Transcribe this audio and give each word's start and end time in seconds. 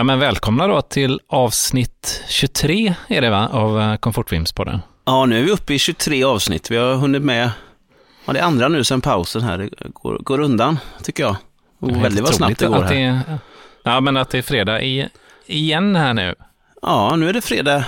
Ja, 0.00 0.04
men 0.04 0.18
välkomna 0.18 0.66
då 0.66 0.82
till 0.82 1.20
avsnitt 1.28 2.24
23 2.28 2.94
är 3.08 3.20
det 3.20 3.30
va, 3.30 3.48
av 3.48 3.80
eh, 3.80 3.96
Komfortfilmspodden. 3.96 4.80
Ja, 5.04 5.26
nu 5.26 5.38
är 5.38 5.42
vi 5.42 5.50
uppe 5.50 5.74
i 5.74 5.78
23 5.78 6.24
avsnitt. 6.24 6.70
Vi 6.70 6.76
har 6.76 6.94
hunnit 6.94 7.22
med, 7.22 7.50
ja, 8.24 8.32
det 8.32 8.38
är 8.38 8.42
andra 8.42 8.68
nu 8.68 8.84
sen 8.84 9.00
pausen 9.00 9.42
här. 9.42 9.58
Det 9.58 9.68
går, 9.92 10.18
går 10.18 10.40
undan, 10.40 10.78
tycker 11.02 11.22
jag. 11.22 11.36
Helt 11.90 12.04
väldigt 12.04 12.24
vad 12.24 12.34
snabbt 12.34 12.58
det 12.58 12.66
går 12.66 12.82
här. 12.82 12.94
det 12.94 13.38
Ja, 13.82 14.00
men 14.00 14.16
att 14.16 14.30
det 14.30 14.38
är 14.38 14.42
fredag 14.42 14.82
i, 14.82 15.08
igen 15.46 15.96
här 15.96 16.14
nu. 16.14 16.34
Ja, 16.82 17.16
nu 17.16 17.28
är 17.28 17.32
det 17.32 17.40
fredag 17.40 17.84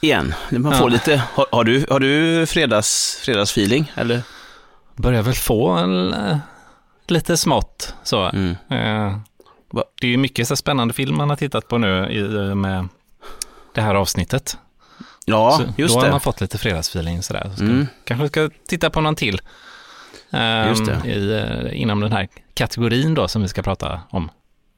igen. 0.00 0.34
Man 0.50 0.72
Ja. 0.72 0.78
får 0.78 0.90
lite, 0.90 1.22
har, 1.34 1.46
har 1.52 1.64
du, 1.64 1.86
har 1.90 2.00
du 2.00 2.46
fredags, 2.46 3.20
fredagsfeeling? 3.24 3.92
Eller? 3.94 4.22
Börjar 4.96 5.22
väl 5.22 5.34
få 5.34 5.68
en, 5.68 6.12
eh, 6.14 6.36
lite 7.08 7.36
smått 7.36 7.94
så. 8.02 8.22
Mm. 8.24 8.56
Eh, 8.70 9.16
Det 10.00 10.06
är 10.06 10.10
ju 10.10 10.16
mycket 10.16 10.48
så 10.48 10.56
spännande 10.56 10.94
film 10.94 11.16
man 11.16 11.28
har 11.30 11.36
tittat 11.36 11.68
på 11.68 11.78
nu 11.78 12.10
i, 12.10 12.22
med 12.54 12.88
det 13.74 13.80
här 13.80 13.94
avsnittet. 13.94 14.58
Ja, 15.24 15.56
så 15.58 15.82
just 15.82 15.94
då 15.94 16.00
har 16.00 16.04
det. 16.06 16.10
man 16.10 16.20
fått 16.20 16.40
lite 16.40 16.58
fredagsfeeling 16.58 17.22
sådär. 17.22 17.52
Så 17.56 17.62
Mm. 17.62 17.86
Kanske 18.04 18.28
ska 18.28 18.50
titta 18.68 18.90
på 18.90 19.00
någon 19.00 19.14
till. 19.14 19.40
Just 20.68 20.86
det. 20.86 21.08
I, 21.10 21.32
eh, 21.38 21.80
inom 21.80 22.00
den 22.00 22.12
här 22.12 22.28
kategorin 22.54 23.14
då 23.14 23.28
som 23.28 23.42
vi 23.42 23.48
ska 23.48 23.62
prata 23.62 24.00
om. 24.10 24.30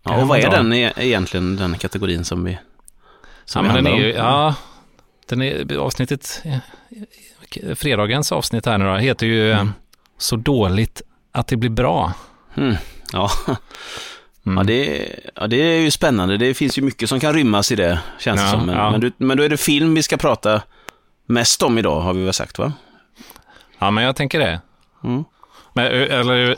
Ja, 0.03 0.17
och 0.23 0.29
vad 0.29 0.39
är 0.39 0.51
den 0.51 0.73
e- 0.73 0.93
egentligen, 0.97 1.57
den 1.57 1.79
kategorin 1.79 2.25
som 2.25 2.45
vi 2.45 2.59
som 3.45 3.67
ja, 3.67 3.73
vi 3.73 3.83
den 3.83 3.87
är 3.93 3.97
ju, 3.99 4.13
ja, 4.13 4.55
den 5.29 5.43
är, 5.43 5.77
avsnittet, 5.77 6.43
eh, 6.45 7.75
fredagens 7.75 8.33
avsnitt 8.33 8.67
här 8.67 8.79
nu 8.79 8.85
då, 8.85 8.95
heter 8.97 9.27
ju 9.27 9.53
Mm. 9.53 9.67
eh, 9.67 9.73
Så 10.19 10.37
dåligt 10.37 11.03
att 11.33 11.47
det 11.47 11.57
blir 11.57 11.71
bra. 11.71 12.13
Mm. 12.55 12.75
Ja. 13.13 13.31
Mm. 14.47 14.59
Ja, 14.59 14.65
det, 14.65 15.09
ja, 15.35 15.47
det 15.47 15.57
är 15.57 15.81
ju 15.81 15.91
spännande. 15.91 16.37
Det 16.37 16.55
finns 16.55 16.79
ju 16.79 16.83
mycket 16.83 17.09
som 17.09 17.21
kan 17.21 17.35
rymmas 17.35 17.73
i 17.73 17.77
det, 17.77 18.01
känns 18.19 18.41
det 18.41 18.47
Ja, 18.47 18.53
som. 18.53 18.67
Men, 18.67 18.75
ja. 18.77 18.91
men, 18.91 19.01
du, 19.01 19.13
men 19.17 19.37
då 19.37 19.43
är 19.43 19.49
det 19.49 19.57
film 19.57 19.95
vi 19.95 20.03
ska 20.03 20.17
prata 20.17 20.63
mest 21.27 21.63
om 21.63 21.79
idag, 21.79 22.01
har 22.01 22.13
vi 22.13 22.25
väl 22.25 22.33
sagt, 22.35 22.59
va? 22.59 22.73
Ja, 23.79 23.91
men 23.91 24.05
jag 24.05 24.17
tänker 24.17 24.39
det. 24.39 24.61
Mm. 25.05 25.25
Men, 25.75 25.85
eh, 25.87 26.19
eller, 26.21 26.51
eh, 26.51 26.57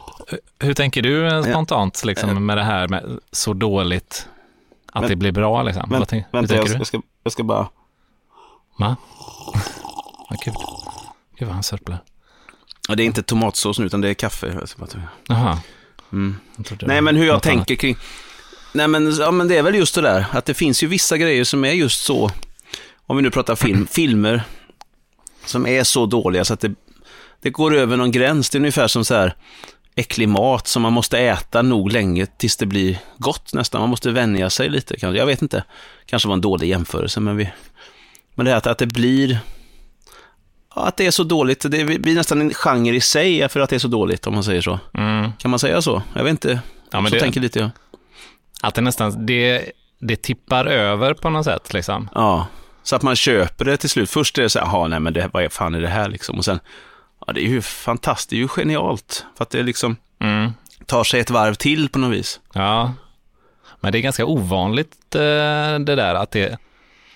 hur 0.58 0.74
tänker 0.74 1.02
du 1.02 1.26
eh, 1.26 1.42
spontant 1.42 2.04
liksom, 2.04 2.46
med 2.46 2.56
det 2.56 2.62
här 2.62 2.88
med 2.88 3.18
så 3.32 3.52
dåligt 3.54 4.28
att 4.92 5.00
Men- 5.00 5.10
det 5.10 5.16
blir 5.16 5.32
bra? 5.32 5.62
Liksom? 5.62 5.84
Vad 5.90 6.08
tänk, 6.08 6.26
vänta, 6.30 6.54
jag, 6.56 6.68
jag, 6.68 6.86
ska, 6.86 7.00
jag 7.22 7.32
ska 7.32 7.42
bara... 7.42 7.68
Va? 8.78 8.96
Vad 10.30 10.40
kul. 10.40 10.54
Gud 11.38 11.48
vad 11.48 11.54
han 11.54 11.62
sörplar. 11.62 11.98
Ja, 12.88 12.94
det 12.94 13.02
är 13.02 13.04
inte 13.04 13.22
tomatsås 13.22 13.78
nu, 13.78 13.86
utan 13.86 14.00
det 14.00 14.08
är 14.08 14.14
kaffe. 14.14 14.60
Jaha. 15.28 15.58
Mm. 16.14 16.36
Nej, 16.80 17.00
men 17.00 17.16
hur 17.16 17.26
jag 17.26 17.34
något 17.34 17.46
annat. 17.46 17.56
tänker 17.56 17.74
kring... 17.74 17.96
Nej, 18.72 18.88
men, 18.88 19.16
ja, 19.16 19.30
men 19.30 19.48
det 19.48 19.56
är 19.56 19.62
väl 19.62 19.74
just 19.74 19.94
det 19.94 20.00
där, 20.00 20.26
att 20.30 20.44
det 20.44 20.54
finns 20.54 20.82
ju 20.82 20.86
vissa 20.86 21.18
grejer 21.18 21.44
som 21.44 21.64
är 21.64 21.72
just 21.72 22.04
så, 22.04 22.30
om 23.06 23.16
vi 23.16 23.22
nu 23.22 23.30
pratar 23.30 23.56
film, 23.56 23.86
filmer 23.90 24.42
som 25.44 25.66
är 25.66 25.84
så 25.84 26.06
dåliga 26.06 26.44
så 26.44 26.54
att 26.54 26.60
det, 26.60 26.74
det 27.42 27.50
går 27.50 27.74
över 27.74 27.96
någon 27.96 28.10
gräns. 28.10 28.50
Det 28.50 28.56
är 28.56 28.60
ungefär 28.60 28.88
som 28.88 29.04
så 29.04 29.14
här 29.14 29.34
äcklig 29.94 30.28
mat 30.28 30.68
som 30.68 30.82
man 30.82 30.92
måste 30.92 31.18
äta 31.18 31.62
nog 31.62 31.92
länge 31.92 32.26
tills 32.26 32.56
det 32.56 32.66
blir 32.66 32.98
gott 33.18 33.54
nästan. 33.54 33.80
Man 33.80 33.90
måste 33.90 34.10
vänja 34.10 34.50
sig 34.50 34.68
lite 34.68 34.96
kanske. 34.96 35.18
Jag 35.18 35.26
vet 35.26 35.42
inte. 35.42 35.64
Kanske 36.06 36.28
var 36.28 36.34
en 36.34 36.40
dålig 36.40 36.68
jämförelse, 36.68 37.20
men 37.20 37.36
vi... 37.36 37.50
Men 38.34 38.44
det 38.44 38.50
här 38.50 38.58
att, 38.58 38.66
att 38.66 38.78
det 38.78 38.86
blir... 38.86 39.38
Att 40.76 40.96
det 40.96 41.06
är 41.06 41.10
så 41.10 41.22
dåligt, 41.24 41.60
det 41.70 41.84
blir 42.00 42.14
nästan 42.14 42.40
en 42.40 42.54
genre 42.54 42.94
i 42.96 43.00
sig 43.00 43.48
för 43.48 43.60
att 43.60 43.70
det 43.70 43.76
är 43.76 43.80
så 43.80 43.88
dåligt, 43.88 44.26
om 44.26 44.34
man 44.34 44.44
säger 44.44 44.60
så. 44.60 44.80
Mm. 44.94 45.32
Kan 45.38 45.50
man 45.50 45.58
säga 45.60 45.82
så? 45.82 46.02
Jag 46.14 46.24
vet 46.24 46.30
inte. 46.30 46.60
Ja, 46.90 47.00
men 47.00 47.10
så 47.10 47.14
det- 47.14 47.20
tänker 47.20 47.40
lite 47.40 47.58
jag. 47.58 47.70
Att 48.62 48.74
det 48.74 48.80
nästan, 48.80 49.26
det, 49.26 49.72
det 49.98 50.16
tippar 50.22 50.66
över 50.66 51.14
på 51.14 51.30
något 51.30 51.44
sätt 51.44 51.72
liksom. 51.72 52.08
Ja, 52.14 52.46
så 52.82 52.96
att 52.96 53.02
man 53.02 53.16
köper 53.16 53.64
det 53.64 53.76
till 53.76 53.90
slut. 53.90 54.10
Först 54.10 54.38
är 54.38 54.42
det 54.42 54.48
så 54.48 54.58
här, 54.58 54.66
jaha, 54.66 54.88
nej 54.88 55.00
men 55.00 55.12
det, 55.12 55.30
vad 55.32 55.52
fan 55.52 55.74
är 55.74 55.80
det 55.80 55.88
här 55.88 56.08
liksom? 56.08 56.38
Och 56.38 56.44
sen, 56.44 56.60
ja 57.26 57.32
det 57.32 57.40
är 57.40 57.48
ju 57.48 57.62
fantastiskt, 57.62 58.30
det 58.30 58.36
är 58.36 58.38
ju 58.38 58.48
genialt. 58.48 59.24
För 59.36 59.42
att 59.44 59.50
det 59.50 59.62
liksom 59.62 59.96
Mm. 60.20 60.52
tar 60.86 61.04
sig 61.04 61.20
ett 61.20 61.30
varv 61.30 61.54
till 61.54 61.88
på 61.88 61.98
något 61.98 62.12
vis. 62.12 62.40
Ja, 62.52 62.92
men 63.80 63.92
det 63.92 63.98
är 63.98 64.00
ganska 64.02 64.24
ovanligt 64.26 65.14
eh, 65.14 65.20
det 65.78 65.94
där 65.94 66.14
att 66.14 66.30
det 66.30 66.40
är 66.48 66.58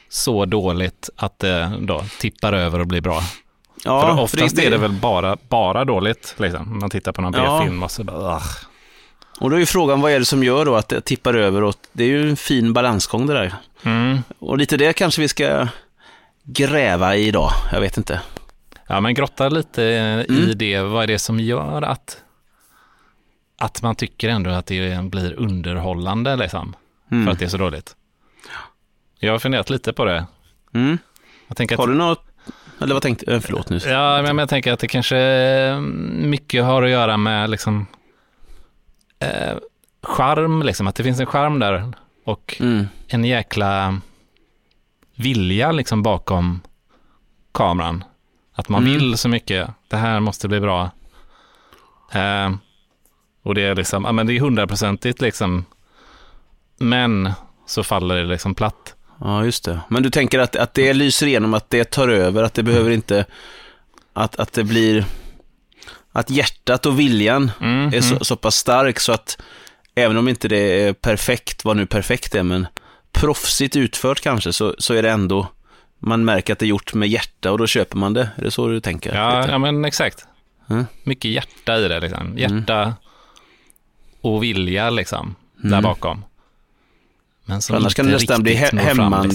så 0.08 0.44
dåligt 0.44 1.10
att 1.16 1.38
det 1.38 1.72
då 1.80 2.04
tippar 2.20 2.52
över 2.52 2.78
och 2.80 2.86
blir 2.86 3.00
bra. 3.00 3.22
Ja, 3.88 4.00
för 4.16 4.22
oftast 4.22 4.58
är 4.58 4.70
det 4.70 4.78
väl 4.78 4.92
bara, 4.92 5.36
bara 5.48 5.84
dåligt, 5.84 6.34
liksom. 6.38 6.72
Om 6.72 6.78
man 6.78 6.90
tittar 6.90 7.12
på 7.12 7.20
någon 7.22 7.32
Ja. 7.34 7.58
B-film 7.58 7.82
och 7.82 7.90
så 7.90 8.04
bara, 8.04 8.16
ugh. 8.36 8.46
Och 9.40 9.50
då 9.50 9.56
är 9.56 9.60
ju 9.60 9.66
frågan, 9.66 10.00
vad 10.00 10.12
är 10.12 10.18
det 10.18 10.24
som 10.24 10.44
gör 10.44 10.64
då 10.64 10.76
att 10.76 10.88
det 10.88 11.00
tippar 11.00 11.34
över? 11.34 11.62
Och 11.62 11.74
det 11.92 12.04
är 12.04 12.08
ju 12.08 12.30
en 12.30 12.36
fin 12.36 12.72
balansgång 12.72 13.26
det 13.26 13.34
där. 13.34 13.54
mm. 13.82 14.18
Och 14.38 14.58
lite 14.58 14.76
det 14.76 14.92
kanske 14.92 15.20
vi 15.20 15.28
ska 15.28 15.68
gräva 16.44 17.16
i 17.16 17.26
idag. 17.28 17.50
Jag 17.72 17.80
vet 17.80 17.96
inte. 17.96 18.20
Ja, 18.86 19.00
men 19.00 19.14
grotta 19.14 19.48
lite 19.48 19.82
i 19.82 20.26
Mm. 20.28 20.58
det. 20.58 20.80
Vad 20.80 21.02
är 21.02 21.06
det 21.06 21.18
som 21.18 21.40
gör 21.40 21.82
att, 21.82 22.22
att 23.58 23.82
man 23.82 23.94
tycker 23.94 24.28
ändå 24.28 24.50
att 24.50 24.66
det 24.66 25.02
blir 25.10 25.32
underhållande, 25.34 26.36
liksom, 26.36 26.76
Mm. 27.10 27.24
för 27.24 27.32
att 27.32 27.38
det 27.38 27.44
är 27.44 27.48
så 27.48 27.56
dåligt? 27.56 27.96
Jag 29.18 29.32
har 29.32 29.38
funderat 29.38 29.70
lite 29.70 29.92
på 29.92 30.04
det. 30.04 30.26
Mm. 30.74 30.98
Har 31.76 31.86
du 31.86 31.94
något, 31.94 32.24
eller 32.80 32.94
vad 32.94 33.02
tänkte 33.02 33.24
jag? 33.32 33.42
Förlåt 33.44 33.70
nu. 33.70 33.78
Ja, 33.78 34.22
men 34.22 34.38
jag 34.38 34.48
tänker 34.48 34.72
att 34.72 34.78
det 34.80 34.88
kanske 34.88 35.18
eh, 35.18 35.80
mycket 36.10 36.64
har 36.64 36.82
att 36.82 36.90
göra 36.90 37.16
med 37.16 37.50
liksom 37.50 37.86
eh, 39.18 39.56
charm, 40.02 40.62
liksom, 40.62 40.86
att 40.86 40.94
det 40.94 41.02
finns 41.02 41.20
en 41.20 41.26
charm 41.26 41.58
där 41.58 41.92
och 42.24 42.56
Mm. 42.60 42.86
en 43.08 43.24
jäkla 43.24 44.00
vilja 45.16 45.72
liksom 45.72 46.02
bakom 46.02 46.60
kameran. 47.52 48.04
Att 48.54 48.68
man 48.68 48.82
Mm. 48.82 48.94
vill 48.94 49.16
så 49.18 49.28
mycket, 49.28 49.70
det 49.88 49.96
här 49.96 50.20
måste 50.20 50.48
bli 50.48 50.60
bra. 50.60 50.90
Eh, 52.12 52.50
och 53.42 53.54
det 53.54 53.62
är 53.62 53.74
liksom, 53.74 54.04
ja 54.04 54.12
men 54.12 54.26
det 54.26 54.36
är 54.36 54.40
hundraprocentigt 54.40 55.20
liksom, 55.20 55.64
men 56.78 57.32
så 57.66 57.82
faller 57.84 58.14
det 58.16 58.24
liksom 58.24 58.54
platt. 58.54 58.94
Ja, 59.20 59.44
just 59.44 59.64
det. 59.64 59.80
Men 59.88 60.02
du 60.02 60.10
tänker 60.10 60.38
att, 60.38 60.56
att 60.56 60.74
det 60.74 60.92
lyser 60.94 61.26
igenom, 61.26 61.54
att 61.54 61.70
det 61.70 61.84
tar 61.90 62.08
över, 62.08 62.42
att 62.42 62.54
det 62.54 62.62
behöver 62.62 62.90
inte... 62.90 63.24
Att, 64.12 64.36
att 64.36 64.52
det 64.52 64.64
blir... 64.64 65.04
Att 66.12 66.30
hjärtat 66.30 66.86
och 66.86 66.98
viljan 67.00 67.50
Mm, 67.60 67.94
är 67.94 68.00
så, 68.00 68.24
så 68.24 68.36
pass 68.36 68.56
stark 68.56 69.00
så 69.00 69.12
att 69.12 69.38
även 69.94 70.16
om 70.16 70.28
inte 70.28 70.48
det 70.48 70.82
är 70.82 70.92
perfekt, 70.92 71.64
vad 71.64 71.76
nu 71.76 71.86
perfekt 71.86 72.34
är, 72.34 72.42
men 72.42 72.66
proffsigt 73.12 73.76
utfört 73.76 74.20
kanske, 74.20 74.52
så, 74.52 74.74
så 74.78 74.94
är 74.94 75.02
det 75.02 75.10
ändå... 75.10 75.46
Man 76.00 76.24
märker 76.24 76.52
att 76.52 76.58
det 76.58 76.64
är 76.66 76.68
gjort 76.68 76.94
med 76.94 77.08
hjärta 77.08 77.52
och 77.52 77.58
då 77.58 77.66
köper 77.66 77.96
man 77.96 78.14
det. 78.14 78.28
Är 78.36 78.42
det 78.44 78.50
så 78.50 78.68
du 78.68 78.80
tänker? 78.80 79.14
Ja, 79.14 79.40
Lite? 79.40 79.52
ja 79.52 79.58
men 79.58 79.84
exakt. 79.84 80.26
Mm. 80.70 80.86
Mycket 81.02 81.30
hjärta 81.30 81.78
i 81.78 81.88
det 81.88 82.00
liksom. 82.00 82.38
Hjärta 82.38 82.94
och 84.20 84.42
vilja 84.42 84.90
liksom, 84.90 85.34
där 85.56 85.68
Mm. 85.68 85.82
bakom. 85.82 86.24
Men 87.48 87.62
som 87.62 87.76
annars 87.76 87.94
kan 87.94 88.06
det 88.06 88.12
nästan 88.12 88.42
bli 88.42 88.54
he- 88.54 88.66
fram, 88.70 88.78
hämmande. 88.78 89.28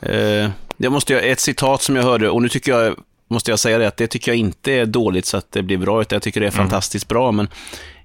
liksom. 0.00 0.10
Eh, 0.12 0.50
det 0.76 0.90
måste 0.90 1.12
jag, 1.12 1.28
ett 1.28 1.40
citat 1.40 1.82
som 1.82 1.96
jag 1.96 2.02
hörde, 2.02 2.30
och 2.30 2.42
nu 2.42 2.48
tycker 2.48 2.72
jag, 2.72 2.94
måste 3.28 3.50
jag 3.50 3.58
säga 3.58 3.78
det, 3.78 3.88
att 3.88 3.96
det 3.96 4.06
tycker 4.06 4.30
jag 4.30 4.38
inte 4.38 4.72
är 4.72 4.86
dåligt 4.86 5.26
så 5.26 5.36
att 5.36 5.52
det 5.52 5.62
blir 5.62 5.76
bra, 5.78 6.00
utan 6.00 6.16
jag 6.16 6.22
tycker 6.22 6.40
det 6.40 6.46
är 6.46 6.52
Mm. 6.54 6.64
fantastiskt 6.64 7.08
bra, 7.08 7.32
men 7.32 7.48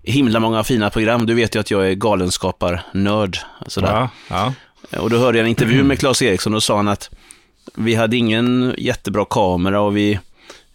himla 0.03 0.39
många 0.39 0.63
fina 0.63 0.89
program. 0.89 1.25
Du 1.25 1.33
vet 1.33 1.55
ju 1.55 1.59
att 1.59 1.71
jag 1.71 1.87
är 1.91 1.93
galenskapar-nörd. 1.95 3.37
Sådär. 3.67 3.91
Ja, 4.29 4.53
ja. 4.89 4.99
Och 4.99 5.09
då 5.09 5.17
hörde 5.17 5.37
jag 5.37 5.43
en 5.45 5.49
intervju 5.49 5.83
med 5.83 5.99
Claes 5.99 6.21
Eriksson 6.21 6.53
och 6.55 6.63
sa 6.63 6.75
han 6.77 6.87
att 6.87 7.09
vi 7.75 7.95
hade 7.95 8.17
ingen 8.17 8.75
jättebra 8.77 9.25
kamera 9.29 9.81
och 9.81 9.97
vi, 9.97 10.19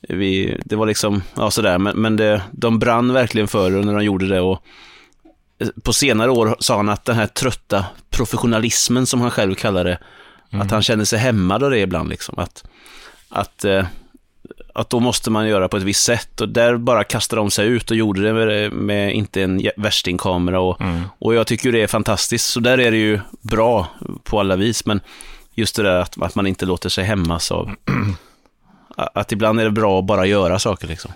vi 0.08 0.58
det 0.64 0.76
var 0.76 0.86
liksom, 0.86 1.22
ja 1.36 1.50
sådär, 1.50 1.78
men, 1.78 1.96
men 1.96 2.16
det, 2.16 2.42
de 2.52 2.78
brann 2.78 3.12
verkligen 3.12 3.48
för 3.48 3.70
det 3.70 3.76
när 3.84 3.94
de 3.94 4.04
gjorde 4.04 4.28
det 4.28 4.40
och 4.40 4.52
eh, 4.52 4.58
på 5.84 5.92
senare 5.92 6.30
år 6.30 6.56
sa 6.60 6.76
han 6.76 6.88
att 6.88 7.04
den 7.04 7.16
här 7.16 7.26
trötta 7.26 7.84
professionalismen 8.10 9.06
som 9.06 9.20
han 9.20 9.30
själv 9.30 9.54
kallar 9.54 9.84
det, 9.84 9.98
att 10.50 10.70
han 10.70 10.82
känner 10.82 11.04
sig 11.04 11.18
hämmad 11.18 11.62
av 11.62 11.70
det 11.70 11.78
ibland 11.78 12.08
liksom, 12.08 12.38
att, 12.38 12.64
att, 13.28 13.64
eh, 13.64 13.84
att 14.74 14.90
då 14.90 15.00
måste 15.00 15.30
man 15.30 15.48
göra 15.48 15.68
på 15.68 15.76
ett 15.76 15.82
visst 15.82 16.04
sätt 16.04 16.40
och 16.40 16.48
där 16.48 16.76
bara 16.76 17.04
kastade 17.04 17.40
de 17.40 17.50
sig 17.50 17.66
ut 17.66 17.90
och 17.90 17.96
gjorde 17.96 18.22
det 18.22 18.32
med, 18.32 18.72
med 18.72 19.14
inte 19.14 19.42
en 19.42 19.70
värstingkamera 19.76 20.60
och, 20.60 20.80
Mm. 20.80 21.02
och 21.18 21.34
jag 21.34 21.46
tycker 21.46 21.72
det 21.72 21.82
är 21.82 21.86
fantastiskt, 21.86 22.46
så 22.50 22.60
där 22.60 22.80
är 22.80 22.90
det 22.90 22.96
ju 22.96 23.20
bra 23.40 23.88
på 24.24 24.40
alla 24.40 24.56
vis, 24.56 24.86
men 24.86 25.00
just 25.54 25.76
det 25.76 25.82
där 25.82 25.96
att, 25.96 26.22
att 26.22 26.34
man 26.34 26.46
inte 26.46 26.66
låter 26.66 26.88
sig 26.88 27.04
hämmas 27.04 27.52
av 27.52 27.70
att 28.96 29.32
ibland 29.32 29.60
är 29.60 29.64
det 29.64 29.70
bra 29.70 29.98
att 29.98 30.06
bara 30.06 30.26
göra 30.26 30.58
saker 30.58 30.88
liksom. 30.88 31.12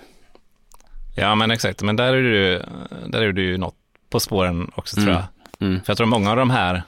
ja, 1.16 1.34
men 1.34 1.50
exakt. 1.50 1.82
Men 1.82 1.96
där 1.96 2.14
är 2.14 2.22
du, 2.22 2.62
där 3.06 3.22
är 3.22 3.32
du 3.32 3.42
ju 3.42 3.58
något 3.58 3.74
på 4.10 4.20
spåren 4.20 4.70
också 4.74 4.96
tror 4.96 5.08
Mm. 5.08 5.14
jag. 5.58 5.68
Mm. 5.68 5.80
För 5.84 5.90
jag 5.90 5.96
tror 5.96 6.06
många 6.06 6.30
av 6.30 6.36
de 6.36 6.50
här 6.50 6.82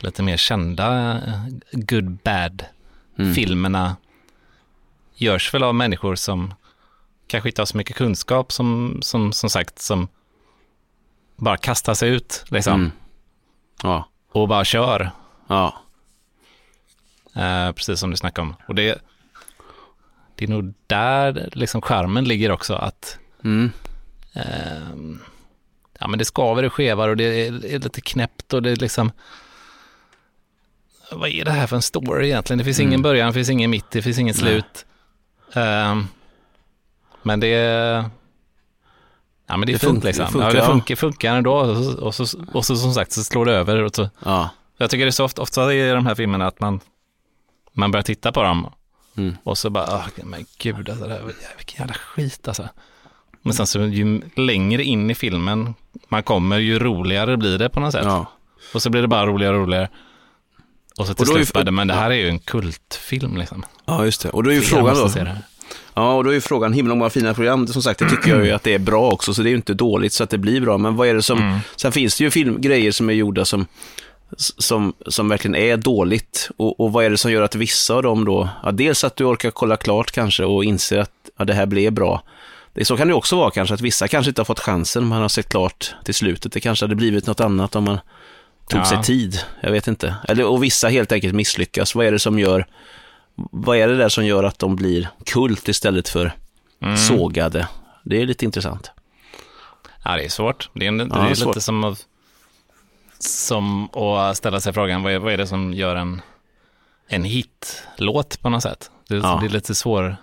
lite 0.00 0.22
mer 0.22 0.36
kända 0.36 1.12
eh, 1.26 1.44
good 1.72 2.10
bad 2.24 2.64
Mm. 3.18 3.34
filmerna 3.34 3.96
görs 5.14 5.54
väl 5.54 5.62
av 5.62 5.74
människor 5.74 6.14
som 6.14 6.54
kanske 7.26 7.48
inte 7.48 7.60
har 7.60 7.66
så 7.66 7.76
mycket 7.76 7.96
kunskap 7.96 8.52
som, 8.52 8.98
som, 9.02 9.32
som 9.32 9.50
sagt, 9.50 9.78
som 9.78 10.08
bara 11.36 11.56
kastar 11.56 11.94
sig 11.94 12.08
ut 12.10 12.44
liksom. 12.48 12.74
Mm. 12.74 12.90
Ja. 13.82 14.08
och 14.32 14.48
bara 14.48 14.64
kör. 14.64 15.10
Ja. 15.46 15.74
Eh, 17.34 17.72
precis 17.72 18.00
som 18.00 18.10
du 18.10 18.16
snackade 18.16 18.48
om. 18.48 18.54
Och 18.68 18.74
det, 18.74 18.98
det 20.34 20.44
är 20.44 20.48
nog 20.48 20.74
där 20.86 21.48
liksom 21.52 21.80
skärmen 21.82 22.24
ligger 22.24 22.50
också. 22.50 22.74
Att 22.74 23.18
Mm. 23.44 23.70
eh, 24.32 25.18
ja, 26.00 26.08
men 26.08 26.18
det 26.18 26.24
skaver 26.24 26.62
och 26.62 26.72
skevar 26.72 27.08
och 27.08 27.16
det 27.16 27.24
är, 27.46 27.50
lite 27.78 28.00
knäppt 28.00 28.52
och 28.52 28.62
det 28.62 28.70
är 28.70 28.76
liksom 28.76 29.12
vad 31.12 31.28
är 31.28 31.44
det 31.44 31.50
här 31.50 31.66
för 31.66 31.76
en 31.76 31.82
story 31.82 32.26
egentligen? 32.26 32.58
Det 32.58 32.64
finns 32.64 32.78
Mm. 32.78 32.88
ingen 32.88 33.02
början, 33.02 33.26
det 33.26 33.32
finns 33.34 33.50
ingen 33.50 33.70
mitt, 33.70 33.90
det 33.90 34.02
finns 34.02 34.18
ingen 34.18 34.34
slut. 34.34 34.86
Eh, 35.54 36.02
men 37.22 37.40
det 37.40 37.46
är 37.46 38.04
Ja 39.46 39.56
men 39.56 39.66
det 39.66 39.70
är 39.72 39.74
Det 39.74 39.78
fint 39.78 39.92
funkar- 39.92 40.06
liksom. 40.06 40.24
det 40.26 40.30
funkar, 40.32 40.48
ja, 40.54 40.60
det 40.60 40.66
funkar, 40.66 40.96
funkar 40.96 41.36
ändå 41.36 41.52
och 41.54 41.76
så, 41.84 41.98
och, 42.04 42.14
så, 42.28 42.38
och 42.52 42.66
så 42.66 42.76
som 42.76 42.94
sagt 42.94 43.12
så 43.12 43.24
slår 43.24 43.44
det 43.46 43.52
över. 43.52 43.82
Och 43.82 43.94
så, 43.94 44.10
Ja. 44.24 44.50
jag 44.76 44.90
tycker 44.90 45.04
det 45.04 45.08
är 45.08 45.10
så 45.10 45.24
ofta, 45.24 45.42
ofta 45.42 45.74
i 45.74 45.90
de 45.90 46.06
här 46.06 46.14
filmerna 46.14 46.46
att 46.46 46.60
man, 46.60 46.80
man 47.72 47.90
börjar 47.90 48.02
titta 48.02 48.32
på 48.32 48.42
dem 48.42 48.72
Mm. 49.16 49.36
och 49.44 49.58
så 49.58 49.70
bara, 49.70 49.84
oh, 49.96 50.06
men 50.24 50.44
gud 50.58 50.88
alltså, 50.90 51.04
det 51.06 51.14
här, 51.14 51.22
vilken 51.56 51.80
jävla 51.80 51.94
skit 51.94 52.48
alltså. 52.48 52.68
Men 53.42 53.54
sen 53.54 53.66
så 53.66 53.78
ju 53.78 54.20
längre 54.36 54.84
in 54.84 55.10
i 55.10 55.14
filmen 55.14 55.74
man 56.08 56.22
kommer, 56.22 56.58
ju 56.58 56.78
roligare 56.78 57.36
blir 57.36 57.58
det 57.58 57.68
på 57.68 57.80
något 57.80 57.92
sätt. 57.92 58.04
ja. 58.04 58.26
Och 58.74 58.82
så 58.82 58.90
blir 58.90 59.02
det 59.02 59.08
bara 59.08 59.26
roligare 59.26 59.56
och 59.56 59.62
roligare. 59.62 59.88
Och 60.98 61.06
så 61.06 61.14
till 61.14 61.22
Och 61.22 61.28
slut 61.28 61.52
bara, 61.52 61.64
det, 61.64 61.70
men 61.70 61.88
det 61.88 61.94
här 61.94 62.10
är 62.10 62.14
ju 62.14 62.28
en 62.28 62.38
kultfilm 62.38 63.36
liksom. 63.36 63.64
Ja, 63.84 64.04
just 64.04 64.22
det. 64.22 64.28
Och 64.30 64.44
då 64.44 64.50
är 64.50 64.54
ju 64.54 64.60
frågan 64.60 64.94
då. 64.96 65.10
Ja, 65.94 66.14
och 66.14 66.24
då 66.24 66.30
är 66.30 66.34
ju 66.34 66.40
frågan, 66.40 66.72
himla 66.72 66.94
många 66.94 67.10
fina 67.10 67.34
program, 67.34 67.66
som 67.66 67.82
sagt, 67.82 67.98
det 67.98 68.10
tycker 68.10 68.30
jag 68.30 68.44
ju 68.46 68.52
att 68.52 68.62
det 68.62 68.74
är 68.74 68.78
bra 68.78 69.10
också, 69.10 69.34
så 69.34 69.42
det 69.42 69.48
är 69.48 69.50
ju 69.50 69.56
inte 69.56 69.74
dåligt 69.74 70.12
så 70.12 70.24
att 70.24 70.30
det 70.30 70.38
blir 70.38 70.60
bra, 70.60 70.78
men 70.78 70.96
vad 70.96 71.08
är 71.08 71.14
det 71.14 71.22
som, 71.22 71.38
Mm. 71.38 71.58
sen 71.76 71.92
finns 71.92 72.18
det 72.18 72.24
ju 72.24 72.30
film, 72.30 72.60
grejer 72.60 72.92
som 72.92 73.08
är 73.08 73.12
gjorda 73.12 73.44
som, 73.44 73.66
som, 74.36 74.92
som 75.06 75.28
verkligen 75.28 75.54
är 75.54 75.76
dåligt, 75.76 76.50
och, 76.56 76.80
och 76.80 76.92
vad 76.92 77.04
är 77.04 77.10
det 77.10 77.16
som 77.18 77.32
gör 77.32 77.42
att 77.42 77.54
vissa 77.54 77.94
av 77.94 78.02
dem 78.02 78.24
då, 78.24 78.48
ja, 78.62 78.70
dels 78.72 79.04
att 79.04 79.16
du 79.16 79.24
orkar 79.24 79.50
kolla 79.50 79.76
klart 79.76 80.10
kanske 80.10 80.44
och 80.44 80.64
inser 80.64 80.98
att 80.98 81.10
ja, 81.38 81.44
det 81.44 81.54
här 81.54 81.66
blev 81.66 81.92
bra. 81.92 82.22
Det, 82.72 82.84
så 82.84 82.96
kan 82.96 83.08
det 83.08 83.14
också 83.14 83.36
vara 83.36 83.50
kanske, 83.50 83.74
att 83.74 83.80
vissa 83.80 84.08
kanske 84.08 84.30
inte 84.30 84.40
har 84.40 84.44
fått 84.44 84.60
chansen, 84.60 85.06
man 85.06 85.20
har 85.22 85.28
sett 85.28 85.48
klart 85.48 85.94
till 86.04 86.14
slutet, 86.14 86.52
det 86.52 86.60
kanske 86.60 86.84
hade 86.84 86.94
blivit 86.96 87.26
något 87.26 87.40
annat 87.40 87.76
om 87.76 87.84
man 87.84 87.98
tog 88.68 88.80
Ja. 88.80 88.84
sig 88.84 89.02
tid, 89.02 89.38
jag 89.60 89.70
vet 89.72 89.88
inte. 89.88 90.14
Eller, 90.28 90.44
och 90.46 90.62
vissa 90.62 90.88
helt 90.88 91.12
enkelt 91.12 91.34
misslyckas, 91.34 91.94
vad 91.94 92.06
är 92.06 92.12
det 92.12 92.18
som 92.18 92.38
gör, 92.38 92.66
vad 93.34 93.76
är 93.76 93.88
det 93.88 93.96
där 93.96 94.08
som 94.08 94.26
gör 94.26 94.44
att 94.44 94.58
de 94.58 94.76
blir 94.76 95.08
kult 95.26 95.68
istället 95.68 96.08
för 96.08 96.32
Mm. 96.82 96.96
sågade? 96.96 97.68
Det 98.04 98.22
är 98.22 98.26
lite 98.26 98.44
intressant. 98.44 98.90
Ja, 100.04 100.16
det 100.16 100.24
är 100.24 100.28
svårt. 100.28 100.70
Det 100.74 100.86
är, 100.86 100.92
det 100.92 101.04
det 101.04 101.14
är 101.14 101.34
svårt. 101.34 101.46
lite 101.54 101.60
som 101.60 101.84
att, 101.84 102.06
som 103.18 103.90
att 103.94 104.36
ställa 104.36 104.60
sig 104.60 104.72
frågan, 104.72 105.02
vad 105.02 105.12
är, 105.12 105.18
vad 105.18 105.32
är 105.32 105.36
det 105.36 105.46
som 105.46 105.74
gör 105.74 105.96
en, 105.96 106.22
en 107.08 107.24
hitlåt 107.24 108.40
på 108.42 108.48
något 108.48 108.62
sätt? 108.62 108.90
Det, 109.08 109.16
Ja. 109.16 109.38
det 109.40 109.46
är 109.46 109.50
lite 109.50 109.74
svårdefinierat 109.74 110.20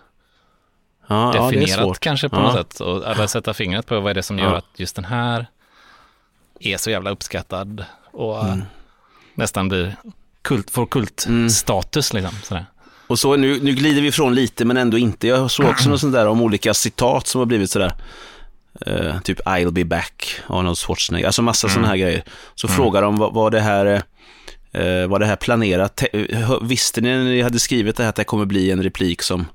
Ja, 1.08 1.36
ja 1.36 1.52
är 1.54 1.66
svårt. 1.68 2.00
kanske 2.00 2.30
på 2.30 2.36
Ja. 2.36 2.42
något 2.42 2.54
sätt. 2.54 2.80
Och, 2.82 3.08
eller 3.08 3.28
sätta 3.28 3.54
fingret 3.54 3.86
på 3.86 4.00
vad 4.00 4.10
är 4.10 4.14
det 4.14 4.24
som 4.24 4.40
gör 4.40 4.52
Ja. 4.52 4.58
att 4.58 4.66
just 4.76 4.96
den 4.96 5.06
här 5.06 5.48
är 6.60 6.78
så 6.78 6.90
jävla 6.90 7.10
uppskattad 7.10 7.86
och 8.12 8.46
Mm. 8.46 8.64
nästan 9.36 9.70
blir 9.70 9.96
kult, 10.42 10.70
får 10.72 10.86
kultstatus 10.86 12.14
liksom. 12.14 12.34
Sådär. 12.44 12.66
Och 13.08 13.20
så 13.20 13.36
nu, 13.36 13.60
nu 13.62 13.72
glider 13.74 14.02
vi 14.02 14.08
ifrån 14.08 14.36
lite, 14.36 14.66
men 14.66 14.78
ändå 14.78 14.98
inte. 14.98 15.28
Jag 15.28 15.52
såg 15.52 15.66
också 15.66 15.90
något 15.90 16.00
sånt 16.02 16.14
där 16.14 16.28
om 16.28 16.42
olika 16.42 16.74
citat 16.74 17.28
som 17.28 17.40
har 17.40 17.46
blivit 17.46 17.72
sådär. 17.72 17.94
Eh, 18.86 19.20
typ 19.22 19.40
I'll 19.40 19.72
be 19.72 19.86
back, 19.86 20.42
Arnold 20.48 20.78
Schwarzenegger. 20.78 21.26
Alltså 21.28 21.42
massa 21.42 21.70
sådana 21.70 21.88
här 21.88 21.98
grejer. 21.98 22.24
Så 22.56 22.68
frågar 22.68 23.02
de 23.02 23.18
vad 23.18 23.52
det 23.52 23.60
här 23.62 23.86
eh, 24.72 25.08
var 25.08 25.20
det 25.20 25.26
här 25.26 25.36
planerat? 25.36 25.96
Te- 25.96 26.58
Visste 26.62 27.02
ni 27.02 27.10
när 27.10 27.24
ni 27.24 27.42
hade 27.42 27.60
skrivit 27.60 27.96
det 27.98 28.04
här 28.04 28.10
att 28.10 28.16
det 28.16 28.24
kommer 28.24 28.46
bli 28.46 28.72
en 28.72 28.84
replik 28.84 29.22
som 29.22 29.46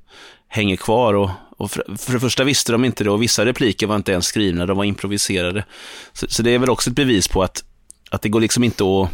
hänger 0.53 0.77
kvar? 0.77 1.15
Och, 1.15 1.31
och 1.57 1.71
för, 1.71 1.97
för 1.99 2.13
det 2.13 2.21
första 2.21 2.45
visste 2.45 2.73
de 2.73 2.85
inte 2.85 3.05
det 3.05 3.11
och 3.11 3.23
vissa 3.23 3.45
repliker 3.45 3.87
var 3.87 3.97
inte 3.97 4.13
ens 4.13 4.27
skrivna, 4.27 4.67
de 4.67 4.77
var 4.77 4.85
improviserade. 4.85 5.65
Så, 6.13 6.27
så 6.29 6.43
det 6.43 6.51
är 6.51 6.59
väl 6.59 6.71
också 6.71 6.91
ett 6.91 6.97
bevis 6.97 7.29
på 7.29 7.43
att, 7.43 7.65
att 8.11 8.23
det 8.23 8.29
går 8.29 8.41
liksom 8.41 8.65
inte 8.65 8.85
att 8.85 9.11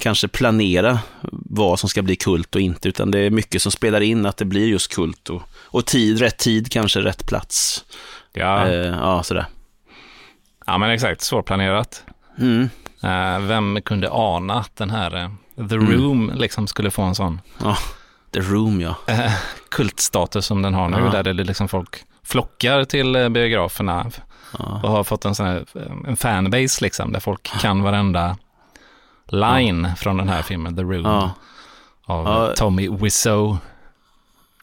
kanske 0.00 0.28
planera 0.28 0.98
vad 1.32 1.78
som 1.80 1.88
ska 1.88 2.02
bli 2.02 2.16
kult 2.16 2.54
och 2.54 2.60
inte, 2.60 2.88
utan 2.88 3.10
det 3.10 3.18
är 3.18 3.30
mycket 3.30 3.62
som 3.62 3.72
spelar 3.72 4.00
in 4.00 4.26
att 4.26 4.36
det 4.36 4.44
blir 4.44 4.66
just 4.68 4.94
kult 4.94 5.30
och, 5.30 5.42
och 5.54 5.86
tid, 5.86 6.18
rätt 6.18 6.38
tid, 6.38 6.72
kanske 6.72 7.00
rätt 7.00 7.26
plats. 7.26 7.84
Ja, 8.32 8.66
Eh, 8.68 8.74
ja, 8.86 9.22
sådär. 9.22 9.46
ja, 10.66 10.78
men 10.78 10.90
exakt. 10.90 11.20
Svårplanerat. 11.20 12.02
Mm. 12.38 12.68
Eh, 13.02 13.40
vem 13.46 13.78
kunde 13.84 14.08
ana 14.10 14.54
att 14.54 14.76
den 14.76 14.90
här 14.90 15.16
eh, 15.24 15.28
The 15.68 15.74
Mm. 15.74 15.92
Room 15.92 16.32
liksom 16.34 16.66
skulle 16.66 16.90
få 16.90 17.02
en 17.02 17.14
sån 17.14 17.40
Ja, 17.62 17.76
The 18.34 18.40
Room, 18.40 18.80
ja. 18.80 18.94
eh, 19.06 19.32
kultstatus 19.70 20.46
som 20.46 20.62
den 20.62 20.74
har 20.74 20.88
nu, 20.88 20.98
Ja. 20.98 21.10
där 21.10 21.22
det 21.22 21.44
liksom 21.44 21.68
folk 21.68 22.04
flockar 22.24 22.84
till 22.84 23.16
eh, 23.16 23.28
biograferna 23.28 24.06
ja. 24.58 24.80
och 24.82 24.90
har 24.90 25.04
fått 25.04 25.24
en 25.24 25.34
sån 25.34 25.46
här 25.46 25.64
eh, 25.74 26.08
en 26.08 26.16
fanbase 26.16 26.84
liksom, 26.84 27.12
där 27.12 27.20
folk 27.20 27.42
kan 27.60 27.82
varenda 27.82 28.36
line 29.28 29.88
från 29.96 30.16
den 30.16 30.28
här 30.28 30.42
filmen, 30.42 30.76
The 30.76 30.82
Room, 30.82 31.04
Ja. 31.04 31.30
av 32.06 32.26
Ja. 32.26 32.54
Tommy 32.56 32.88
Wiseau. 32.88 33.56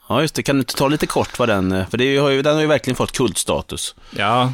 ja, 0.09 0.21
just 0.21 0.35
det. 0.35 0.43
Kan 0.43 0.55
du 0.55 0.59
inte 0.59 0.75
ta 0.75 0.87
lite 0.87 1.07
kort 1.07 1.39
vad 1.39 1.49
den, 1.49 1.85
för 1.87 1.97
det 1.97 2.17
har 2.17 2.29
ju, 2.29 2.41
den 2.41 2.53
har 2.53 2.61
ju 2.61 2.67
verkligen 2.67 2.95
fått 2.95 3.11
kultstatus. 3.17 3.95
Ja, 4.17 4.53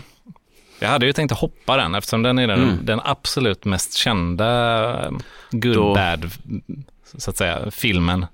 jag 0.80 0.90
hade 0.90 1.06
ju 1.06 1.14
tänkt 1.14 1.31
att 1.31 1.40
hoppa 1.40 1.78
den 1.78 1.96
eftersom 1.96 2.24
den 2.24 2.40
är 2.40 2.48
den, 2.48 2.64
Mm. 2.64 2.86
den 2.86 3.02
absolut 3.04 3.66
mest 3.66 3.94
kända 3.94 5.12
good 5.52 5.75
Då- 5.75 5.94
bad, 5.94 6.31
så 7.18 7.30
att 7.30 7.38
säga, 7.38 7.72
filmen. 7.72 8.25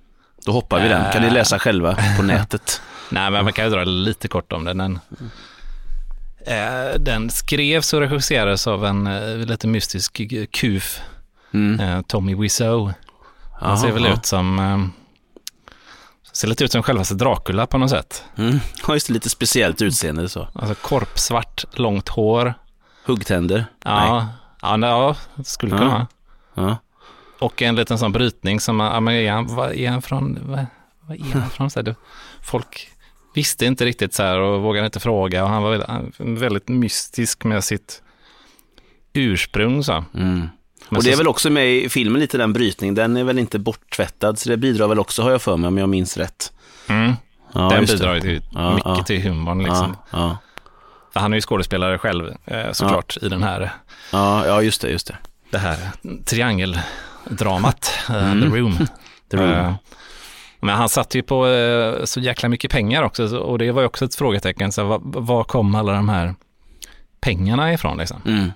Då 0.45 0.51
hoppar 0.51 0.81
vi 0.81 0.87
den. 0.89 1.11
Kan 1.11 1.21
ni 1.21 1.29
läsa 1.29 1.59
själva 1.59 1.97
på 2.17 2.23
nätet? 2.23 2.81
Nej, 3.09 3.31
men 3.31 3.43
man 3.43 3.53
kan 3.53 3.65
ju 3.65 3.71
dra 3.71 3.83
lite 3.83 4.27
kort 4.27 4.53
om 4.53 4.65
den. 4.65 4.77
Den, 4.77 4.99
eh, 6.47 6.99
den 6.99 7.29
skrevs 7.29 7.93
och 7.93 7.99
regisserades 7.99 8.67
av 8.67 8.85
en 8.85 9.07
eh, 9.07 9.37
lite 9.37 9.67
mystisk 9.67 10.21
kuf, 10.51 11.01
Mm. 11.53 11.79
eh, 11.79 12.01
Tommy 12.01 12.35
Wiseau. 12.35 12.93
Han 13.59 13.77
ser 13.77 13.91
väl 13.91 14.03
ja. 14.03 14.13
ut 14.13 14.25
som, 14.25 14.91
ser 16.33 16.47
lite 16.47 16.63
ut 16.63 16.71
som 16.71 16.83
självaste 16.83 17.15
Dracula 17.15 17.67
på 17.67 17.77
något 17.77 17.89
sätt. 17.89 18.23
Mm. 18.37 18.59
Ja, 18.87 18.93
just. 18.93 19.09
Lite 19.09 19.29
speciellt 19.29 19.81
utseende 19.81 20.29
så. 20.29 20.47
Alltså 20.53 20.75
korpsvart, 20.75 21.63
långt 21.73 22.09
hår. 22.09 22.53
Huggtänder? 23.05 23.65
Ja, 23.85 24.27
ja, 24.61 24.77
nej, 24.77 24.89
ja 24.89 25.15
det 25.35 25.43
skulle 25.43 25.77
kunna 25.77 26.07
Ja. 26.55 26.77
Och 27.43 27.61
en 27.61 27.75
liten 27.75 27.97
sån 27.97 28.11
brytning 28.11 28.59
som, 28.59 28.79
ja, 28.79 28.99
men 28.99 29.13
är 29.13 29.31
han, 29.31 29.55
vad 29.55 29.73
är 29.73 29.89
han 29.89 30.01
från, 30.01 30.39
vad, 30.41 30.65
vad 31.07 31.17
är 31.17 31.39
han 31.39 31.49
från? 31.49 31.69
Så 31.69 31.79
här, 31.83 31.95
folk 32.41 32.89
visste 33.35 33.65
inte 33.65 33.85
riktigt 33.85 34.13
så 34.13 34.23
här 34.23 34.39
och 34.39 34.61
vågade 34.61 34.85
inte 34.85 34.99
fråga 34.99 35.43
och 35.43 35.49
han 35.49 35.63
var 35.63 35.71
väldigt, 35.71 36.41
väldigt 36.43 36.67
mystisk 36.67 37.43
med 37.43 37.63
sitt 37.63 38.01
ursprung. 39.13 39.83
Så. 39.83 40.05
Mm. 40.13 40.47
Och 40.89 41.03
det 41.03 41.11
är 41.11 41.17
väl 41.17 41.27
också 41.27 41.49
med 41.49 41.75
i 41.75 41.89
filmen 41.89 42.21
lite 42.21 42.37
den 42.37 42.53
brytningen, 42.53 42.95
den 42.95 43.17
är 43.17 43.23
väl 43.23 43.39
inte 43.39 43.59
borttvättad, 43.59 44.39
så 44.39 44.49
det 44.49 44.57
bidrar 44.57 44.87
väl 44.87 44.99
också, 44.99 45.21
har 45.21 45.31
jag 45.31 45.41
för 45.41 45.57
mig, 45.57 45.67
om 45.67 45.77
jag 45.77 45.89
minns 45.89 46.17
rätt. 46.17 46.53
Mm, 46.87 47.13
Ja, 47.53 47.69
den 47.69 47.85
bidrar 47.85 48.15
ju 48.15 48.41
Ja, 48.51 48.75
mycket 48.75 48.97
ja. 48.97 49.03
till 49.03 49.21
humorn. 49.21 49.63
Liksom. 49.63 49.95
Han 51.13 51.33
är 51.33 51.37
ju 51.37 51.41
skådespelare 51.41 51.97
själv 51.97 52.33
eh, 52.45 52.71
såklart 52.71 53.17
i 53.21 53.29
den 53.29 53.43
här, 53.43 53.71
Ja, 54.11 54.47
ja, 54.47 54.61
just 54.61 54.81
det, 54.81 54.89
just 54.89 55.07
det. 55.07 55.17
det 55.49 55.57
här 55.57 55.77
triangeldramat, 56.25 56.85
eh, 58.09 58.31
Mm. 58.31 58.41
The 58.51 58.57
Room. 58.57 58.77
The 59.31 59.37
Room. 59.37 59.49
Eh, 59.51 59.73
Men 60.59 60.75
han 60.75 60.89
satt 60.89 61.15
ju 61.15 61.21
på 61.23 61.47
eh, 61.47 62.05
så 62.05 62.19
jäkla 62.19 62.49
mycket 62.49 62.71
pengar 62.71 63.03
också 63.03 63.27
så- 63.29 63.39
och 63.39 63.57
det 63.57 63.71
var 63.71 63.81
ju 63.81 63.85
också 63.87 64.05
ett 64.05 64.15
frågetecken. 64.15 64.71
Så 64.71 64.83
var, 64.83 65.01
var 65.03 65.43
kom 65.43 65.75
alla 65.75 65.93
de 65.93 66.09
här 66.09 66.35
pengarna 67.21 67.73
ifrån? 67.73 67.97
Liksom? 67.97 68.21
Mm. 68.25 68.51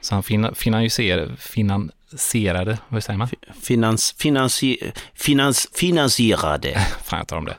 Så 0.00 0.14
han 0.14 0.22
fina, 0.22 0.54
finansierade, 0.54 1.36
finansierade, 1.36 2.78
vad 2.88 3.04
säger 3.04 3.18
man? 3.18 3.28
Finans, 3.62 4.14
finansi, 4.18 4.92
finans, 5.14 5.68
finansierade. 5.74 6.78
Fan, 7.04 7.18
jag 7.18 7.28
tar 7.28 7.36
om 7.36 7.44
det. 7.44 7.56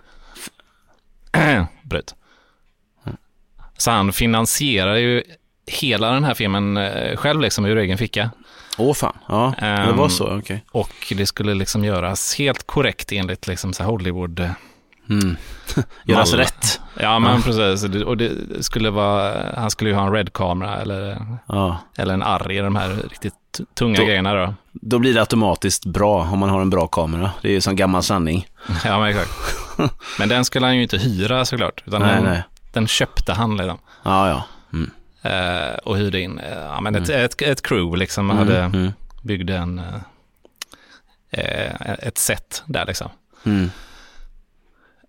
Bröt. 1.84 2.16
Så 3.78 3.92
han 3.92 4.14
finansierar 4.14 4.96
ju 4.96 5.24
hela 5.68 6.12
den 6.12 6.24
här 6.24 6.34
filmen 6.34 6.78
själv 7.18 7.42
liksom 7.42 7.66
ur 7.66 7.78
egen 7.78 7.98
ficka. 7.98 8.30
Åh 8.80 8.94
fan, 8.94 9.18
ja, 9.28 9.54
det 9.60 9.92
var 9.94 10.04
Ehm, 10.04 10.10
så, 10.10 10.38
okej. 10.38 10.64
Och 10.72 11.14
det 11.18 11.26
skulle 11.26 11.54
liksom 11.54 11.84
göras 11.86 12.36
helt 12.36 12.68
korrekt 12.68 13.12
enligt 13.12 13.48
liksom 13.48 13.74
så 13.74 13.84
Hollywood. 13.84 14.40
eh, 14.40 14.50
Mm. 15.10 15.38
Göras 16.06 16.34
rätt. 16.34 16.80
Ja, 17.00 17.20
men 17.20 17.42
precis. 17.42 17.82
Det- 17.92 18.06
Och 18.06 18.18
det 18.18 18.32
skulle 18.66 18.90
vara, 18.90 19.36
han 19.56 19.72
skulle 19.72 19.90
ju 19.90 19.96
ha 19.96 20.06
en 20.08 20.14
red-kamera 20.14 20.78
eller, 20.82 21.18
Ja. 21.48 21.78
eller 21.98 22.14
en 22.14 22.24
arr 22.24 22.52
i 22.52 22.58
de 22.58 22.76
här 22.76 22.90
riktigt 23.10 23.34
tunga 23.74 23.98
Då- 24.00 24.06
grejerna 24.06 24.34
då. 24.34 24.54
Då 24.72 25.00
blir 25.00 25.14
det 25.14 25.20
automatiskt 25.20 25.86
bra 25.86 26.22
om 26.34 26.40
man 26.40 26.50
har 26.50 26.62
en 26.62 26.70
bra 26.70 26.88
kamera. 26.88 27.32
Det 27.42 27.48
är 27.48 27.52
ju 27.52 27.62
som 27.62 27.76
gammal 27.76 28.04
sanning. 28.04 28.48
Ja, 28.86 29.00
men 29.00 29.10
exakt. 29.10 29.32
Men 30.20 30.30
den 30.30 30.46
skulle 30.46 30.66
han 30.66 30.76
ju 30.76 30.82
inte 30.84 30.98
hyra 30.98 31.46
såklart, 31.46 31.84
utan 31.86 32.02
Nej, 32.02 32.16
den, 32.16 32.24
nej. 32.24 32.44
den 32.74 32.88
köpte 32.88 33.34
han 33.34 33.58
liksom. 33.58 33.78
Ja, 34.04 34.30
ja. 34.30 34.44
Mm. 34.74 34.92
Eh, 35.22 35.74
och 35.84 35.98
hyrde 35.98 36.20
in, 36.22 36.40
eh, 36.40 36.58
ja 36.58 36.82
men 36.82 36.96
ett, 36.96 37.10
ett, 37.10 37.42
ett 37.42 37.62
crew 37.62 37.98
liksom, 38.00 38.26
Mm, 38.32 38.38
hade, 38.38 38.60
mm. 38.60 38.92
byggde 39.22 39.56
en, 39.58 39.80
eh, 41.30 41.82
ett 42.00 42.18
set 42.18 42.64
där 42.66 42.86
liksom. 42.86 43.10
Mm. 43.44 43.72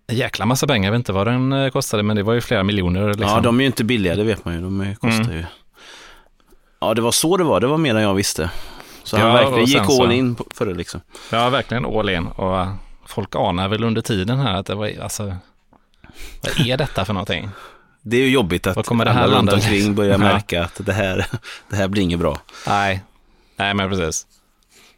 En 0.07 0.15
jäkla 0.15 0.45
massa 0.45 0.67
pengar, 0.67 0.87
jag 0.87 0.91
vet 0.91 0.99
inte 0.99 1.11
vad 1.13 1.27
den 1.27 1.71
kostade, 1.71 2.03
men 2.03 2.15
det 2.15 2.23
var 2.23 2.33
ju 2.33 2.41
flera 2.41 2.63
miljoner. 2.63 3.07
Liksom. 3.07 3.27
Ja, 3.27 3.39
de 3.39 3.57
är 3.59 3.61
ju 3.63 3.67
inte 3.67 3.83
billiga, 3.83 4.15
det 4.15 4.23
vet 4.23 4.45
man 4.45 4.53
ju. 4.53 4.61
De 4.61 4.95
kostar 4.95 5.23
Mm. 5.23 5.37
ju. 5.37 5.45
Ja, 6.79 6.93
det 6.93 7.01
var 7.01 7.11
så 7.11 7.37
det 7.37 7.43
var. 7.43 7.59
Det 7.59 7.67
var 7.67 7.77
mer 7.77 7.95
än 7.95 8.01
jag 8.01 8.13
visste. 8.13 8.51
Så 9.03 9.17
han 9.17 9.27
Ja, 9.27 9.33
verkligen 9.33 9.53
och 9.53 9.67
gick 9.67 9.77
sen 9.77 9.85
så- 9.87 10.03
all 10.03 10.11
in 10.11 10.35
för 10.53 10.65
det 10.65 10.73
liksom. 10.73 11.01
Ja, 11.31 11.49
verkligen 11.49 11.85
all 11.85 12.09
in. 12.09 12.27
Och 12.27 12.67
folk 13.05 13.35
anar 13.35 13.67
väl 13.67 13.83
under 13.83 14.01
tiden 14.01 14.39
här 14.39 14.55
att 14.55 14.65
det 14.65 14.75
var, 14.75 14.91
alltså, 15.01 15.35
vad 16.41 16.67
är 16.67 16.77
detta 16.77 17.05
för 17.05 17.13
någonting? 17.13 17.49
Det 18.01 18.17
är 18.17 18.21
ju 18.21 18.29
jobbigt 18.29 18.67
att 18.67 18.85
kommer 18.85 19.05
det 19.05 19.11
här 19.11 19.23
alla 19.23 19.37
runt 19.37 19.53
omkring 19.53 19.95
börjar 19.95 20.11
Ja. 20.11 20.17
märka 20.17 20.63
att 20.63 20.85
det 20.85 20.93
här, 20.93 21.25
det 21.69 21.75
här 21.75 21.87
blir 21.87 22.03
inget 22.03 22.19
bra. 22.19 22.41
Nej, 22.67 23.03
nej 23.55 23.73
men 23.73 23.89
precis. 23.89 24.27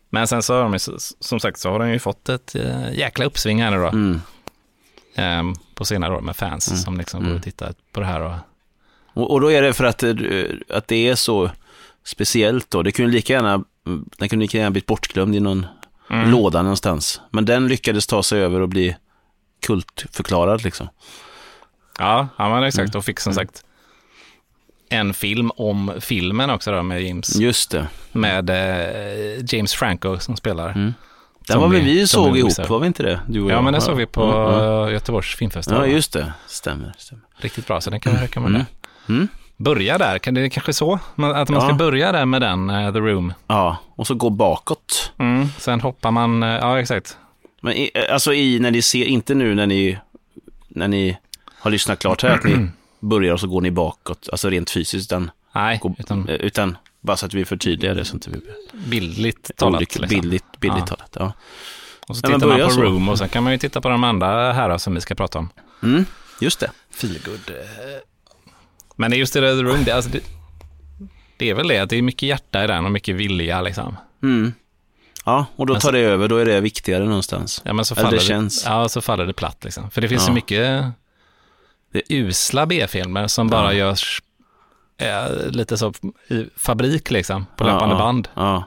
Men 0.09 0.27
sen 0.27 0.43
så 0.43 0.53
har 0.53 0.61
de 0.63 0.73
ju, 0.73 0.79
som 1.19 1.39
sagt, 1.39 1.59
så 1.59 1.69
har 1.71 1.79
de 1.79 1.89
ju 1.89 1.99
fått 1.99 2.29
ett 2.29 2.55
eh, 2.55 2.93
jäkla 2.93 3.25
uppsving 3.25 3.61
här 3.63 3.71
nu 3.71 3.77
då. 3.77 3.87
Mm. 3.87 4.21
ehm, 5.15 5.53
på 5.75 5.85
senare 5.85 6.15
år 6.15 6.21
med 6.21 6.35
fans 6.35 6.83
som 6.83 6.97
liksom 6.97 7.23
går 7.27 7.35
och 7.35 7.43
tittar 7.43 7.73
på 7.91 7.99
det 7.99 8.05
här. 8.05 8.21
Och, 8.21 8.33
Och, 9.13 9.31
och 9.31 9.41
då 9.41 9.51
är 9.51 9.61
det 9.61 9.73
för 9.73 9.83
att, 9.83 10.03
eh, 10.03 10.13
att 10.69 10.87
det 10.87 11.09
är 11.09 11.15
så 11.15 11.51
speciellt 12.03 12.69
då. 12.71 12.83
Det 12.83 12.91
kunde 12.91 13.11
lika 13.11 13.33
gärna, 13.33 13.63
den 14.17 14.29
kunde 14.29 14.43
lika 14.43 14.57
gärna 14.57 14.71
blivit 14.71 14.85
bortglömd 14.87 15.35
i 15.35 15.39
någon 15.39 15.65
Mm. 16.09 16.31
låda 16.31 16.61
någonstans. 16.61 17.21
Men 17.31 17.45
den 17.45 17.67
lyckades 17.67 18.07
ta 18.07 18.23
sig 18.23 18.39
över 18.41 18.59
och 18.61 18.69
bli 18.69 18.95
kultförklarad 19.65 20.63
liksom. 20.63 20.87
Ja, 21.99 22.27
ja, 22.37 22.49
men 22.49 22.63
exakt. 22.63 22.95
Och 22.95 23.05
fick 23.05 23.19
som 23.19 23.33
sagt 23.33 23.63
en 24.89 25.13
film 25.13 25.51
om 25.57 25.93
filmen 25.99 26.49
också 26.49 26.71
då 26.71 26.83
med 26.83 27.01
James, 27.03 27.35
Just 27.35 27.71
det. 27.71 27.87
med 28.11 28.49
eh, 28.49 29.45
James 29.47 29.73
Franco 29.73 30.19
som 30.19 30.35
spelar. 30.37 30.73
Den 30.73 30.93
Som 31.47 31.61
var 31.61 31.67
vi 31.69 32.07
som 32.07 32.23
såg 32.23 32.37
ihop, 32.37 32.69
var 32.69 32.79
vi 32.79 32.87
inte 32.87 33.03
det? 33.03 33.19
Du 33.27 33.41
och 33.41 33.51
Ja, 33.51 33.55
jag. 33.55 33.63
men 33.63 33.73
den 33.73 33.81
såg 33.81 33.97
vi 33.97 34.05
på 34.05 34.21
Ja, 34.21 34.87
eh, 34.87 34.93
Göteborgs 34.93 35.35
filmfestival. 35.35 35.81
ja 35.89 35.93
just 35.95 36.13
det. 36.13 36.33
Stämmer. 36.47 36.93
stämmer. 36.97 37.23
Riktigt 37.37 37.67
bra, 37.67 37.81
så 37.81 37.89
den 37.89 37.99
kan 37.99 38.13
jag 38.13 38.21
rekommendera. 38.23 38.65
Mm. 39.09 39.27
Börja 39.57 39.97
där, 39.97 40.19
kan 40.19 40.33
det 40.33 40.41
är 40.41 40.49
kanske 40.49 40.73
så? 40.73 40.93
Att 40.93 41.49
man 41.49 41.61
ska 41.61 41.69
Ja. 41.69 41.73
börja 41.73 42.11
där 42.11 42.25
med 42.25 42.41
den, 42.41 42.69
eh, 42.69 42.93
The 42.93 42.99
Room. 42.99 43.33
Ja, 43.47 43.77
och 43.95 44.07
så 44.07 44.15
gå 44.15 44.29
bakåt. 44.29 45.11
Mm. 45.19 45.47
Sen 45.59 45.81
hoppar 45.81 46.11
man, 46.11 46.43
eh, 46.43 46.49
ja 46.49 46.79
exakt. 46.79 47.17
Men 47.61 47.73
i, 47.73 47.91
alltså 48.11 48.33
i, 48.33 48.59
när 48.59 48.71
ni 48.71 48.81
ser, 48.81 49.05
inte 49.05 49.35
nu 49.35 49.55
när 49.55 49.67
ni, 49.67 49.97
när 50.67 50.87
ni 50.87 51.17
har 51.63 51.71
lyssnat 51.71 51.99
klart 51.99 52.23
här, 52.23 52.29
att 52.29 52.43
ni 52.43 52.67
börjar 52.99 53.33
och 53.33 53.39
så 53.39 53.47
går 53.47 53.61
ni 53.61 53.71
bakåt, 53.71 54.29
alltså 54.31 54.49
rent 54.49 54.69
fysiskt, 54.69 55.11
utan, 55.11 55.31
Nej, 55.55 55.79
gå, 55.81 55.95
utan 55.99 56.29
utan 56.29 56.77
bara 57.01 57.17
så 57.17 57.25
att 57.25 57.33
vi 57.33 57.45
förtydligar 57.45 57.95
det 57.95 58.05
så 58.05 58.13
inte 58.13 58.29
vi 58.29 58.37
bildligt 58.89 59.51
talat. 59.57 59.75
olyckliga. 59.77 60.01
liksom. 60.01 60.19
Bildligt, 60.21 60.59
bildligt 60.59 60.87
Ja. 60.89 60.95
talat. 60.95 61.15
Ja. 61.19 61.33
Och 62.07 62.15
så 62.17 62.21
Ja, 62.23 62.27
tittar 62.27 62.47
man 62.47 62.49
börja 62.57 62.65
på 62.65 62.71
så. 62.73 62.81
Room 62.81 63.09
och 63.09 63.17
sen 63.17 63.29
kan 63.29 63.43
man 63.43 63.51
ju 63.51 63.57
titta 63.59 63.81
på 63.81 63.89
de 63.89 64.03
andra 64.03 64.53
här 64.53 64.77
som 64.77 64.95
vi 64.95 65.01
ska 65.01 65.15
prata 65.15 65.39
om. 65.39 65.49
Mm, 65.83 66.05
just 66.41 66.59
det. 66.59 66.71
Feelgood. 66.91 67.51
Men 68.95 69.11
det 69.11 69.17
är 69.17 69.19
just 69.19 69.33
det 69.33 69.39
där 69.41 69.55
The 69.57 69.63
Room, 69.63 69.83
det, 69.83 69.91
alltså 69.91 70.11
det, 70.11 70.19
det 71.37 71.49
är 71.49 71.53
väl 71.53 71.67
det, 71.67 71.79
att 71.79 71.89
det 71.89 71.97
är 71.97 72.01
mycket 72.01 72.23
hjärta 72.29 72.63
i 72.63 72.67
den 72.67 72.85
och 72.85 72.91
mycket 72.91 73.15
vilja 73.15 73.61
liksom. 73.61 73.97
Mm. 74.23 74.53
Ja, 75.25 75.45
och 75.55 75.65
då 75.65 75.75
tar 75.79 75.91
det 75.91 75.99
över, 75.99 76.27
då 76.27 76.37
är 76.37 76.45
det 76.45 76.61
viktigare 76.61 77.05
någonstans. 77.05 77.61
Ja, 77.65 77.73
men 77.73 77.85
så 77.85 77.93
Eller 77.95 78.03
faller 78.03 78.17
det 78.17 78.23
känns. 78.23 78.65
Ja, 78.65 78.89
så 78.89 79.01
faller 79.01 79.25
det 79.25 79.33
platt 79.33 79.63
liksom. 79.63 79.89
För 79.91 80.01
det 80.01 80.07
finns 80.09 80.21
Ja. 80.21 80.25
så 80.27 80.31
mycket 80.33 80.85
usla 82.09 82.65
B-filmer 82.65 83.27
som 83.27 83.47
bara 83.47 83.73
görs 83.73 84.21
eh, 84.97 85.47
lite 85.51 85.77
så 85.77 85.93
i 86.29 86.45
fabrik 86.55 87.11
liksom, 87.11 87.45
på 87.57 87.63
löpande 87.63 87.95
ja, 87.95 87.99
band. 87.99 88.27
Ja, 88.33 88.63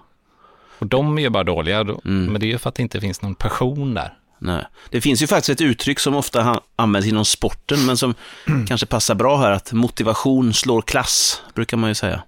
Och 0.78 0.87
de 0.87 1.18
är 1.18 1.23
ju 1.23 1.30
bara 1.30 1.45
dåliga, 1.45 1.85
då, 1.85 2.00
Mm. 2.04 2.33
men 2.33 2.40
det 2.40 2.47
är 2.47 2.49
ju 2.49 2.59
för 2.59 2.68
att 2.68 2.75
det 2.75 2.83
inte 2.83 3.00
finns 3.00 3.23
någon 3.23 3.35
passion 3.35 3.95
där. 3.95 4.14
nej. 4.38 4.64
Det 4.90 5.00
finns 5.00 5.23
ju 5.23 5.26
faktiskt 5.26 5.61
ett 5.61 5.66
uttryck 5.66 6.00
som 6.00 6.14
ofta 6.14 6.61
används 6.76 7.09
inom 7.09 7.25
sporten, 7.25 7.87
men 7.87 7.97
som 7.97 8.14
kanske 8.68 8.87
passar 8.87 9.14
bra 9.14 9.37
här, 9.37 9.50
att 9.50 9.73
motivation 9.73 10.54
slår 10.54 10.83
klass, 10.83 11.42
brukar 11.54 11.76
man 11.76 11.90
ju 11.90 11.95
säga. 11.95 12.23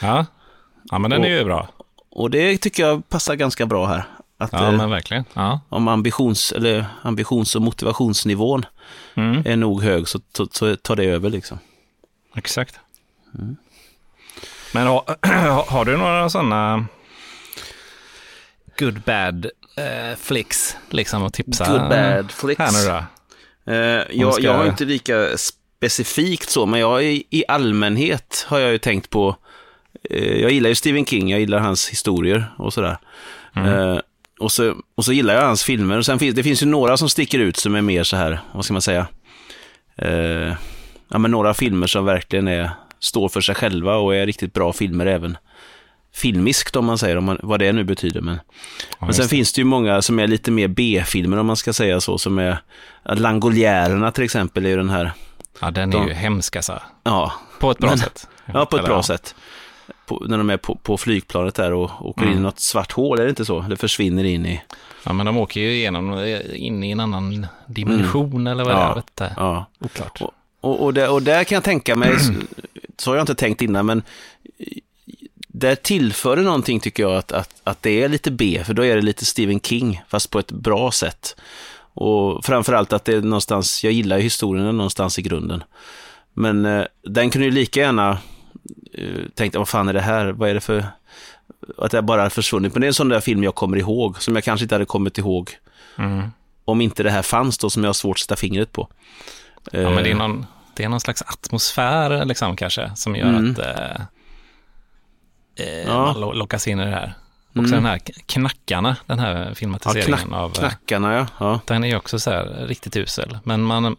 Ja, 0.00 0.26
ja 0.90 0.98
men 0.98 1.10
den 1.10 1.20
Och- 1.20 1.26
är 1.26 1.30
ju 1.38 1.44
bra. 1.44 1.68
Och 2.12 2.30
det 2.30 2.56
tycker 2.58 2.82
jag 2.86 3.08
passar 3.08 3.34
ganska 3.34 3.66
bra 3.66 3.86
här. 3.86 4.04
Att, 4.40 4.52
Ja, 4.52 4.66
eh, 4.68 4.72
men 4.76 4.90
verkligen. 4.90 5.24
Ja. 5.34 5.60
om 5.68 5.88
ambitions, 5.88 6.52
eller 6.52 6.84
ambitions 7.02 7.56
och 7.56 7.62
motivationsnivån 7.62 8.66
Mm, 9.14 9.42
är 9.46 9.56
nog 9.56 9.82
hög 9.82 10.08
så, 10.08 10.20
så, 10.36 10.46
så 10.52 10.76
tar 10.76 10.96
det 10.96 11.04
över 11.04 11.30
liksom. 11.30 11.58
exakt. 12.36 12.80
Mm. 13.38 13.56
Men 14.74 14.86
har, 14.86 15.02
har 15.70 15.84
du 15.84 15.96
några 15.96 16.30
sådana 16.30 16.86
good 18.78 19.00
bad 19.00 19.44
eh, 19.76 20.16
flicks 20.18 20.76
liksom 20.90 21.24
att 21.24 21.34
tipsa 21.34 21.66
Good 21.66 21.88
bad 21.88 22.30
flicks. 22.32 22.58
här 22.60 22.72
nu 22.72 22.88
då? 22.88 23.72
Eh, 23.72 24.02
jag, 24.10 24.34
ska- 24.34 24.42
jag 24.42 24.54
har 24.54 24.66
inte 24.66 24.84
lika 24.84 25.28
specifikt 25.38 26.50
så, 26.50 26.66
men 26.66 26.80
jag 26.80 27.04
i, 27.04 27.24
i 27.30 27.44
allmänhet 27.48 28.46
har 28.48 28.58
jag 28.58 28.72
ju 28.72 28.78
tänkt 28.78 29.10
på, 29.10 29.36
eh, 30.10 30.36
jag 30.40 30.50
gillar 30.50 30.68
ju 30.68 30.74
Stephen 30.74 31.06
King, 31.06 31.30
jag 31.30 31.40
gillar 31.40 31.58
hans 31.58 31.88
historier 31.88 32.54
och 32.58 32.72
sådär. 32.74 32.98
Eh, 33.56 33.98
och, 34.40 34.52
så, 34.52 34.74
och 34.94 35.04
så 35.04 35.12
gillar 35.12 35.34
jag 35.34 35.42
hans 35.42 35.64
filmer. 35.64 35.98
Och 35.98 36.06
sen 36.06 36.18
finns, 36.18 36.34
det 36.34 36.42
finns 36.42 36.62
ju 36.62 36.66
några 36.66 36.96
som 36.96 37.08
sticker 37.08 37.38
ut 37.38 37.56
som 37.56 37.74
är 37.74 37.82
mer 37.82 38.04
så 38.04 38.16
här, 38.16 38.40
vad 38.52 38.64
ska 38.64 38.72
man 38.74 38.82
säga, 38.82 39.06
eh, 39.96 40.54
ja 41.08 41.18
men 41.18 41.30
några 41.30 41.54
filmer 41.54 41.86
som 41.86 42.04
verkligen 42.04 42.48
är, 42.48 42.70
står 42.98 43.28
för 43.28 43.40
sig 43.40 43.54
själva 43.54 43.96
och 43.96 44.14
är 44.14 44.26
riktigt 44.26 44.52
bra 44.52 44.72
filmer 44.72 45.06
även 45.06 45.36
filmiskt 46.14 46.76
om 46.76 46.84
man 46.84 46.98
säger, 46.98 47.16
om 47.16 47.24
man, 47.24 47.38
vad 47.42 47.60
det 47.60 47.72
nu 47.72 47.84
betyder. 47.84 48.20
Men, 48.20 48.40
Ja, 48.98 49.06
men 49.06 49.14
sen 49.14 49.22
det. 49.22 49.28
finns 49.28 49.52
det 49.52 49.60
ju 49.60 49.64
många 49.64 50.02
som 50.02 50.18
är 50.18 50.26
lite 50.26 50.50
mer 50.50 50.68
B-filmer 50.68 51.36
om 51.38 51.46
man 51.46 51.56
ska 51.56 51.72
säga 51.72 52.00
så, 52.00 52.18
som 52.18 52.38
är 52.38 52.58
Langoliärerna 53.04 54.12
till 54.12 54.24
exempel, 54.24 54.64
är 54.66 54.70
ju 54.70 54.76
den 54.76 54.90
här, 54.90 55.12
ja, 55.60 55.70
den 55.70 55.88
är 55.92 55.98
de- 55.98 56.08
ju 56.08 56.14
hemsk 56.14 56.56
alltså. 56.56 56.82
ja, 57.04 57.32
På 57.60 57.70
ett 57.70 57.78
bra 57.78 57.88
Men- 57.88 57.98
sätt. 57.98 58.28
ja 58.52 58.66
på 58.66 58.76
ett 58.76 58.84
bra 58.84 58.96
ja. 58.96 59.02
sätt. 59.02 59.34
På, 60.10 60.24
när 60.28 60.38
de 60.38 60.50
är 60.50 60.56
på, 60.56 60.74
på 60.74 60.96
flygplanet 60.96 61.54
där 61.54 61.72
och 61.72 62.06
åker 62.06 62.22
Mm. 62.22 62.32
in 62.32 62.38
i 62.38 62.42
något 62.42 62.60
svart 62.60 62.92
hål, 62.92 63.18
är 63.18 63.22
det 63.24 63.30
inte 63.30 63.44
så? 63.44 63.62
Eller 63.62 63.76
försvinner 63.76 64.24
in 64.24 64.46
i, 64.46 64.60
Ja, 65.04 65.12
men 65.12 65.26
de 65.26 65.36
åker 65.36 65.60
ju 65.60 65.72
igenom, 65.74 66.18
in 66.54 66.84
i 66.84 66.90
en 66.90 67.00
annan 67.00 67.46
dimension 67.66 68.46
eller 68.46 68.64
vad 68.64 68.74
det 68.74 68.78
är. 68.80 68.86
Ja. 68.86 68.94
Vet 68.94 69.32
ja. 69.36 69.66
Oklart. 69.80 70.20
Och, 70.22 70.30
och, 70.60 70.82
och, 70.84 70.94
där, 70.94 71.10
och 71.10 71.22
där 71.22 71.44
kan 71.44 71.56
jag 71.56 71.64
tänka 71.64 71.96
mig, 71.96 72.14
så 72.98 73.10
har 73.10 73.16
jag 73.16 73.22
inte 73.22 73.34
tänkt 73.34 73.62
innan, 73.62 73.86
men 73.86 74.02
där 75.48 75.74
tillför 75.74 76.36
det 76.36 76.42
någonting 76.42 76.80
tycker 76.80 77.02
jag 77.02 77.14
att, 77.16 77.32
att, 77.32 77.54
att 77.64 77.82
det 77.82 78.02
är 78.02 78.08
lite 78.08 78.30
B, 78.30 78.62
för 78.64 78.74
då 78.74 78.84
är 78.84 78.96
det 78.96 79.02
lite 79.02 79.24
Stephen 79.26 79.60
King, 79.60 80.02
fast 80.08 80.30
på 80.30 80.38
ett 80.38 80.52
bra 80.52 80.90
sätt. 80.90 81.36
Och 81.94 82.44
framförallt 82.44 82.92
att 82.92 83.04
det 83.04 83.12
är 83.14 83.20
någonstans, 83.20 83.84
jag 83.84 83.92
gillar 83.92 84.16
ju 84.16 84.22
historien 84.22 84.76
någonstans 84.76 85.18
i 85.18 85.22
grunden. 85.22 85.62
Men 86.32 86.64
eh, 86.64 86.84
den 87.02 87.30
kunde 87.30 87.44
ju 87.44 87.50
lika 87.52 87.80
gärna 87.80 88.18
eh, 88.94 89.28
tänkt, 89.34 89.56
vad 89.56 89.68
fan 89.68 89.88
är 89.88 89.92
det 89.92 90.00
här, 90.00 90.26
vad 90.32 90.50
är 90.50 90.54
det 90.54 90.60
för, 90.60 90.84
att 91.78 91.90
det 91.90 92.02
bara 92.02 92.22
har 92.22 92.28
försvunnit. 92.30 92.74
Men 92.74 92.80
det 92.80 92.86
är 92.86 92.88
en 92.88 92.94
sån 92.94 93.08
där 93.08 93.20
film 93.20 93.44
jag 93.44 93.54
kommer 93.54 93.76
ihåg, 93.76 94.22
som 94.22 94.34
jag 94.34 94.44
kanske 94.44 94.64
inte 94.64 94.74
hade 94.74 94.84
kommit 94.84 95.18
ihåg 95.18 95.50
Mm. 95.98 96.30
om 96.64 96.80
inte 96.80 97.02
det 97.02 97.10
här 97.10 97.22
fanns 97.22 97.58
då, 97.58 97.70
som 97.70 97.82
jag 97.84 97.88
har 97.88 97.92
svårt 97.94 98.16
att 98.16 98.20
sätta 98.20 98.36
fingret 98.36 98.72
på. 98.72 98.88
Ja, 99.72 99.90
men 99.90 99.96
det 100.04 100.10
är 100.10 100.12
Eh, 100.12 100.16
någon, 100.18 100.46
det 100.76 100.84
är 100.84 100.88
någon 100.88 101.00
slags 101.00 101.22
atmosfär 101.22 102.24
liksom 102.24 102.56
kanske, 102.56 102.90
som 102.94 103.16
gör 103.16 103.28
Mm. 103.28 103.50
att 103.50 103.58
eh, 103.58 104.00
eh, 105.66 105.86
Ja. 105.86 106.04
man 106.04 106.20
lo- 106.20 106.32
lockas 106.32 106.68
in 106.68 106.80
i 106.80 106.84
det 106.84 106.90
här. 106.90 107.14
Också 107.48 107.58
Mm. 107.58 107.70
den 107.70 107.84
här 107.86 107.98
knackarna, 108.26 108.96
den 109.06 109.18
här 109.18 109.46
Ja, 109.48 109.54
filmatiseringen 109.54 110.18
knack, 110.18 110.32
av, 110.40 110.50
knackarna 110.50 111.12
ja. 111.14 111.26
ja. 111.38 111.60
den 111.64 111.84
är 111.84 111.88
ju 111.88 111.96
också 111.96 112.18
så 112.18 112.30
här 112.30 112.66
riktigt 112.66 112.96
usel. 112.96 113.38
Men 113.44 113.62
man, 113.62 113.84
jag 113.84 113.90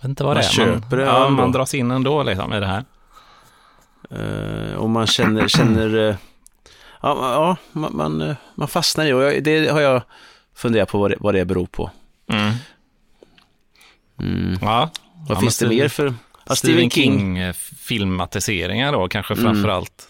vet 0.00 0.04
inte 0.08 0.24
vad 0.24 0.36
Man 0.36 0.42
det 0.42 0.48
är. 0.48 0.52
köper 0.52 0.96
det 0.96 1.02
ja, 1.02 1.28
man 1.28 1.52
dras 1.52 1.74
in 1.74 1.90
ändå 1.90 2.22
liksom 2.22 2.52
i 2.52 2.60
det 2.60 2.66
här. 2.66 2.84
Eh, 4.10 4.74
och 4.74 4.90
man 4.90 5.06
känner, 5.06 5.48
känner 5.48 5.98
eh, 6.08 6.14
ja, 7.02 7.32
ja 7.34 7.56
man, 7.72 7.96
man, 7.96 8.20
eh, 8.20 8.36
man 8.54 8.68
fastnar 8.68 9.06
i 9.06 9.12
och 9.12 9.22
jag, 9.22 9.44
det 9.44 9.68
har 9.72 9.80
jag 9.80 10.02
funderat 10.54 10.88
på 10.88 10.98
vad 10.98 11.10
det, 11.10 11.16
vad 11.20 11.34
det 11.34 11.44
beror 11.44 11.66
på. 11.66 11.90
Mm. 12.32 12.52
Mm. 14.18 14.58
Ja, 14.62 14.90
Vad 15.28 15.36
Ja, 15.36 15.40
finns 15.40 15.58
det 15.58 15.68
mer 15.68 15.88
för? 15.88 16.14
Ja, 16.48 16.54
Stephen 16.56 16.90
King, 16.90 17.38
eh, 17.38 17.52
filmatiseringar 17.78 18.92
då, 18.92 19.08
kanske 19.08 19.34
Mm. 19.34 19.44
framför 19.44 19.68
allt. 19.68 20.08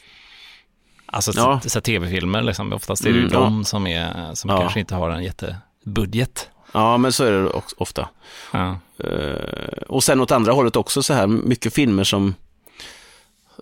Alltså 1.06 1.32
Ja. 1.36 1.60
ja. 1.74 1.80
tv-filmer, 1.80 2.42
liksom. 2.42 2.72
oftast 2.72 3.04
är 3.04 3.08
det 3.12 3.14
ju 3.18 3.20
Mm, 3.20 3.32
ja. 3.32 3.40
de 3.40 3.64
som, 3.64 3.86
är, 3.86 4.34
som 4.34 4.50
Ja. 4.50 4.60
kanske 4.60 4.80
inte 4.80 4.94
har 4.94 5.10
en 5.10 5.24
jättebudget. 5.24 6.50
Ja, 6.72 6.96
men 6.96 7.12
så 7.12 7.24
är 7.24 7.32
det 7.32 7.48
ofta. 7.76 8.08
Ja. 8.52 8.78
Eh, 9.04 9.82
och 9.88 10.04
sen 10.04 10.20
åt 10.20 10.30
andra 10.30 10.52
hållet 10.52 10.76
också 10.76 11.02
så 11.02 11.14
här, 11.14 11.26
mycket 11.26 11.74
filmer 11.74 12.04
som, 12.04 12.34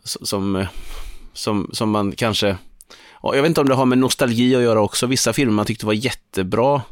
som, 0.04 0.66
som, 1.32 1.70
som 1.72 1.90
man 1.90 2.12
kanske, 2.12 2.56
ja, 3.22 3.34
jag 3.34 3.42
vet 3.42 3.48
inte 3.48 3.60
om 3.60 3.68
det 3.68 3.74
har 3.74 3.86
med 3.86 3.98
nostalgi 3.98 4.56
att 4.56 4.62
göra 4.62 4.80
också. 4.80 5.06
Vissa 5.06 5.32
filmer 5.32 5.52
man 5.52 5.66
tyckte 5.66 5.86
var 5.86 5.92
jättebra 5.92 6.82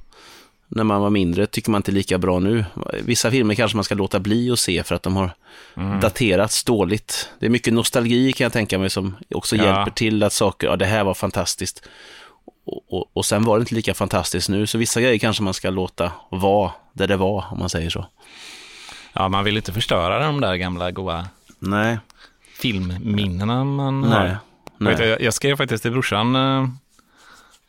när 0.69 0.85
man 0.85 1.01
var 1.01 1.11
mindre, 1.11 1.47
tycker 1.47 1.71
man 1.71 1.79
inte 1.79 1.93
lika 1.93 2.19
bra 2.19 2.39
nu. 2.39 2.65
Vissa 3.03 3.31
filmer 3.31 3.55
kanske 3.55 3.77
man 3.77 3.85
ska 3.85 3.95
låta 3.95 4.21
bli 4.21 4.51
att 4.51 4.59
se 4.59 4.83
för 4.83 4.95
att 4.95 5.03
de 5.03 5.17
har 5.17 5.31
Mm. 5.77 6.01
daterats 6.01 6.65
dåligt. 6.65 7.29
Det 7.39 7.47
är 7.47 7.51
mycket 7.51 7.73
nostalgi 7.73 8.33
kan 8.33 8.45
jag 8.45 8.53
tänka 8.53 8.79
mig 8.79 8.91
som 8.91 9.17
också 9.35 9.57
Ja. 9.57 9.65
hjälper 9.65 9.91
till 9.91 10.23
att 10.23 10.33
saker, 10.33 10.67
ja 10.67 10.77
det 10.77 10.85
här 10.87 11.05
var 11.05 11.15
fantastiskt. 11.15 11.83
Och, 12.67 12.85
och, 12.89 13.11
och 13.13 13.25
sen 13.27 13.45
var 13.45 13.59
det 13.59 13.61
inte 13.61 13.75
lika 13.75 13.95
fantastiskt 13.95 14.49
nu, 14.49 14.67
så 14.67 14.79
vissa 14.79 15.01
grejer 15.01 15.19
kanske 15.19 15.43
man 15.43 15.55
ska 15.55 15.71
låta 15.71 16.13
vara 16.31 16.71
där 16.93 17.07
det 17.07 17.17
var, 17.17 17.45
om 17.53 17.59
man 17.59 17.71
säger 17.71 17.91
så. 17.91 18.07
Ja, 19.13 19.29
man 19.29 19.45
vill 19.45 19.57
inte 19.57 19.73
förstöra 19.73 20.27
de 20.27 20.41
där 20.41 20.57
gamla 20.57 20.91
goa 20.91 21.27
Nej, 21.59 21.99
filmminnena 22.61 23.65
man 23.65 24.01
nej, 24.01 24.11
har. 24.11 24.39
nej. 24.79 24.93
Vet 24.93 24.99
du, 24.99 25.05
Jag, 25.07 25.21
jag 25.21 25.35
skrev 25.35 25.57
faktiskt 25.57 25.83
till 25.83 25.93
brorsan 25.93 26.37
eh, 26.37 26.63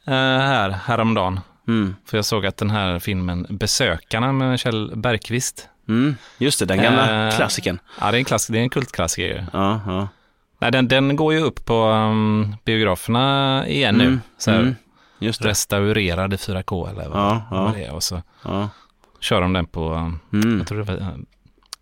eh, 0.08 0.40
här 0.40 0.70
häromdagen. 0.70 1.40
Mm, 1.68 1.96
För 2.06 2.18
jag 2.18 2.26
såg 2.26 2.46
att 2.46 2.58
den 2.58 2.70
här 2.70 3.00
filmen 3.00 3.48
Besökarna 3.50 4.32
med 4.32 4.60
Kjell 4.60 4.92
Bergqvist. 4.96 5.70
mm, 5.88 6.16
just 6.38 6.60
det, 6.60 6.66
den 6.66 6.82
gamla 6.82 7.28
Eh, 7.28 7.36
klassikern. 7.36 7.80
Ja, 8.02 8.12
det 8.12 8.18
är 8.18 8.20
en, 8.20 8.26
klass, 8.26 8.48
det 8.48 8.58
är 8.60 8.62
en 8.64 8.70
kultklassiker. 8.70 9.46
Ja, 9.54 9.82
ja. 9.86 10.08
Nej, 10.60 10.72
den, 10.72 10.88
den 10.88 11.16
går 11.16 11.34
ju 11.34 11.40
upp 11.40 11.66
på 11.66 11.84
um, 11.90 12.56
biograferna 12.66 13.64
igen 13.68 13.96
nu. 13.96 14.04
Mm, 14.06 14.22
Så 14.38 14.52
här, 14.52 14.60
mm, 14.60 14.76
just 15.20 15.42
det. 15.42 15.48
Restaurerad 15.50 16.34
i 16.34 16.38
4K 16.38 16.90
eller 16.90 17.10
vad, 17.10 17.20
Ja, 17.20 17.48
vad 17.52 17.74
det 17.74 17.84
är. 17.86 17.94
Och 17.94 18.04
så 18.04 18.22
Ja. 18.44 18.70
kör 19.20 19.42
de 19.42 19.54
den 19.54 19.66
på, 19.66 20.14
Mm. 20.34 20.58
jag 20.58 20.68
tror 20.68 20.78
det 20.78 20.84
var 20.84 21.00
uh, 21.00 21.08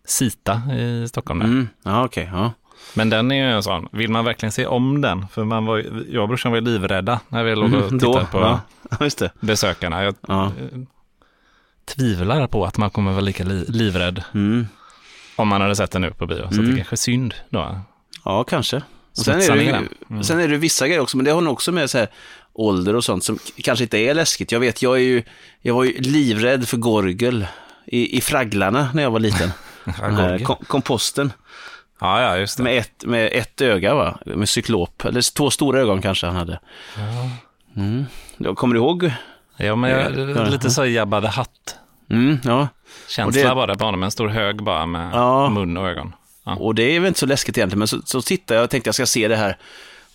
Sita 0.04 0.62
i 0.78 1.08
Stockholm. 1.08 1.38
Där. 1.40 1.46
Mm. 1.46 1.68
Ja, 1.84 2.04
okej. 2.04 2.30
ja. 2.32 2.52
Men 2.94 3.10
den 3.10 3.32
är 3.32 3.36
ju 3.36 3.52
en 3.52 3.62
sån, 3.62 3.88
vill 3.92 4.10
man 4.10 4.24
verkligen 4.24 4.52
se 4.52 4.66
om 4.66 5.00
den? 5.00 5.26
För 5.28 5.44
man 5.44 5.64
var, 5.66 5.84
jag 6.10 6.22
och 6.22 6.28
brorsan 6.28 6.52
var 6.52 6.58
ju 6.58 6.64
livrädda 6.64 7.20
när 7.28 7.44
vi 7.44 7.54
låg 7.54 7.74
och 7.74 7.82
Mm, 7.88 7.98
tittade 7.98 8.26
på 8.32 8.38
ja. 8.38 8.60
Ja, 9.20 9.28
besökarna. 9.40 10.04
Jag 10.04 10.14
Ja. 10.28 10.44
eh, 10.46 10.78
tvivlar 11.94 12.46
på 12.46 12.64
att 12.64 12.78
man 12.78 12.90
kommer 12.90 13.10
vara 13.10 13.20
lika 13.20 13.44
li, 13.44 13.64
livrädd 13.68 14.22
Mm. 14.34 14.66
om 15.36 15.48
man 15.48 15.60
hade 15.60 15.76
sett 15.76 15.90
den 15.90 16.02
nu 16.02 16.10
på 16.10 16.26
bio. 16.26 16.48
Så 16.50 16.54
Mm. 16.54 16.66
det 16.66 16.72
är 16.72 16.76
kanske 16.76 16.96
synd 16.96 17.34
då. 17.50 17.80
Ja, 18.24 18.44
kanske. 18.44 18.76
Och 18.76 19.24
sen, 19.24 19.40
är 19.40 19.56
det 19.56 19.62
ju. 19.62 19.74
Mm. 20.10 20.24
sen 20.24 20.40
är 20.40 20.48
det 20.48 20.56
vissa 20.56 20.86
grejer 20.86 21.00
också, 21.00 21.16
men 21.16 21.24
det 21.24 21.30
har 21.30 21.40
nog 21.40 21.52
också 21.52 21.72
med 21.72 21.90
så 21.90 21.98
här, 21.98 22.08
ålder 22.52 22.96
och 22.96 23.04
sånt 23.04 23.24
som 23.24 23.38
kanske 23.56 23.82
inte 23.84 23.98
är 23.98 24.14
läskigt. 24.14 24.52
Jag 24.52 24.60
vet, 24.60 24.82
jag, 24.82 24.96
är 24.96 25.00
ju, 25.02 25.22
jag 25.60 25.74
var 25.74 25.84
ju 25.84 25.92
livrädd 26.00 26.68
för 26.68 26.76
gorgel 26.76 27.46
i, 27.86 28.16
i 28.16 28.20
Fragglarna 28.20 28.88
när 28.94 29.02
jag 29.02 29.10
var 29.10 29.20
liten. 29.20 29.50
Den 29.84 30.14
här 30.16 30.38
kom, 30.38 30.56
komposten 30.66 31.32
ja, 32.00 32.22
ja, 32.22 32.38
just 32.38 32.56
det. 32.56 32.62
med 32.62 32.78
ett, 32.78 33.04
med 33.04 33.30
ett 33.32 33.60
öga, 33.60 33.94
va? 33.94 34.18
med 34.24 34.48
cyklop. 34.48 35.04
Eller 35.04 35.34
två 35.34 35.50
stora 35.50 35.80
ögon 35.80 36.02
kanske 36.02 36.26
han 36.26 36.36
hade. 36.36 36.60
Mm. 37.76 38.04
Då 38.36 38.54
Kommer 38.54 38.74
du 38.74 38.80
ihåg? 38.80 39.12
Ja, 39.56 39.76
men 39.76 39.90
jag, 39.90 40.30
Ja. 40.36 40.44
lite 40.44 40.70
så 40.70 40.86
Jabba 40.86 41.20
the 41.20 41.26
Hutt. 41.28 41.76
Mm, 42.10 42.38
ja. 42.44 42.68
Känsla 43.08 43.48
det- 43.48 43.54
bara 43.54 43.74
på 43.74 43.84
honom, 43.84 44.02
en 44.02 44.10
stor 44.10 44.28
hög 44.28 44.62
bara 44.62 44.86
med 44.86 45.10
Ja. 45.12 45.50
mun 45.50 45.76
och 45.76 45.88
ögon. 45.88 46.12
Ja. 46.44 46.54
Och 46.56 46.74
det 46.74 46.82
är 46.96 47.00
väl 47.00 47.08
inte 47.08 47.20
så 47.20 47.26
läskigt 47.26 47.58
egentligen, 47.58 47.78
men 47.78 47.88
så, 47.88 48.00
så 48.04 48.22
tittade 48.22 48.58
jag 48.58 48.64
och 48.64 48.70
tänkte 48.70 48.88
jag 48.88 48.94
ska 48.94 49.06
se 49.06 49.28
det 49.28 49.36
här 49.36 49.56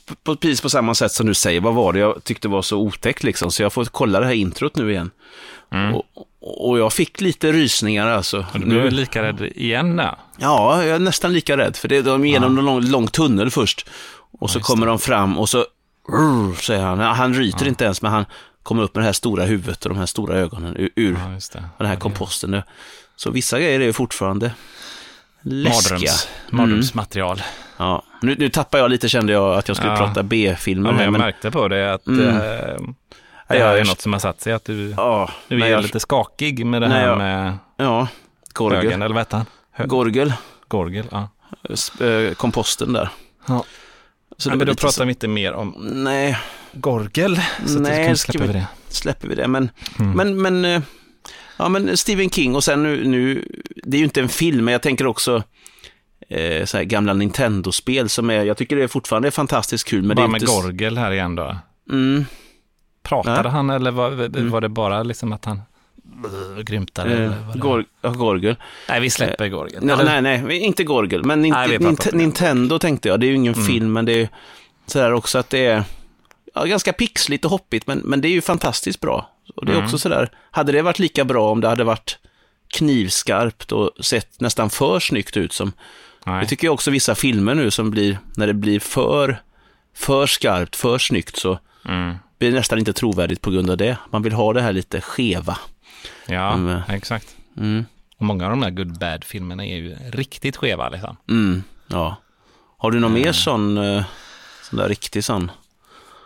på, 0.05 0.15
på, 0.15 0.35
precis 0.35 0.61
på 0.61 0.69
samma 0.69 0.95
sätt 0.95 1.11
som 1.11 1.27
du 1.27 1.33
säger. 1.33 1.61
Vad 1.61 1.73
var 1.73 1.93
det 1.93 1.99
jag 1.99 2.23
tyckte 2.23 2.47
var 2.47 2.61
så 2.61 2.77
otäckt 2.77 3.23
liksom? 3.23 3.51
Så 3.51 3.63
jag 3.63 3.73
får 3.73 3.85
kolla 3.85 4.19
det 4.19 4.25
här 4.25 4.33
introt 4.33 4.75
nu 4.75 4.91
igen. 4.91 5.11
Mm. 5.71 5.95
Och, 5.95 6.05
och 6.69 6.79
jag 6.79 6.93
fick 6.93 7.21
lite 7.21 7.51
rysningar 7.51 8.07
alltså. 8.07 8.45
Och 8.53 8.59
du 8.59 8.65
blev 8.65 8.83
Nu, 8.83 8.89
lika 8.91 9.23
rädd 9.23 9.41
igen 9.55 9.95
där. 9.95 10.15
ja, 10.37 10.83
jag 10.83 10.95
är 10.95 10.99
nästan 10.99 11.33
lika 11.33 11.57
rädd. 11.57 11.75
För 11.75 11.87
det 11.87 11.97
är 11.97 12.03
de 12.03 12.25
genom 12.25 12.57
en 12.57 12.65
lång, 12.65 12.81
lång 12.81 13.07
tunnel 13.07 13.51
först. 13.51 13.89
Och 14.39 14.49
så 14.49 14.57
just 14.59 14.67
kommer 14.67 14.85
de 14.87 14.99
fram 14.99 15.37
och 15.37 15.49
så, 15.49 15.65
"Rrr", 16.09 16.55
säger 16.61 16.81
han. 16.83 16.99
Han 16.99 17.33
ryter 17.33 17.67
inte 17.67 17.83
ens, 17.85 18.01
men 18.01 18.11
han 18.11 18.25
kommer 18.63 18.83
upp 18.83 18.95
med 18.95 19.01
det 19.01 19.05
här 19.05 19.13
stora 19.13 19.43
huvudet 19.43 19.83
och 19.85 19.89
de 19.89 19.97
här 19.99 20.05
stora 20.05 20.35
ögonen 20.35 20.77
ur, 20.77 20.89
ur 20.95 21.13
Ja, 21.13 21.37
det. 21.59 21.63
den 21.77 21.87
här 21.87 21.95
komposten. 21.95 22.51
nu. 22.51 22.63
Så 23.15 23.31
vissa 23.31 23.59
grejer 23.59 23.79
är 23.79 23.85
ju 23.85 23.93
fortfarande 23.93 24.51
läskiga. 25.41 25.91
Mardröms, 25.91 26.27
mardrömsmaterial. 26.49 27.41
Ja, 27.77 28.03
nu, 28.21 28.35
nu 28.39 28.49
tappar 28.49 28.77
jag 28.79 28.91
lite 28.91 29.09
kände 29.09 29.33
jag 29.33 29.53
att 29.57 29.67
jag 29.67 29.77
skulle 29.77 29.91
Ja. 29.93 29.97
prata 29.97 30.23
B-filmer. 30.23 30.89
Ja, 30.89 30.95
men 30.95 31.03
jag 31.03 31.11
men, 31.11 31.21
märkte 31.21 31.51
på 31.51 31.67
det 31.67 31.93
att 31.93 32.07
Mm. 32.07 32.27
eh, 32.27 32.75
det 33.51 33.57
Ja, 33.59 33.65
här 33.67 33.77
är 33.77 33.85
något 33.85 34.01
som 34.01 34.13
har 34.13 34.19
satt 34.19 34.41
sig. 34.41 34.53
Att 34.53 34.65
du, 34.65 34.89
ja, 34.97 35.29
du 35.47 35.63
är 35.63 35.67
jag, 35.67 35.81
lite 35.83 35.99
skakig 35.99 36.65
med 36.65 36.81
det 36.81 36.87
här 36.87 37.07
jag- 37.07 37.17
med 37.17 37.57
ja, 37.77 38.07
Gorgel. 38.53 38.83
högen, 38.83 39.01
eller 39.01 39.15
vad 39.15 39.21
heter 39.21 39.37
han? 39.37 39.45
Hö- 39.71 39.85
Gorgel, 39.87 40.33
Gorgel, 40.67 41.05
ja. 41.11 41.29
eh, 42.05 42.33
komposten 42.33 42.93
där. 42.93 43.09
Ja. 43.47 43.63
Så 44.37 44.49
ja 44.49 44.51
det 44.51 44.57
men 44.57 44.59
var 44.59 44.65
då 44.65 44.73
pratar 44.75 44.91
så- 44.91 45.03
vi 45.05 45.09
inte 45.09 45.27
mer 45.27 45.53
om 45.53 45.75
Nej, 45.93 46.37
Gorgel, 46.73 47.41
så 47.65 47.75
att 47.75 47.81
Nej, 47.81 48.17
ska 48.17 48.31
släppa 48.31 48.45
vi- 48.47 48.53
vi 48.53 48.59
det. 48.59 48.67
släpper 48.87 49.27
vi 49.27 49.35
det. 49.35 49.47
Men, 49.47 49.69
Mm. 49.99 50.11
men, 50.11 50.41
men, 50.41 50.65
eh, 50.75 50.81
ja, 51.57 51.69
men 51.69 51.97
Stephen 51.97 52.29
King 52.29 52.55
och 52.55 52.63
sen 52.63 52.83
nu, 52.83 53.05
nu, 53.07 53.45
det 53.83 53.97
är 53.97 53.99
ju 53.99 54.03
inte 54.05 54.21
en 54.21 54.29
film, 54.29 54.65
men 54.65 54.71
jag 54.71 54.81
tänker 54.81 55.07
också 55.07 55.43
eh, 56.29 56.65
så 56.65 56.77
här 56.77 56.83
gamla 56.83 57.13
Nintendo-spel 57.13 58.09
som 58.09 58.29
är, 58.29 58.43
jag 58.43 58.57
tycker 58.57 58.75
det 58.75 58.83
är 58.83 58.87
fortfarande 58.87 59.31
fantastiskt 59.31 59.87
kul. 59.87 60.03
Men 60.03 60.15
Bara 60.15 60.21
det 60.21 60.29
är 60.29 60.31
med 60.31 60.41
inte, 60.41 60.53
Gorgel 60.53 60.97
här 60.97 61.11
igen 61.11 61.35
då. 61.35 61.57
Mm, 61.91 62.25
Pratade 63.03 63.41
Nej. 63.43 63.51
han 63.51 63.69
eller 63.69 63.91
var, 63.91 64.09
var 64.11 64.25
Mm. 64.25 64.61
det 64.61 64.69
bara 64.69 65.03
liksom 65.03 65.33
att 65.33 65.45
han 65.45 65.61
grymtade? 66.63 67.23
eh, 67.25 67.55
Gor, 67.55 67.85
Gorgel. 68.01 68.55
Nej, 68.89 69.01
vi 69.01 69.09
släpper 69.09 69.47
Gorgel. 69.47 69.89
Eller- 69.89 70.21
nej, 70.21 70.39
nej, 70.41 70.57
inte 70.57 70.83
Gorgel, 70.83 71.23
men 71.25 71.45
Nint- 71.45 71.67
Nej, 71.67 71.77
Nint-. 71.79 72.13
Nintendo 72.15 72.79
tänkte 72.79 73.07
jag. 73.09 73.19
Det 73.19 73.25
är 73.25 73.29
ju 73.29 73.35
ingen 73.35 73.53
Mm. 73.53 73.65
film, 73.65 73.93
men 73.93 74.05
det 74.05 74.21
är 74.21 74.29
sådär 74.85 75.13
också 75.13 75.37
att 75.37 75.49
det 75.49 75.65
är 75.65 75.83
ja, 76.53 76.63
ganska 76.65 76.93
pixligt 76.93 77.45
och 77.45 77.51
hoppigt, 77.51 77.87
men, 77.87 77.97
men 77.99 78.21
det 78.21 78.27
är 78.27 78.31
ju 78.31 78.41
fantastiskt 78.41 78.99
bra. 78.99 79.29
Och 79.55 79.65
det 79.65 79.71
är 79.71 79.75
Mm. 79.75 79.85
också 79.85 79.97
sådär, 79.97 80.29
hade 80.51 80.71
det 80.71 80.81
varit 80.81 80.99
lika 80.99 81.25
bra 81.25 81.51
om 81.51 81.61
det 81.61 81.67
hade 81.67 81.83
varit 81.83 82.17
knivskarpt 82.73 83.71
och 83.71 83.91
sett 83.99 84.39
nästan 84.41 84.69
för 84.69 84.99
snyggt 84.99 85.37
ut 85.37 85.53
som, 85.53 85.71
nej. 86.25 86.41
det 86.41 86.47
tycker 86.47 86.67
jag 86.67 86.73
också 86.73 86.91
vissa 86.91 87.15
filmer 87.15 87.55
nu 87.55 87.71
som 87.71 87.91
blir, 87.91 88.17
när 88.37 88.47
det 88.47 88.53
blir 88.53 88.79
för, 88.79 89.41
för 89.95 90.25
skarpt, 90.27 90.75
för 90.75 90.97
snyggt 90.97 91.35
så 91.35 91.59
Mm. 91.89 92.15
Blir 92.41 92.51
nästan 92.51 92.79
inte 92.79 92.93
trovärdigt 92.93 93.41
på 93.41 93.51
grund 93.51 93.69
av 93.69 93.77
det. 93.77 93.97
Man 94.09 94.21
vill 94.21 94.33
ha 94.33 94.53
det 94.53 94.61
här 94.61 94.73
lite 94.73 95.01
skeva. 95.01 95.57
Ja, 96.27 96.53
Mm. 96.53 96.81
exakt. 96.89 97.35
Mm, 97.57 97.85
Och 98.17 98.25
många 98.25 98.43
av 98.45 98.49
de 98.51 98.61
där 98.61 98.69
good 98.69 98.99
bad-filmerna 98.99 99.65
är 99.65 99.75
ju 99.77 99.95
riktigt 100.11 100.57
skeva 100.57 100.89
liksom. 100.89 101.17
mm, 101.29 101.63
ja. 101.87 102.15
Har 102.77 102.91
du 102.91 102.99
någon 102.99 103.13
mer 103.13 103.31
sån, 103.31 103.77
eh, 103.77 104.03
sån 104.69 104.79
där 104.79 104.89
riktig 104.89 105.23
sån 105.23 105.51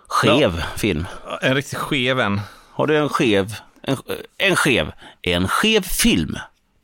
skev 0.07 0.63
film? 0.77 1.05
En 1.41 1.55
riktigt 1.55 1.77
skev 1.79 2.19
en. 2.19 2.41
Har 2.71 2.87
du 2.87 2.97
en 2.97 3.09
skev, 3.09 3.55
en, 3.81 3.97
en 4.37 4.55
skev, 4.55 4.91
en 5.21 5.47
skev 5.47 5.81
film? 5.81 6.37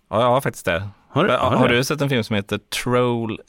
Ja, 0.10 0.22
jag 0.22 0.28
har 0.30 0.42
faktiskt 0.42 0.66
det. 0.66 0.88
Har 1.10 1.24
du, 1.24 1.32
Har, 1.32 1.56
har 1.56 1.68
du 1.68 1.84
sett 1.84 2.02
en 2.02 2.10
film 2.10 2.24
som 2.24 2.36
heter 2.36 2.58
Troll 2.84 3.40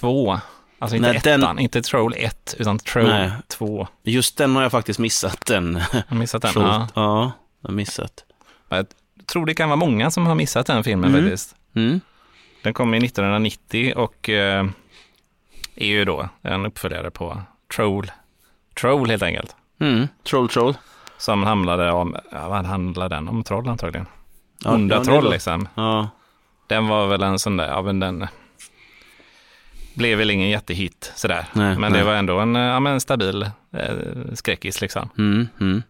2? 0.00 0.40
Alltså 0.78 0.96
inte 0.96 1.08
Nej, 1.12 1.20
den- 1.24 1.40
ettan, 1.42 1.58
inte 1.58 1.82
Troll 1.82 2.14
1, 2.16 2.54
utan 2.58 2.78
Troll 2.78 3.06
Nej. 3.06 3.30
2. 3.48 3.88
Just 4.02 4.36
den 4.36 4.56
har 4.56 4.62
jag 4.62 4.72
faktiskt 4.72 4.98
missat. 4.98 5.46
Den. 5.46 5.80
Du 6.08 6.14
missat 6.14 6.42
den? 6.42 6.52
Troll- 6.52 6.64
Ja. 6.64 6.88
ja, 6.94 7.32
jag 7.60 7.68
har 7.68 7.74
missat. 7.74 8.24
Jag 8.68 8.86
tror 9.26 9.46
det 9.46 9.54
kan 9.54 9.68
vara 9.68 9.76
många 9.76 10.10
som 10.10 10.26
har 10.26 10.34
missat 10.34 10.66
den 10.66 10.84
filmen 10.84 11.10
Mm. 11.10 11.22
faktiskt. 11.24 11.54
Mm. 11.74 12.00
Den 12.62 12.74
kom 12.74 12.94
i 12.94 12.98
1990 13.00 13.92
och 13.96 14.28
eh, 14.28 14.66
är 15.74 15.86
ju 15.86 16.04
då 16.04 16.28
en 16.42 16.66
uppföljare 16.66 17.10
på 17.10 17.42
Troll. 17.76 18.10
Troll 18.80 19.10
helt 19.10 19.22
enkelt. 19.22 19.56
Mm. 19.80 20.08
Troll 20.30 20.48
Troll. 20.48 20.74
Som 21.18 21.42
handlade 21.42 21.90
om, 21.92 22.16
ja, 22.32 22.48
vad 22.48 22.64
handlade 22.66 23.14
den 23.14 23.28
om? 23.28 23.44
Troll 23.44 23.68
antagligen. 23.68 24.06
Ja, 24.64 24.74
Onda 24.74 25.04
troll 25.04 25.30
liksom. 25.30 25.68
Ja, 25.74 26.08
Den 26.66 26.88
var 26.88 27.06
väl 27.06 27.22
en 27.22 27.38
sån 27.38 27.56
där, 27.56 27.68
ja 27.68 27.82
men 27.82 28.00
den 28.00 28.26
blev 29.98 30.18
väl 30.18 30.30
ingen 30.30 30.48
jättehit 30.48 31.12
sådär. 31.16 31.46
Nej, 31.52 31.78
men 31.78 31.92
nej. 31.92 32.00
det 32.00 32.06
var 32.06 32.14
ändå 32.14 32.38
en, 32.38 32.56
eh, 32.56 32.62
ja, 32.62 32.80
men 32.80 33.00
stabil 33.00 33.42
eh, 33.72 33.96
skräckis 34.34 34.80
liksom. 34.80 35.10
mm, 35.18 35.48
mm. 35.60 35.82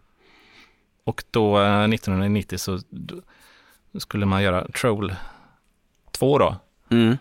Och 1.03 1.23
då 1.31 1.59
eh, 1.61 1.83
1990 1.83 2.57
så 2.57 2.79
då 2.89 3.15
skulle 3.99 4.25
man 4.25 4.43
göra 4.43 4.67
Troll 4.67 5.15
2 6.11 6.37
då. 6.37 6.55
Mm. 6.89 7.17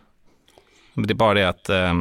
Det 0.94 1.12
är 1.12 1.14
bara 1.14 1.34
det 1.34 1.48
att 1.48 1.68
eh, 1.68 1.94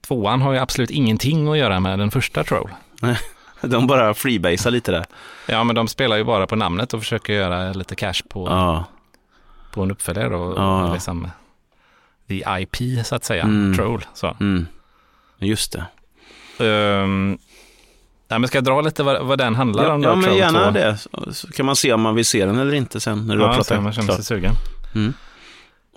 tvåan 0.00 0.42
har 0.42 0.52
ju 0.52 0.58
absolut 0.58 0.90
ingenting 0.90 1.48
att 1.48 1.58
göra 1.58 1.80
med 1.80 1.98
den 1.98 2.10
första 2.10 2.44
Troll. 2.44 2.70
De 3.60 3.86
bara 3.86 4.14
freebasar 4.14 4.70
lite 4.70 4.92
där. 4.92 5.04
Ja, 5.46 5.64
men 5.64 5.74
de 5.74 5.88
spelar 5.88 6.16
ju 6.16 6.24
bara 6.24 6.46
på 6.46 6.56
namnet 6.56 6.94
och 6.94 7.00
försöker 7.00 7.32
göra 7.32 7.72
lite 7.72 7.94
cash 7.94 8.22
på, 8.28 8.48
Ja, 8.48 8.84
på 9.72 9.82
en 9.82 9.90
uppföljare 9.90 10.36
och, 10.36 10.58
Ja, 10.58 10.92
liksom 10.92 11.30
the 12.28 12.44
IP 12.60 13.06
så 13.06 13.14
att 13.14 13.24
säga, 13.24 13.42
Mm. 13.42 13.74
Troll. 13.76 14.04
Så. 14.14 14.36
mm. 14.40 14.66
just 15.38 15.72
det. 15.72 15.84
Um, 16.64 17.38
nej, 18.28 18.38
men 18.38 18.48
ska 18.48 18.56
jag 18.58 18.64
dra 18.64 18.80
lite 18.80 19.02
vad, 19.02 19.26
vad 19.26 19.38
den 19.38 19.54
handlar 19.54 19.84
Ja, 19.84 19.92
om? 19.92 20.02
Då, 20.02 20.08
ja 20.08 20.14
men 20.14 20.36
gärna 20.36 20.64
2? 20.64 20.70
det. 20.70 20.96
Så- 20.98 21.32
Så 21.32 21.52
kan 21.52 21.66
man 21.66 21.76
se 21.76 21.92
om 21.92 22.00
man 22.00 22.14
vill 22.14 22.26
se 22.26 22.46
den 22.46 22.58
eller 22.58 22.74
inte 22.74 23.00
sen 23.00 23.26
när 23.26 23.36
du 23.36 23.42
har 23.42 23.48
Ja, 23.48 23.52
så 23.52 23.56
pratat 23.68 23.82
man 23.82 23.92
känner 23.92 24.12
sig 24.12 24.24
sugen. 24.24 24.52
Mm. 24.94 25.12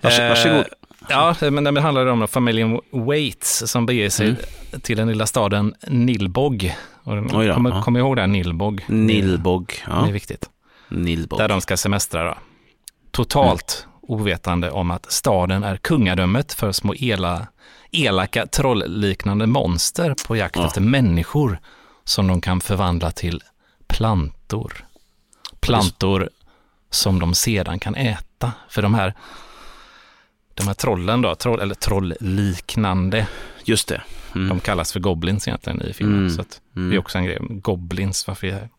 Vars, 0.01 0.19
varsågod. 0.19 0.57
Eh, 0.57 0.63
ja, 1.09 1.35
men 1.51 1.63
det 1.63 1.81
handlar 1.81 2.05
om 2.05 2.27
familjen 2.27 2.79
Waits 2.91 3.63
som 3.71 3.85
beger 3.85 4.09
sig 4.09 4.27
Mm. 4.27 4.81
till 4.81 4.97
den 4.97 5.07
lilla 5.07 5.25
staden 5.25 5.73
Nilbog. 5.87 6.75
Då, 7.03 7.43
ja. 7.43 7.81
kom 7.83 7.97
ihåg 7.97 8.15
det 8.15 8.27
Nilbog? 8.27 8.85
Nilbog. 8.87 9.83
Det 9.85 9.91
är 9.91 9.95
Ja, 10.05 10.11
viktigt. 10.11 10.49
Nilbog. 10.89 11.39
Där 11.39 11.47
de 11.47 11.61
ska 11.61 11.77
semestra 11.77 12.23
då. 12.23 12.37
Totalt 13.11 13.87
ovetande 14.11 14.71
om 14.71 14.91
att 14.91 15.11
staden 15.11 15.63
är 15.63 15.77
kungadömet 15.77 16.53
för 16.53 16.71
små 16.71 16.93
ela, 16.95 17.47
elaka 17.91 18.47
trollliknande 18.47 19.47
monster 19.47 20.15
på 20.27 20.35
jakt 20.35 20.55
Ja. 20.55 20.67
efter 20.67 20.81
människor 20.81 21.59
som 22.03 22.27
de 22.27 22.41
kan 22.41 22.61
förvandla 22.61 23.11
till 23.11 23.41
plantor. 23.87 24.85
Plantor 25.59 26.29
som 26.89 27.19
de 27.19 27.33
sedan 27.33 27.79
kan 27.79 27.95
äta. 27.95 28.51
För 28.69 28.81
de 28.81 28.93
här, 28.93 29.13
de 30.53 30.67
här 30.67 30.73
trollen 30.73 31.21
då, 31.21 31.35
troll, 31.35 31.59
eller 31.59 31.75
trollliknande, 31.75 33.27
Just 33.63 33.87
det. 33.87 34.01
Mm. 34.35 34.49
de 34.49 34.59
kallas 34.59 34.91
för 34.93 34.99
goblins 34.99 35.47
egentligen 35.47 35.81
i 35.81 35.93
filmen. 35.93 36.17
Mm. 36.17 36.29
Så 36.29 36.43
Mm. 36.75 36.89
det 36.89 36.95
är 36.95 36.99
också 36.99 37.17
en 37.17 37.25
grej. 37.25 37.37
Goblins, 37.49 38.27
varför, 38.27 38.69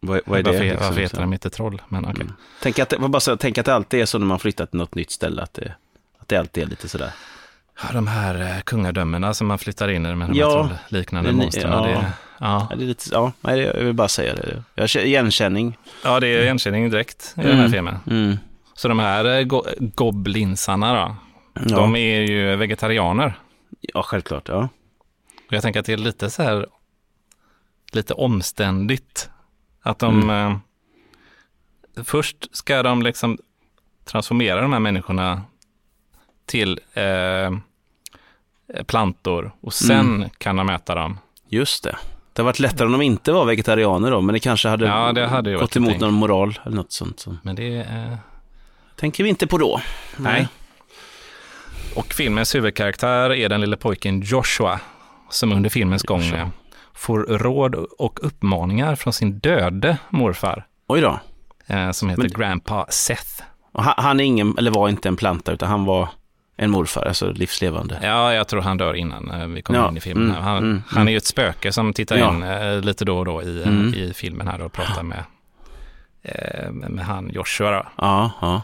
Vad, 0.00 0.20
vad 0.26 0.38
är 0.38 0.42
det? 0.42 0.50
varför, 0.50 0.64
liksom, 0.64 0.86
varför 0.86 1.00
heter 1.00 1.16
så? 1.16 1.20
de 1.20 1.32
inte 1.32 1.50
troll? 1.50 1.82
Men 1.88 2.04
okej. 2.04 2.20
Mm. 2.22 2.32
Tänk 2.62 2.78
att, 2.78 2.88
det- 2.88 2.98
bara 2.98 3.36
tänk 3.36 3.58
att 3.58 3.66
det 3.66 3.74
alltid 3.74 4.00
är 4.00 4.06
så 4.06 4.18
när 4.18 4.26
man 4.26 4.38
flyttar 4.38 4.66
till 4.66 4.78
något 4.78 4.94
nytt 4.94 5.10
ställe, 5.10 5.42
att 5.42 5.54
det, 5.54 5.74
att 6.18 6.28
det 6.28 6.36
alltid 6.36 6.62
är 6.62 6.66
lite 6.66 6.88
sådär. 6.88 7.10
Ja, 7.82 7.88
de 7.92 8.06
här 8.06 8.40
eh, 8.56 8.60
kungadömena 8.60 9.34
som 9.34 9.46
man 9.46 9.58
flyttar 9.58 9.88
in 9.88 10.06
i 10.06 10.14
med 10.14 10.28
de 10.28 10.38
Ja, 10.38 10.62
här 10.62 10.76
trollliknande 10.88 11.28
men- 11.32 11.36
monstren. 11.36 11.72
ja. 11.72 11.82
Det, 11.86 11.90
ja. 11.92 12.04
Ja, 12.70 12.76
det 12.76 12.84
är 12.84 12.86
lite, 12.86 13.04
ja, 13.12 13.32
det- 13.40 13.56
jag 13.56 13.74
vill 13.84 13.94
bara 13.94 14.08
säga 14.08 14.34
det. 14.34 14.62
Jag 14.74 14.90
igenkänning. 14.96 15.78
ja, 16.04 16.20
det 16.20 16.26
är 16.28 16.42
igenkänning 16.42 16.90
direkt 16.90 17.34
i 17.36 17.40
den 17.40 17.50
här 17.50 17.58
Mm. 17.58 17.72
filmen. 17.72 17.96
Mm. 18.06 18.36
Så 18.74 18.88
de 18.88 18.98
här 18.98 19.24
eh, 19.38 19.42
go 19.44 19.64
goblinsarna 19.78 20.94
då, 20.94 21.16
Ja. 21.68 21.76
de 21.76 21.96
är 21.96 22.20
ju 22.20 22.56
vegetarianer. 22.56 23.34
ja, 23.80 24.02
självklart. 24.02 24.48
Ja. 24.48 24.68
Jag 25.50 25.62
tänker 25.62 25.80
att 25.80 25.86
det 25.86 25.92
är 25.92 25.96
lite 25.96 26.30
så 26.30 26.42
här, 26.42 26.66
lite 27.92 28.14
omständigt. 28.14 29.30
Att 29.82 29.98
de, 29.98 30.22
Mm. 30.30 30.52
eh, 31.96 32.02
först 32.04 32.56
ska 32.56 32.82
de 32.82 33.02
liksom 33.02 33.38
transformera 34.04 34.60
de 34.60 34.72
här 34.72 34.80
människorna 34.80 35.42
till 36.46 36.80
eh, 36.94 37.50
plantor 38.86 39.52
och 39.60 39.74
sen 39.74 40.00
Mm. 40.14 40.28
kan 40.38 40.56
de 40.56 40.68
äta 40.70 40.94
dem. 40.94 41.18
Just 41.48 41.84
det. 41.84 41.96
Det 42.32 42.42
har 42.42 42.44
varit 42.44 42.58
lättare 42.58 42.86
om 42.86 42.92
de 42.92 43.02
inte 43.02 43.32
var 43.32 43.44
vegetarianer 43.44 44.10
då, 44.10 44.20
men 44.20 44.32
det 44.32 44.38
kanske 44.40 44.68
hade, 44.68 44.86
Ja, 44.86 45.12
det 45.12 45.26
hade 45.26 45.54
gått 45.54 45.76
emot 45.76 46.00
någon 46.00 46.14
moral 46.14 46.58
eller 46.64 46.76
något 46.76 46.92
sånt. 46.92 47.20
Så. 47.20 47.36
Men 47.42 47.56
det 47.56 47.76
är... 47.76 48.18
tänker 48.96 49.24
vi 49.24 49.30
inte 49.30 49.46
på 49.46 49.58
då. 49.58 49.80
Nej. 50.16 50.48
Och 51.96 52.12
filmens 52.14 52.54
huvudkaraktär 52.54 53.32
är 53.32 53.48
den 53.48 53.60
lille 53.60 53.76
pojken 53.76 54.20
Joshua, 54.20 54.80
som 55.30 55.52
under 55.52 55.70
filmens 55.70 56.02
gång 56.02 56.20
Joshua. 56.22 56.38
eh, 56.40 56.48
får 57.00 57.18
råd 57.38 57.74
och 57.74 58.18
uppmaningar 58.26 58.94
från 58.96 59.12
sin 59.12 59.38
döde 59.38 59.96
morfar, 60.10 60.66
Oj 60.86 61.00
då. 61.00 61.20
eh, 61.66 61.90
som 61.90 62.08
heter 62.08 62.22
Men- 62.22 62.32
Grandpa 62.32 62.86
Seth. 62.88 63.42
Han, 63.74 64.20
är 64.20 64.24
ingen, 64.24 64.54
eller 64.58 64.70
var 64.70 64.88
inte 64.88 65.08
en 65.08 65.16
planta, 65.16 65.52
utan 65.52 65.68
han 65.68 65.84
var 65.84 66.08
en 66.56 66.70
morfar, 66.70 67.02
alltså 67.06 67.30
livslevande. 67.32 67.98
Ja, 68.02 68.34
jag 68.34 68.48
tror 68.48 68.60
han 68.60 68.76
dör 68.78 68.94
innan 68.94 69.30
eh, 69.30 69.46
vi 69.46 69.62
kommer 69.62 69.80
Ja, 69.80 69.88
in 69.88 69.96
i 69.96 70.00
filmen. 70.00 70.30
mm, 70.30 70.42
han, 70.42 70.56
mm, 70.58 70.82
han 70.88 71.08
är 71.08 71.12
ju 71.12 71.16
ett 71.16 71.26
spöke 71.26 71.72
som 71.72 71.92
tittar 71.92 72.16
Ja. 72.16 72.34
in 72.34 72.42
eh, 72.42 72.80
lite 72.80 73.04
då 73.04 73.18
och 73.18 73.24
då 73.24 73.42
i, 73.42 73.62
Mm. 73.62 73.94
i 73.94 74.12
filmen 74.14 74.48
här 74.48 74.60
och 74.60 74.72
pratar 74.72 75.02
med, 75.02 75.24
med 76.90 77.04
han 77.04 77.30
Joshua. 77.30 77.86
Ja, 77.96 78.30
ja. 78.40 78.62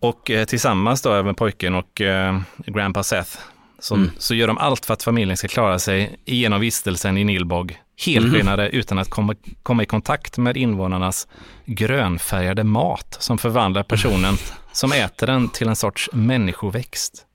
Och 0.00 0.30
tillsammans 0.48 1.02
då 1.02 1.22
med 1.22 1.36
pojken 1.36 1.74
och 1.74 2.00
eh, 2.00 2.40
Grandpa 2.56 3.02
Seth 3.02 3.38
så, 3.84 3.94
Mm. 3.94 4.10
så 4.18 4.34
gör 4.34 4.46
de 4.46 4.58
allt 4.58 4.86
för 4.86 4.94
att 4.94 5.02
familjen 5.02 5.36
ska 5.36 5.48
klara 5.48 5.78
sig 5.78 6.16
igenom 6.24 6.60
vistelsen 6.60 7.18
i 7.18 7.24
Nilbog 7.24 7.78
helskinnade 8.06 8.68
utan 8.68 8.98
att 8.98 9.10
komma, 9.10 9.34
komma 9.62 9.82
i 9.82 9.86
kontakt 9.86 10.38
med 10.38 10.56
invånarnas 10.56 11.28
grönfärgade 11.64 12.64
mat 12.64 13.16
som 13.20 13.38
förvandlar 13.38 13.82
personen 13.82 14.34
som 14.72 14.92
äter 14.92 15.26
den 15.26 15.48
till 15.48 15.68
en 15.68 15.76
sorts 15.76 16.10
människoväxt. 16.12 17.26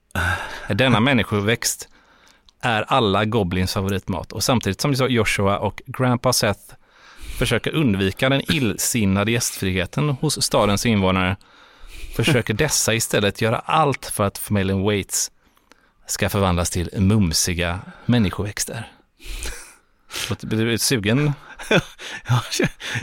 Denna 0.70 1.00
människoväxt 1.00 1.90
är 2.62 2.82
alla 2.88 3.26
Goblins 3.26 3.74
favoritmat 3.74 4.32
och 4.32 4.44
samtidigt 4.44 4.82
som 4.82 4.94
Joshua 4.94 5.58
och 5.58 5.82
Grandpa 5.86 6.34
Seth 6.34 6.74
försöker 7.38 7.76
undvika 7.76 8.30
den 8.30 8.42
illsinnade 8.52 9.32
gästfriheten 9.32 10.10
hos 10.10 10.42
stadens 10.42 10.86
invånare 10.86 11.38
försöker 12.16 12.54
dessa 12.54 12.94
istället 12.94 13.42
göra 13.42 13.60
allt 13.60 14.06
för 14.06 14.24
att 14.24 14.38
familjen 14.38 14.82
Waits 14.82 15.32
ska 16.12 16.30
förvandlas 16.30 16.70
till 16.70 16.90
mumsiga 16.98 17.80
människoväxter. 18.06 18.88
Blir 20.42 20.66
du 20.66 20.78
sugen? 20.78 21.34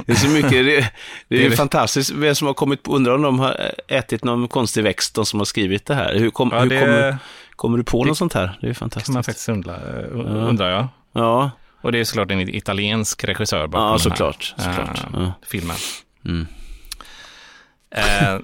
Det 0.07 0.13
är 0.13 0.17
så 0.17 0.29
mycket, 0.29 0.51
det, 0.51 0.93
det 1.29 1.37
är 1.37 1.51
ju 1.51 1.51
fantastiskt 1.57 2.11
vem 2.11 2.35
som 2.35 2.47
har 2.47 2.55
kommit 2.55 2.83
på, 2.83 2.97
undrar 2.97 3.15
om 3.15 3.23
de 3.23 3.39
har 3.39 3.71
ätit 3.89 4.25
någon 4.25 4.49
konstig 4.49 4.83
växt, 4.85 5.15
de 5.15 5.27
som 5.27 5.41
har 5.41 5.45
skrivit 5.45 5.87
det 5.87 5.95
här. 5.95 6.15
Hur, 6.15 6.31
kom, 6.31 6.51
Ja, 6.53 6.61
hur 6.61 6.69
det 6.71 6.81
kommer, 6.81 7.19
kommer 7.57 7.79
du 7.79 7.85
på 7.85 8.05
det 8.05 8.09
något 8.09 8.19
sånt 8.19 8.33
här? 8.33 8.59
Det 8.61 8.67
är 8.67 8.69
ju 8.69 8.75
kan 8.75 8.85
man 8.85 8.91
fantastiskt. 8.91 9.27
faktiskt 9.27 9.49
undra, 9.49 9.75
eh, 9.75 10.49
undrar 10.49 10.71
jag. 10.71 10.89
Ja, 11.13 11.51
Och 11.81 11.93
det 11.93 11.99
är 11.99 12.05
såklart 12.05 12.31
en 12.31 12.41
italiensk 12.41 13.25
regissör 13.25 13.67
bakom 13.67 13.85
ja 13.85 13.91
den 13.91 13.99
såklart. 13.99 14.55
här 14.59 14.75
såklart. 14.75 15.01
Ja. 15.13 15.33
filmen. 15.47 15.77
Mm. 16.25 16.47
Eh, 17.91 18.39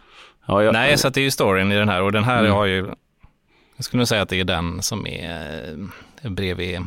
Ja, 0.47 0.63
ja. 0.63 0.73
nej, 0.73 0.99
så 0.99 1.09
att 1.09 1.15
det 1.15 1.21
är 1.21 1.23
ju 1.23 1.31
storyn 1.31 1.73
i 1.73 1.77
den 1.77 1.89
här 1.89 2.03
och 2.03 2.13
den 2.13 2.25
här 2.25 2.39
Mm. 2.41 2.53
har 2.53 2.65
ju, 2.67 2.87
jag 3.83 3.85
skulle 3.85 3.99
nog 3.99 4.09
säga 4.09 4.23
att 4.23 4.29
det 4.29 4.41
är 4.41 4.45
den 4.45 4.83
som 4.83 5.07
är 5.07 5.75
eh, 6.23 6.31
bredvid 6.31 6.81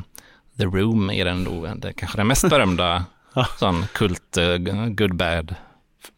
The 0.58 0.66
Room 0.66 1.10
är 1.10 1.26
den 1.26 1.44
då, 1.44 1.74
det 1.76 1.88
är 1.88 1.92
kanske 1.92 2.18
den 2.18 2.28
mest 2.28 2.50
berömda 2.50 3.06
sån 3.60 3.86
kult, 3.94 4.38
eh, 4.38 4.58
good 4.88 5.16
bad, 5.16 5.56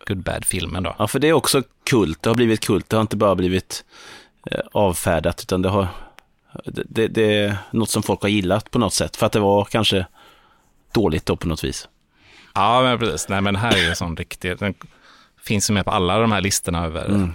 good 0.08 0.24
bad 0.24 0.46
filmen 0.46 0.84
då. 0.84 0.96
ja, 1.00 1.08
för 1.08 1.20
det 1.20 1.28
är 1.28 1.34
också 1.34 1.64
kult. 1.84 2.22
Det 2.22 2.30
har 2.30 2.36
blivit 2.36 2.60
kult. 2.60 2.90
Det 2.90 2.96
har 2.96 3.02
inte 3.02 3.16
bara 3.16 3.36
blivit 3.36 3.86
eh, 4.52 4.60
avfärdat, 4.72 5.42
utan 5.42 5.62
det 5.62 5.70
har 5.70 5.88
det, 6.66 7.08
det, 7.08 7.36
är 7.36 7.58
något 7.72 7.90
som 7.90 8.04
folk 8.04 8.22
har 8.22 8.30
gillat 8.30 8.72
på 8.72 8.80
något 8.80 8.94
sätt. 8.94 9.16
För 9.16 9.26
att 9.26 9.32
det 9.32 9.40
var 9.40 9.66
kanske 9.66 10.06
dåligt 10.92 11.26
då 11.26 11.36
på 11.36 11.48
något 11.48 11.64
vis. 11.64 11.88
Ja, 12.54 12.82
men 12.82 13.00
precis. 13.00 13.30
Nej, 13.30 13.42
men 13.42 13.56
här 13.56 13.74
är 13.74 13.82
ju 13.82 13.90
en 13.90 13.96
sån 13.96 14.18
riktig, 14.18 14.58
den 14.60 14.74
finns 15.44 15.70
ju 15.70 15.74
med 15.74 15.86
på 15.86 15.92
alla 15.92 16.20
de 16.20 16.32
här 16.32 16.42
listorna 16.42 16.86
över 16.86 17.06
Mm. 17.06 17.34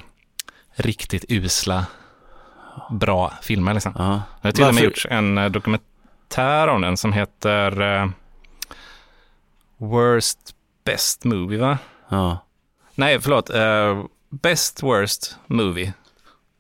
riktigt 0.75 1.25
usla, 1.29 1.87
bra 2.91 3.33
filmer 3.43 3.75
liksom. 3.75 3.93
Ja. 3.99 4.23
Det 4.43 4.49
har 4.49 4.53
till 4.53 4.65
och 4.65 4.75
med 4.75 4.85
gjorts 4.85 5.07
en 5.11 5.39
eh, 5.39 5.51
dokumentär 5.51 6.69
om 6.69 6.81
den 6.81 6.97
som 6.97 7.13
heter 7.13 7.81
eh, 7.81 8.09
Worst 9.77 10.55
Best 10.85 11.25
Movie, 11.25 11.59
va? 11.59 11.79
Ja. 12.09 12.39
Nej, 12.95 13.21
förlåt. 13.21 13.51
eh, 13.51 14.05
Best 14.31 14.83
Worst 14.83 15.37
Movie 15.47 15.93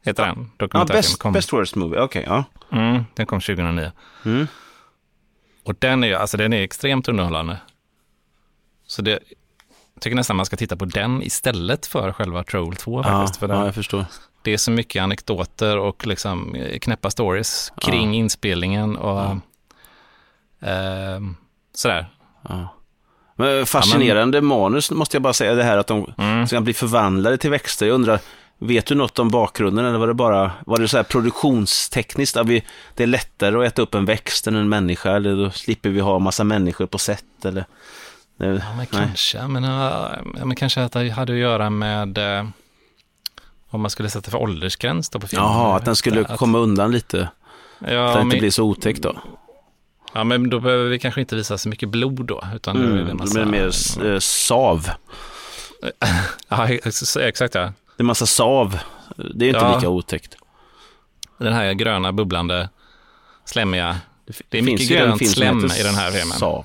heter 0.04 0.26
den. 0.26 0.50
Ja, 0.72 0.84
best, 0.84 1.18
kom, 1.18 1.32
best 1.32 1.52
worst 1.52 1.74
movie, 1.76 2.00
okej. 2.00 2.24
ja. 2.26 2.44
Mm, 2.72 3.04
den 3.14 3.26
kom 3.26 3.40
2009. 3.40 3.92
Mm. 4.24 4.46
Och 5.64 5.74
den 5.78 6.04
är, 6.04 6.14
alltså, 6.14 6.36
den 6.36 6.52
är 6.52 6.62
extremt 6.62 7.08
underhållande. 7.08 7.56
Så 8.86 9.02
det, 9.02 9.10
jag 9.94 10.02
tycker 10.02 10.16
nästan 10.16 10.36
man 10.36 10.46
ska 10.46 10.56
titta 10.56 10.76
på 10.76 10.84
den 10.84 11.22
istället 11.22 11.86
för 11.86 12.12
själva 12.12 12.44
Troll 12.44 12.76
2 12.76 12.98
Ja, 12.98 13.02
faktiskt. 13.02 13.36
För 13.40 13.48
ja, 13.48 13.54
den, 13.54 13.64
jag 13.64 13.74
förstår. 13.74 14.04
Det 14.42 14.52
är 14.52 14.56
så 14.56 14.70
mycket 14.70 15.02
anekdoter 15.02 15.78
och 15.78 16.06
liksom 16.06 16.54
eh, 16.54 16.78
knäppa 16.78 17.10
stories 17.10 17.72
kring 17.80 18.14
inspelningen 18.14 18.96
och 18.96 19.18
Ja. 20.60 20.68
ehm, 20.68 21.36
sådär. 21.74 22.06
Ja. 22.48 22.68
Men 23.36 23.66
fascinerande 23.66 24.40
manus 24.40 24.90
måste 24.90 25.16
jag 25.16 25.22
bara 25.22 25.32
säga, 25.32 25.54
det 25.54 25.64
här 25.64 25.78
att 25.78 25.86
de 25.86 26.12
Mm. 26.18 26.46
ska 26.46 26.60
bli 26.60 26.74
förvandlade 26.74 27.36
till 27.38 27.50
växter. 27.50 27.86
Jag 27.86 27.94
undrar, 27.94 28.20
vet 28.58 28.86
du 28.86 28.94
något 28.94 29.18
om 29.18 29.30
bakgrunden 29.30 29.84
eller 29.84 29.98
var 29.98 30.06
det 30.06 30.14
bara, 30.14 30.50
var 30.66 30.78
det 30.78 30.88
så 30.88 30.96
här 30.96 31.04
produktionstekniskt, 31.04 32.36
att 32.36 32.46
vi, 32.46 32.62
det 32.94 33.02
är 33.02 33.06
lättare 33.06 33.56
att 33.58 33.72
äta 33.72 33.82
upp 33.82 33.94
en 33.94 34.04
växt 34.04 34.46
än 34.46 34.56
en 34.56 34.68
människa, 34.68 35.16
eller 35.16 35.36
då 35.36 35.50
slipper 35.50 35.88
vi 35.90 36.00
ha 36.00 36.18
massa 36.18 36.44
människor 36.44 36.86
på 36.86 36.98
set, 36.98 37.44
eller? 37.44 37.64
Ja, 38.36 38.46
men 38.76 38.86
kanske. 38.86 39.38
Ja, 39.38 39.48
men 39.48 40.54
kanske 40.56 40.82
att 40.84 40.92
det 40.92 41.08
hade 41.10 41.32
att 41.32 41.38
göra 41.38 41.70
med 41.70 42.18
eh, 42.18 42.46
vad 43.72 43.80
man 43.80 43.90
skulle 43.90 44.10
sätta 44.10 44.30
för 44.30 44.38
åldersgräns 44.38 45.08
då 45.08 45.18
på 45.20 45.26
filmen. 45.26 45.46
Jaha, 45.48 45.76
att 45.76 45.84
den 45.84 45.96
skulle 45.96 46.20
Att- 46.26 46.38
komma 46.38 46.58
undan 46.58 46.92
lite, 46.92 47.28
Ja, 47.78 48.08
att 48.08 48.14
det 48.14 48.20
inte 48.20 48.24
men, 48.34 48.38
blir 48.38 48.50
så 48.50 48.64
otäckt 48.64 49.02
då. 49.02 49.16
ja, 50.12 50.24
men 50.24 50.50
då 50.50 50.60
behöver 50.60 50.84
vi 50.90 50.98
kanske 50.98 51.20
inte 51.20 51.36
visa 51.36 51.58
så 51.58 51.68
mycket 51.68 51.88
blod 51.88 52.24
då. 52.26 52.42
Utan 52.54 52.76
då 52.76 52.82
är 52.82 52.86
det 52.86 53.00
Mm, 53.02 53.16
massa, 53.16 53.38
det 53.38 53.46
blir 53.46 53.60
mer 54.04 54.12
eh, 54.12 54.18
sav. 54.18 54.88
Ja, 56.48 56.68
ex- 56.68 57.16
exakt 57.16 57.54
ja. 57.54 57.72
Det 57.96 58.02
är 58.02 58.04
massa 58.04 58.26
sav. 58.26 58.78
Det 59.34 59.44
är 59.44 59.48
inte 59.48 59.60
Ja. 59.60 59.74
lika 59.76 59.88
otäckt. 59.88 60.36
Den 61.38 61.52
här 61.52 61.72
gröna, 61.72 62.12
bubblande, 62.12 62.68
slemmiga. 63.44 63.96
Det 64.48 64.58
är 64.58 64.62
mycket 64.62 64.88
grönt 64.88 65.30
slem 65.30 65.58
i 65.78 65.82
den 65.82 65.94
här 65.94 66.10
filmen. 66.10 66.38
Sav. 66.38 66.64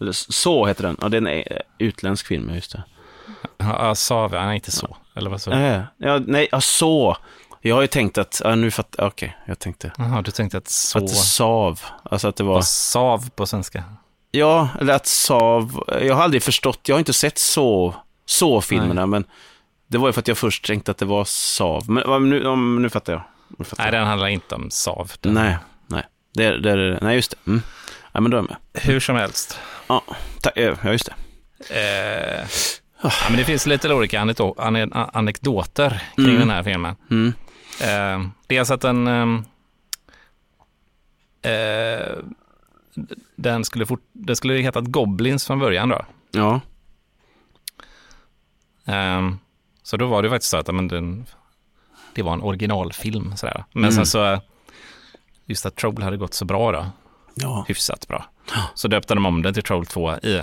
Eller 0.00 0.12
Så 0.12 0.66
heter 0.66 0.82
den. 0.82 0.96
Ja, 1.00 1.08
det 1.08 1.16
är 1.16 1.20
en 1.20 1.26
eh, 1.26 1.42
utländsk 1.78 2.26
film, 2.26 2.50
just 2.54 2.72
det. 2.72 2.82
Ja, 3.58 3.94
sav, 3.94 4.34
ja, 4.34 4.44
nej, 4.46 4.54
inte 4.54 4.70
så. 4.70 4.96
Eller 5.16 5.30
vad 5.30 5.42
så? 5.42 5.50
Äh, 5.52 5.82
ja, 5.96 6.18
nej, 6.26 6.48
ja, 6.52 6.60
så. 6.60 7.16
Jag 7.60 7.74
har 7.74 7.82
ju 7.82 7.88
tänkt 7.88 8.18
att, 8.18 8.40
ja, 8.44 8.54
nu 8.54 8.70
fattar 8.70 9.06
okej, 9.06 9.36
jag 9.46 9.58
tänkte. 9.58 9.92
Jaha, 9.98 10.22
du 10.22 10.30
tänkte 10.30 10.58
att 10.58 10.68
så 10.68 10.98
Att 10.98 11.10
sav, 11.10 11.80
alltså 12.02 12.28
att 12.28 12.36
det 12.36 12.44
var, 12.44 12.54
var 12.54 12.62
sav 12.62 13.30
på 13.30 13.46
svenska? 13.46 13.84
ja, 14.30 14.68
eller 14.80 14.94
att 14.94 15.06
sav, 15.06 15.84
jag 16.02 16.14
har 16.14 16.22
aldrig 16.22 16.42
förstått, 16.42 16.80
jag 16.88 16.94
har 16.94 16.98
inte 16.98 17.12
sett 17.12 17.38
så, 17.38 17.94
så 18.26 18.60
filmerna, 18.60 19.06
men 19.06 19.24
det 19.86 19.98
var 19.98 20.08
ju 20.08 20.12
för 20.12 20.20
att 20.20 20.28
jag 20.28 20.38
först 20.38 20.66
tänkte 20.66 20.90
att 20.90 20.98
det 20.98 21.04
var 21.04 21.24
sav. 21.24 21.90
Men 21.90 22.30
nu, 22.30 22.56
nu 22.56 22.90
fattar 22.90 23.12
jag. 23.12 23.22
Nu 23.58 23.64
fattar 23.64 23.84
Nej, 23.84 23.92
jag. 23.92 24.00
den 24.00 24.08
handlar 24.08 24.28
inte 24.28 24.54
om 24.54 24.70
sav. 24.70 25.12
Den- 25.20 25.34
nej, 25.34 25.56
nej, 25.86 26.02
det 26.34 26.44
är, 26.44 26.52
det 26.52 26.70
är, 26.70 26.98
nej 27.02 27.14
just 27.16 27.30
det. 27.30 27.50
Mm. 27.50 27.62
Ja, 28.12 28.20
men 28.20 28.30
då 28.30 28.36
är 28.36 28.38
jag 28.42 28.48
med. 28.50 28.82
Hur 28.82 29.00
som 29.00 29.16
helst. 29.16 29.58
Ja, 29.86 30.02
ta, 30.42 30.50
ja 30.54 30.76
just 30.92 31.10
det. 31.10 31.14
Eh, 32.40 32.46
ja, 33.02 33.10
men 33.28 33.36
det 33.38 33.44
finns 33.44 33.66
lite 33.66 33.94
olika 33.94 34.20
anekdo- 34.20 34.54
ane- 34.58 35.10
anekdoter 35.12 36.02
kring 36.16 36.26
Mm. 36.26 36.38
den 36.40 36.50
här 36.50 36.62
filmen. 36.62 36.96
Mm. 37.10 37.32
Eh, 37.82 38.28
dels 38.46 38.70
att 38.70 38.80
den, 38.80 39.06
ehm, 39.06 39.44
eh, 41.42 42.16
den, 43.36 43.64
skulle 43.64 43.86
fort, 43.86 44.02
den 44.12 44.36
skulle 44.36 44.54
hetat 44.54 44.84
Goblins 44.84 45.46
från 45.46 45.58
början. 45.58 45.88
Då. 45.88 46.04
Ja. 46.30 46.60
Ehm, 48.86 49.38
så 49.82 49.96
då 49.96 50.06
var 50.06 50.22
det 50.22 50.28
faktiskt 50.30 50.50
så 50.50 50.56
att 50.56 50.74
men 50.74 50.88
den, 50.88 51.26
det 52.14 52.22
var 52.22 52.32
en 52.32 52.42
originalfilm. 52.42 53.36
Sådär. 53.36 53.64
Men 53.72 53.84
Mm. 53.84 53.94
sen 53.94 54.06
så, 54.06 54.40
just 55.46 55.66
att 55.66 55.76
Troll 55.76 56.02
hade 56.02 56.16
gått 56.16 56.34
så 56.34 56.44
bra 56.44 56.72
då, 56.72 56.86
Ja. 57.34 57.64
hyfsat 57.68 58.08
bra. 58.08 58.24
Så 58.74 58.88
döpte 58.88 59.14
de 59.14 59.26
om 59.26 59.42
den 59.42 59.54
till 59.54 59.62
Troll 59.62 59.86
2 59.86 60.16
i, 60.16 60.42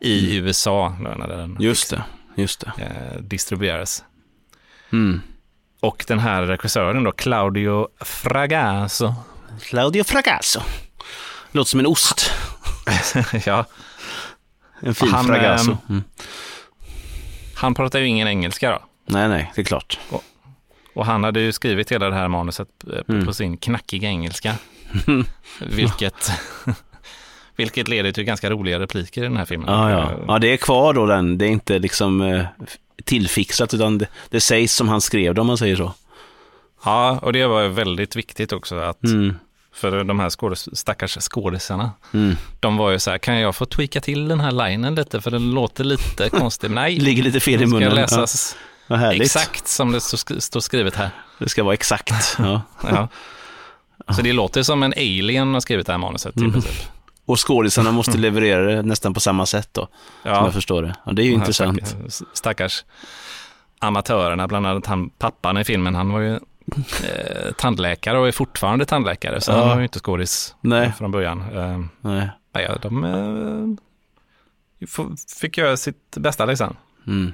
i 0.00 0.36
USA 0.36 0.96
då, 1.00 1.10
när 1.18 1.28
den 1.28 1.56
Just 1.60 1.90
det. 1.90 2.02
Just 2.36 2.60
det. 2.60 2.72
eh, 2.82 3.20
distribuerades. 3.22 4.04
Mm. 4.92 5.20
Och 5.80 6.04
den 6.08 6.18
här 6.18 6.42
regissören 6.42 7.04
då, 7.04 7.12
Claudio 7.12 7.88
Fragasso. 8.00 9.14
Claudio 9.62 10.04
Fragasso. 10.04 10.60
Låter 11.52 11.68
som 11.70 11.80
en 11.80 11.86
ost. 11.86 12.30
ja, 13.46 13.64
En 14.80 14.94
fin 14.94 15.08
Han, 15.08 15.26
Fragasso. 15.26 15.70
ehm, 15.70 15.78
Mm. 15.88 16.02
han 17.54 17.74
pratar 17.74 17.98
ju 17.98 18.06
ingen 18.06 18.28
engelska 18.28 18.70
då. 18.70 18.78
Nej, 19.06 19.28
nej, 19.28 19.52
det 19.54 19.60
är 19.60 19.64
klart. 19.64 19.98
Och 20.94 21.06
han 21.06 21.24
hade 21.24 21.40
ju 21.40 21.52
skrivit 21.52 21.92
hela 21.92 22.08
det 22.10 22.14
här 22.14 22.28
manuset 22.28 22.68
eh, 22.92 23.02
på, 23.02 23.12
Mm. 23.12 23.26
på 23.26 23.32
sin 23.32 23.56
knackiga 23.56 24.08
engelska. 24.08 24.54
vilket, 25.60 26.32
vilket 27.58 27.88
leder 27.88 28.12
till 28.12 28.24
ganska 28.24 28.50
roliga 28.50 28.80
repliker 28.80 29.20
i 29.20 29.24
den 29.24 29.36
här 29.36 29.44
filmen. 29.44 29.68
Ja, 29.74 29.90
ja. 29.90 30.12
Ja, 30.28 30.38
det 30.38 30.52
är 30.52 30.56
kvar 30.56 30.94
då 30.94 31.06
den. 31.06 31.38
Det 31.38 31.44
är 31.44 31.50
inte 31.50 31.78
liksom 31.78 32.20
eh, 32.20 32.44
tillfixat, 33.04 33.74
utan 33.74 33.98
det, 33.98 34.06
det 34.30 34.40
sägs 34.40 34.74
som 34.74 34.88
han 34.88 35.00
skrev 35.00 35.34
det, 35.34 35.40
om 35.40 35.46
man 35.46 35.58
säger 35.58 35.76
så. 35.76 35.92
ja, 36.84 37.18
och 37.22 37.32
det 37.32 37.46
var 37.46 37.68
väldigt 37.68 38.16
viktigt 38.16 38.52
också 38.52 38.76
att 38.76 39.04
Mm. 39.04 39.34
för 39.74 40.04
de 40.04 40.20
här 40.20 40.28
skådes, 40.28 40.78
stackars 40.78 41.18
skådisarna, 41.20 41.90
Mm. 42.14 42.36
de 42.60 42.76
var 42.76 42.90
ju 42.90 42.98
så 42.98 43.10
här, 43.10 43.18
kan 43.18 43.40
jag 43.40 43.56
få 43.56 43.64
tweaka 43.66 44.00
till 44.00 44.28
den 44.28 44.40
här 44.40 44.52
linen 44.68 44.94
lite 44.94 45.20
för 45.20 45.30
den 45.30 45.50
låter 45.50 45.84
lite 45.84 46.28
konstig. 46.32 46.70
Nej, 46.70 46.98
Ligger 46.98 47.22
lite 47.22 47.40
fel 47.40 47.54
i 47.54 47.56
den 47.56 47.68
ska 47.68 47.78
munnen. 47.78 47.94
läsas 47.94 48.56
Ja, 48.86 49.12
exakt 49.12 49.68
som 49.68 49.92
det 49.92 50.00
står 50.00 50.60
skrivet 50.60 50.94
här. 50.96 51.10
Det 51.38 51.48
ska 51.48 51.62
vara 51.64 51.74
exakt. 51.74 52.36
Ja. 52.38 52.62
Ja. 52.90 53.08
Så 54.14 54.22
det 54.22 54.32
låter 54.32 54.62
som 54.62 54.82
en 54.82 54.92
alien 54.96 55.54
har 55.54 55.60
skrivit 55.60 55.86
det 55.86 55.92
här 55.92 55.98
manuset 55.98 56.36
i 56.36 56.40
Mm. 56.40 56.52
princip. 56.52 56.72
Och 57.28 57.46
skådisarna 57.48 57.92
måste 57.92 58.18
leverera 58.18 58.62
det 58.62 58.82
nästan 58.82 59.14
på 59.14 59.20
samma 59.20 59.46
sätt 59.46 59.68
då, 59.72 59.80
som 59.80 59.90
Ja, 60.30 60.44
jag 60.44 60.52
förstår 60.54 60.82
det. 60.82 60.94
Ja, 61.04 61.12
det 61.12 61.22
är 61.22 61.24
ju 61.26 61.32
intressant. 61.32 61.86
stackars, 61.86 62.22
stackars 62.32 62.84
amatörerna, 63.78 64.48
bland 64.48 64.66
annat 64.66 64.86
han, 64.86 65.10
pappan 65.10 65.58
i 65.58 65.64
filmen, 65.64 65.94
han 65.94 66.12
var 66.12 66.20
ju 66.20 66.34
eh, 66.34 67.52
tandläkare 67.56 68.18
och 68.18 68.28
är 68.28 68.32
fortfarande 68.32 68.84
tandläkare, 68.84 69.40
så 69.40 69.50
Ja. 69.52 69.58
han 69.58 69.68
var 69.68 69.76
ju 69.76 69.82
inte 69.82 69.98
skådis 70.00 70.54
Nej. 70.60 70.92
från 70.98 71.10
början. 71.10 71.40
Eh, 71.56 71.78
Nej. 72.00 72.28
ja, 72.52 72.76
de 72.82 73.04
eh, 73.04 74.88
fick 75.40 75.58
göra 75.58 75.76
sitt 75.76 76.16
bästa 76.16 76.44
liksom. 76.44 76.76
Mm. 77.06 77.32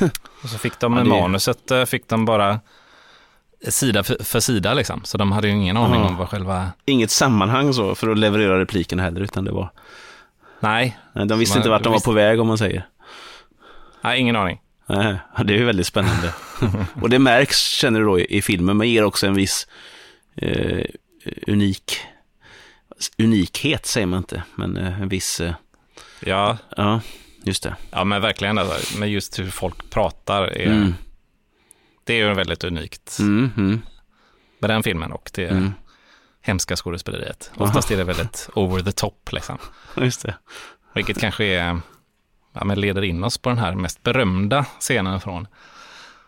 Och 0.42 0.48
så 0.48 0.58
fick 0.58 0.80
de 0.80 0.92
Ja, 0.92 0.98
det- 1.02 1.08
manuset, 1.08 1.70
eh, 1.70 1.84
fick 1.84 2.08
de 2.08 2.24
bara 2.24 2.60
sida 3.70 4.04
för, 4.04 4.24
för 4.24 4.40
sida 4.40 4.74
liksom, 4.74 5.00
så 5.04 5.18
de 5.18 5.32
hade 5.32 5.48
ju 5.48 5.54
ingen 5.54 5.76
aning 5.76 6.00
Ja. 6.00 6.06
om 6.08 6.16
vad 6.16 6.28
själva, 6.28 6.70
Inget 6.84 7.10
sammanhang 7.10 7.72
så 7.74 7.94
för 7.94 8.08
att 8.08 8.18
leverera 8.18 8.60
repliken 8.60 9.00
heller, 9.00 9.20
utan 9.20 9.44
det 9.44 9.52
var... 9.52 9.70
nej, 10.60 10.98
De 11.26 11.38
visste 11.38 11.54
Man- 11.56 11.60
inte 11.60 11.70
vart 11.70 11.82
de 11.82 11.88
var 11.88 11.96
visst- 11.96 12.04
på 12.04 12.12
väg, 12.12 12.40
om 12.40 12.46
man 12.46 12.58
säger. 12.58 12.86
nej 14.02 14.20
ingen 14.20 14.36
aning. 14.36 14.60
Nej, 14.88 15.16
det 15.44 15.54
är 15.54 15.58
ju 15.58 15.64
väldigt 15.64 15.86
spännande. 15.86 16.32
och 17.02 17.10
det 17.10 17.18
märks, 17.18 17.56
känner 17.68 18.00
du 18.00 18.06
då, 18.06 18.20
i 18.20 18.42
filmen, 18.42 18.76
men 18.76 18.88
ger 18.90 19.04
också 19.04 19.26
en 19.26 19.34
viss 19.34 19.66
eh, 20.36 20.84
unik 21.46 21.98
unikhet, 23.18 23.86
säger 23.86 24.06
man 24.06 24.18
inte, 24.18 24.42
men 24.54 24.76
eh, 24.76 25.00
en 25.02 25.08
viss, 25.08 25.40
eh, 25.40 25.52
Ja, 26.20 26.58
ja, 26.76 27.00
just 27.44 27.62
det. 27.62 27.76
ja 27.90 28.04
men 28.04 28.22
verkligen, 28.22 28.58
alltså, 28.58 28.98
med 28.98 29.10
just 29.10 29.38
hur 29.38 29.50
folk 29.50 29.90
pratar, 29.90 30.42
är, 30.42 30.66
Mm. 30.66 30.94
Det 32.06 32.14
är 32.14 32.28
ju 32.28 32.34
väldigt 32.34 32.64
unikt 32.64 33.18
Mm, 33.18 33.50
mm, 33.56 33.80
med 34.58 34.70
den 34.70 34.82
filmen 34.82 35.12
och 35.12 35.30
det 35.34 35.48
mm. 35.48 35.72
hemska 36.40 36.76
skådespeleriet. 36.76 37.50
Oftast 37.56 37.90
är 37.90 37.96
det 37.96 38.04
väldigt 38.04 38.48
over 38.54 38.82
the 38.82 38.92
top, 38.92 39.32
liksom. 39.32 39.58
Just 39.96 40.22
det. 40.22 40.34
vilket 40.94 41.20
kanske 41.20 41.44
är, 41.44 41.80
ja, 42.52 42.64
men 42.64 42.80
leder 42.80 43.04
in 43.04 43.24
oss 43.24 43.38
på 43.38 43.48
den 43.48 43.58
här 43.58 43.74
mest 43.74 44.02
berömda 44.02 44.66
scenen 44.80 45.20
från 45.20 45.46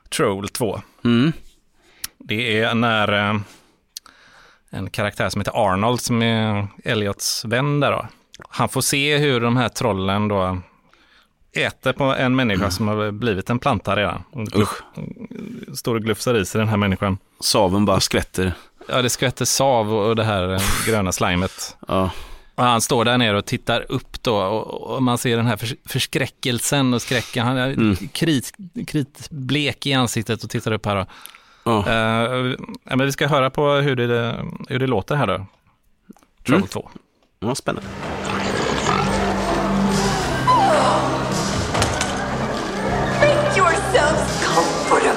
Troll 0.09 0.49
2. 0.49 0.81
Mm. 1.05 1.33
Det 2.19 2.59
är 2.59 2.75
när 2.75 3.13
eh, 3.13 3.41
en 4.71 4.91
karaktär 4.91 5.29
som 5.29 5.41
heter 5.41 5.73
Arnold, 5.73 6.01
som 6.01 6.23
är 6.23 6.69
Elliots 6.85 7.45
vän 7.45 7.81
där 7.81 7.93
då, 7.93 8.07
han 8.49 8.69
får 8.69 8.81
se 8.81 9.19
hur 9.19 9.41
de 9.41 9.57
här 9.57 9.69
trollen 9.69 10.29
då 10.29 10.59
äter 11.53 11.93
på 11.93 12.05
en 12.05 12.37
människa 12.37 12.71
som 12.71 12.89
har 12.89 13.11
blivit 13.11 13.51
en 13.51 13.59
planta 13.59 13.97
redan. 13.97 14.23
Usch. 14.57 14.83
Står 15.75 15.95
och 15.95 16.03
glufsar 16.03 16.35
i 16.35 16.45
sig 16.45 16.59
den 16.59 16.69
här 16.69 16.77
människan. 16.77 17.19
Saven 17.41 17.85
bara 17.85 18.01
skvätter. 18.01 18.53
Ja, 18.89 19.03
det 19.03 19.11
skvätter 19.11 19.45
sav 19.45 19.95
och 19.95 20.17
det 20.17 20.25
här 20.25 20.55
eh, 20.55 20.61
gröna 20.87 21.13
slimet. 21.13 21.77
Ja. 21.89 22.11
Och 22.55 22.65
han 22.65 22.81
står 22.81 23.05
där 23.05 23.19
nere 23.19 23.37
och 23.39 23.45
tittar 23.45 23.85
upp 23.93 24.23
då 24.23 24.37
och, 24.37 25.03
man 25.03 25.19
ser 25.19 25.37
den 25.37 25.47
här 25.47 25.57
förs 25.57 25.75
förskräckelsen 25.87 26.95
och 26.95 27.03
skräcken. 27.03 27.47
Han 27.47 27.57
är 27.57 27.69
Mm. 27.73 27.97
krit, 28.13 28.53
kritblek 28.87 29.87
i 29.87 29.93
ansiktet 29.93 30.45
och 30.45 30.51
tittar 30.51 30.73
upp 30.73 30.87
här. 30.87 31.07
Då. 31.65 31.71
Eh, 31.71 32.57
ja, 32.85 32.97
men 32.97 33.07
vi 33.07 33.13
ska 33.13 33.27
höra 33.27 33.51
på 33.51 33.71
hur 33.73 33.97
det, 33.97 34.45
hur 34.69 34.79
det 34.79 34.87
låter 34.87 35.15
här 35.17 35.27
då. 35.27 35.47
Troll 36.47 36.57
Mm. 36.57 36.69
2. 36.69 36.91
ja, 37.41 37.55
spännande. 37.55 37.89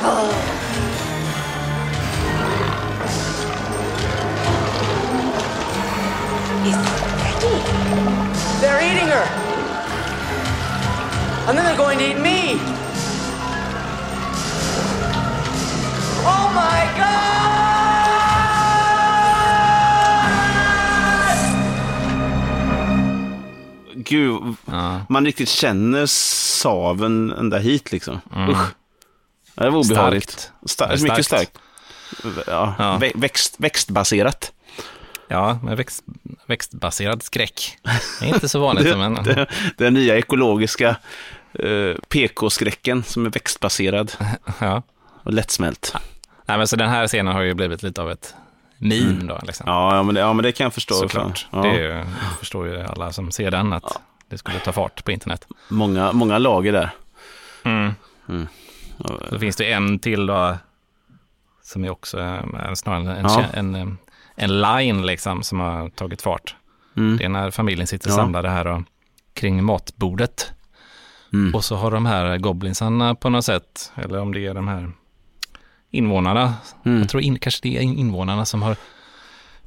Comfortable. 0.01 1.41
Is 6.69 6.77
ready. 7.23 7.53
They're 8.61 8.81
eating 8.89 9.07
her. 9.07 9.25
And 11.47 11.57
then 11.57 11.65
they're 11.65 11.77
going 11.77 11.97
to 11.99 12.05
eat 12.11 12.19
me. 12.19 12.57
Oh 16.23 16.51
my 16.53 16.81
god! 16.97 17.21
Gud, 23.95 24.55
Ja. 24.67 25.05
man 25.09 25.25
riktigt 25.25 25.49
känner 25.49 26.05
saven 26.07 27.31
ända 27.37 27.57
hit 27.59 27.91
liksom. 27.91 28.21
Mm. 28.35 28.49
Usch. 28.49 28.75
Ja, 29.55 29.63
Det 29.63 29.69
var 29.69 29.79
obehagligt. 29.79 30.29
Starkt. 30.31 30.51
Starkt. 30.69 30.95
Det 31.01 31.09
Mycket 31.09 31.25
starkt. 31.25 31.51
Ja, 32.47 32.75
Ja. 32.79 32.97
vä- 33.01 33.11
Växt, 33.15 33.55
växtbaserat. 33.57 34.51
Ja, 35.27 35.59
med 35.63 35.77
växt, 35.77 36.03
växtbaserad 36.45 37.23
skräck. 37.23 37.77
Det 38.19 38.25
är 38.25 38.33
inte 38.33 38.49
så 38.49 38.59
vanligt. 38.59 38.97
men, 38.97 39.13
Det, 39.13 39.47
den 39.77 39.93
nya 39.93 40.17
ekologiska 40.17 40.95
eh, 41.53 41.95
PK-skräcken 42.09 43.03
som 43.03 43.25
är 43.25 43.29
växtbaserad 43.29 44.11
ja. 44.59 44.83
och 45.23 45.33
lättsmält. 45.33 45.95
Nej, 46.45 46.57
men 46.57 46.67
så 46.67 46.75
den 46.75 46.89
här 46.89 47.07
scenen 47.07 47.33
har 47.35 47.41
ju 47.41 47.53
blivit 47.53 47.83
lite 47.83 48.01
av 48.01 48.11
ett 48.11 48.33
meme 48.77 49.23
då. 49.23 49.39
Liksom. 49.43 49.63
Ja, 49.67 49.95
ja, 49.95 50.03
men 50.03 50.15
det, 50.15 50.21
ja, 50.21 50.33
men 50.33 50.43
det 50.43 50.51
kan 50.51 50.63
jag 50.65 50.73
förstå. 50.73 50.93
Såklart. 50.93 51.47
Ja. 51.51 51.61
Det 51.61 51.73
ju- 51.77 52.05
förstår 52.39 52.67
ju 52.67 52.81
alla 52.81 53.13
som 53.13 53.31
ser 53.31 53.51
den 53.51 53.73
att 53.73 53.99
det 54.29 54.37
skulle 54.37 54.59
ta 54.59 54.71
fart 54.71 55.03
på 55.05 55.11
internet. 55.11 55.45
många, 55.69 56.11
många 56.11 56.37
lager 56.37 56.71
där. 56.71 56.89
Mm. 57.63 57.93
Mm. 58.29 58.47
Så 59.29 59.39
finns 59.39 59.55
det 59.55 59.71
en 59.71 59.99
till 59.99 60.25
då, 60.25 60.57
som 61.63 61.83
är 61.83 61.89
också 61.89 62.19
eh, 62.19 62.73
snarare 62.75 63.15
en, 63.17 63.23
Ja. 63.25 63.43
en, 63.53 63.75
en, 63.75 63.97
en 64.35 64.61
line 64.61 65.05
liksom, 65.05 65.43
som 65.43 65.59
har 65.59 65.89
tagit 65.89 66.21
fart. 66.21 66.55
Mm. 66.97 67.17
Det 67.17 67.23
är 67.23 67.29
när 67.29 67.51
familjen 67.51 67.87
sitter 67.87 68.09
Ja. 68.09 68.15
samlade 68.15 68.49
här 68.49 68.67
och, 68.67 68.81
kring 69.33 69.63
matbordet. 69.63 70.51
Mm. 71.33 71.55
Och 71.55 71.63
så 71.65 71.75
har 71.75 71.91
de 71.91 72.05
här 72.05 72.37
goblinsarna 72.37 73.15
på 73.15 73.29
något 73.29 73.45
sätt, 73.45 73.91
eller 73.95 74.19
om 74.19 74.33
det 74.33 74.47
är 74.47 74.53
de 74.53 74.67
här 74.67 74.91
invånarna, 75.91 76.53
Mm. 76.85 76.99
jag 76.99 77.09
tror 77.09 77.23
in, 77.23 77.39
kanske 77.39 77.59
det 77.63 77.77
är 77.77 77.81
invånarna 77.81 78.45
som 78.45 78.61
har 78.61 78.75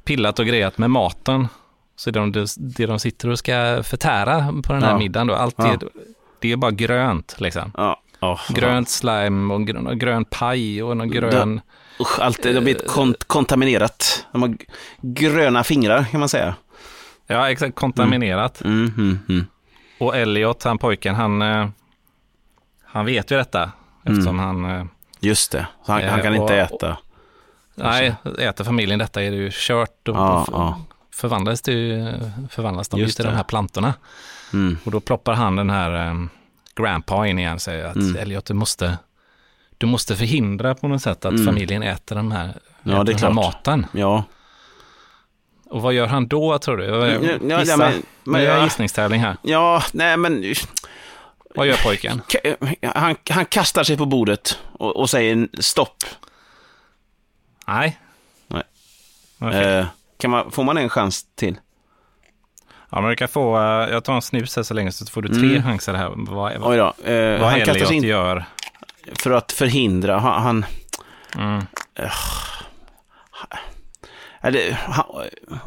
pillat 0.03 0.39
och 0.39 0.45
grejat 0.45 0.77
med 0.77 0.89
maten. 0.91 1.47
Så 1.95 2.11
det 2.11 2.19
de, 2.19 2.45
det 2.57 2.85
de 2.85 2.99
sitter 2.99 3.29
och 3.29 3.39
ska 3.39 3.83
förtära 3.83 4.53
på 4.63 4.73
den 4.73 4.83
här 4.83 4.91
Ja. 4.91 4.97
middagen 4.97 5.27
då, 5.27 5.35
allt 5.35 5.55
Ja. 5.57 5.67
är, 5.73 5.79
det 6.39 6.51
är 6.51 6.57
bara 6.57 6.71
grönt 6.71 7.35
liksom. 7.39 7.71
Ja. 7.77 8.01
Oh, 8.33 8.53
Grönt 8.53 8.89
slime 8.89 9.53
och 9.53 9.67
grön, 9.67 9.87
och 9.87 9.97
grön 9.99 10.25
paj 10.25 10.83
och 10.83 10.97
någon 10.97 11.09
grön... 11.11 11.61
Usch, 11.99 12.19
allt 12.19 12.43
det 12.43 12.53
har 12.53 12.61
blivit 12.61 12.87
kont- 12.87 13.23
kontaminerat. 13.27 14.25
De 14.31 14.41
har 14.41 14.55
gröna 15.01 15.63
fingrar 15.63 16.03
kan 16.03 16.19
man 16.19 16.29
säga. 16.29 16.55
Ja, 17.27 17.49
exakt. 17.51 17.75
Kontaminerat. 17.75 18.61
Mm, 18.61 18.93
mm, 18.97 19.19
mm. 19.29 19.45
och 19.99 20.15
Elliot, 20.15 20.63
han 20.63 20.77
pojken, 20.77 21.15
han, 21.15 21.41
eh, 21.41 21.67
han 22.85 23.05
vet 23.05 23.31
ju 23.31 23.37
detta. 23.37 23.71
Eftersom 24.03 24.39
han, 24.39 24.65
eh, 24.65 24.85
Just 25.19 25.51
det, 25.51 25.67
så 25.85 25.91
han, 25.91 26.01
Eh, 26.01 26.09
han 26.11 26.21
kan 26.21 26.33
inte 26.35 26.43
och- 26.43 26.75
äta. 26.75 26.97
nej, 27.75 28.15
äter 28.39 28.63
familjen 28.63 28.99
detta 28.99 29.23
är 29.23 29.31
det 29.31 29.37
ju 29.37 29.49
kört. 29.53 30.07
Och 30.07 30.15
Ja, 30.15 30.45
då 30.47 30.53
ja. 30.53 30.79
förvandlas, 31.13 31.61
det 31.61 31.71
ju, 31.71 32.13
förvandlas 32.49 32.89
de 32.89 32.97
ju 32.99 33.03
Just 33.05 33.15
till 33.15 33.25
det. 33.25 33.31
de 33.31 33.35
här 33.37 33.43
plantorna. 33.43 33.93
Mm. 34.53 34.77
Och 34.85 34.91
då 34.91 34.99
ploppar 34.99 35.33
han 35.33 35.55
den 35.55 35.69
här 35.69 36.11
grandpa 36.83 37.27
in 37.27 37.39
igen 37.39 37.59
säger 37.59 37.85
att 37.85 37.95
Mm. 37.95 38.15
Elliot, 38.17 38.45
du 38.45 38.53
måste, 38.53 38.97
du 39.77 39.85
måste 39.85 40.15
förhindra 40.15 40.75
på 40.75 40.87
något 40.87 41.01
sätt 41.01 41.25
att 41.25 41.31
Mm. 41.33 41.45
familjen 41.45 41.83
äter 41.83 42.15
den 42.15 42.31
här, 42.31 42.53
Ja, 42.83 42.91
äter 42.91 42.99
är 43.01 43.03
den 43.13 43.19
här 43.19 43.29
maten. 43.31 43.85
Ja, 43.91 44.23
Och 45.69 45.81
vad 45.81 45.93
gör 45.93 46.07
han 46.07 46.27
då 46.27 46.57
tror 46.59 46.77
du? 46.77 46.85
Ja, 46.85 47.07
ja, 47.47 47.59
Gissa. 47.59 47.77
men- 47.77 48.03
men 48.23 48.43
jag 48.43 48.57
jag- 48.57 48.63
gissningstävling 48.63 49.21
här. 49.21 49.37
ja, 49.41 49.83
nej 49.93 50.17
men 50.17 50.53
Vad 51.55 51.67
gör 51.67 51.77
pojken? 51.83 52.21
Han, 52.93 53.15
han 53.29 53.45
kastar 53.45 53.83
sig 53.83 53.97
på 53.97 54.05
bordet 54.05 54.59
och, 54.73 54.95
och 54.97 55.09
säger 55.09 55.47
stopp. 55.59 56.03
Nej. 57.67 57.99
Nej. 58.47 58.63
Okej. 59.39 59.77
Eh, 59.77 59.85
kan 60.17 60.31
man, 60.31 60.51
får 60.51 60.63
man 60.63 60.77
en 60.77 60.89
chans 60.89 61.25
till? 61.35 61.55
Ja, 62.95 63.01
du 63.09 63.15
kan 63.15 63.27
få, 63.27 63.57
eh, 63.57 63.63
jag 63.93 64.03
tar 64.03 64.13
en 64.15 64.21
snus 64.21 64.55
här 64.55 64.63
så 64.63 64.73
länge 64.73 64.91
så 64.91 65.05
får 65.05 65.21
du 65.21 65.29
tre 65.29 65.49
Mm. 65.49 65.63
chanser 65.63 65.93
här. 65.93 66.11
Vad, 66.15 66.51
Oj 66.51 66.57
vad, 66.59 66.77
då. 66.77 67.11
Eh, 67.11 67.39
vad 67.41 67.49
han 67.49 67.61
Elliot 67.61 67.91
in 67.91 68.03
gör. 68.03 68.45
för 69.19 69.31
att 69.31 69.51
förhindra. 69.51 70.19
Han, 70.19 70.41
han, 70.43 70.65
Mm. 71.37 71.63
eller, 74.41 74.71
han, 74.71 75.05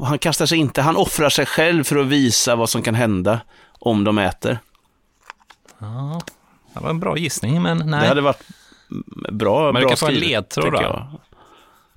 han 0.07 0.19
kastar 0.19 0.47
sig 0.47 0.59
inte, 0.59 0.83
han 0.83 0.97
offrar 0.97 1.29
sig 1.29 1.47
själv 1.47 1.85
för 1.85 1.97
att 1.97 2.07
visa 2.07 2.57
vad 2.57 2.71
som 2.71 2.83
kan 2.83 2.95
hända 2.95 3.41
om 3.79 4.05
de 4.05 4.19
äter. 4.19 4.59
Ja, 5.79 6.21
det 6.75 6.81
var 6.81 6.91
en 6.91 7.01
bra 7.01 7.17
gissning, 7.17 7.62
men 7.62 7.79
nej. 7.79 8.01
Det 8.01 8.07
hade 8.09 8.21
varit 8.21 8.43
bra, 9.33 9.64
Men 9.73 9.75
du 9.75 9.81
bra 9.81 9.88
kan 9.88 9.97
få 9.97 10.07
en 10.07 10.14
ledtråd 10.14 10.73
då. 10.73 11.07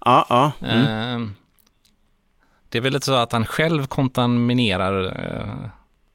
Ja, 0.06 0.26
ja. 0.30 0.52
Mm. 0.68 1.36
Det 2.72 2.78
är 2.78 2.82
väl 2.82 2.94
lite 2.94 3.06
så 3.06 3.14
att 3.14 3.32
han 3.32 3.46
själv 3.46 3.86
kontaminerar 3.86 5.06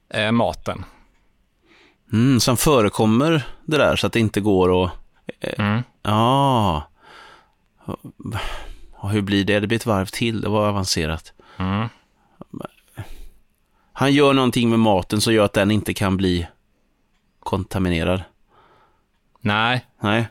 eh, 0.09 0.21
eh, 0.21 0.31
maten. 0.31 0.85
Mm, 2.13 2.39
som 2.39 2.57
förekommer 2.57 3.47
det 3.65 3.77
där 3.77 3.95
så 3.95 4.07
att 4.07 4.13
det 4.13 4.19
inte 4.19 4.41
går 4.41 4.83
att... 4.83 4.91
Mm. 5.41 5.83
Ja. 6.01 6.83
Och 8.93 9.09
hur 9.09 9.21
blir 9.21 9.45
det? 9.45 9.59
Det 9.59 9.67
blir 9.67 9.75
ett 9.75 9.85
varv 9.85 10.05
till, 10.05 10.41
det 10.41 10.49
var 10.49 10.67
avancerat. 10.67 11.33
Mm. 11.57 11.87
Han 13.93 14.13
gör 14.13 14.33
någonting 14.33 14.69
med 14.69 14.79
maten 14.79 15.21
som 15.21 15.33
gör 15.33 15.45
att 15.45 15.53
den 15.53 15.71
inte 15.71 15.93
kan 15.93 16.17
bli 16.17 16.47
kontaminerad. 17.39 18.23
Nej, 19.41 19.85
Nej. 19.99 20.27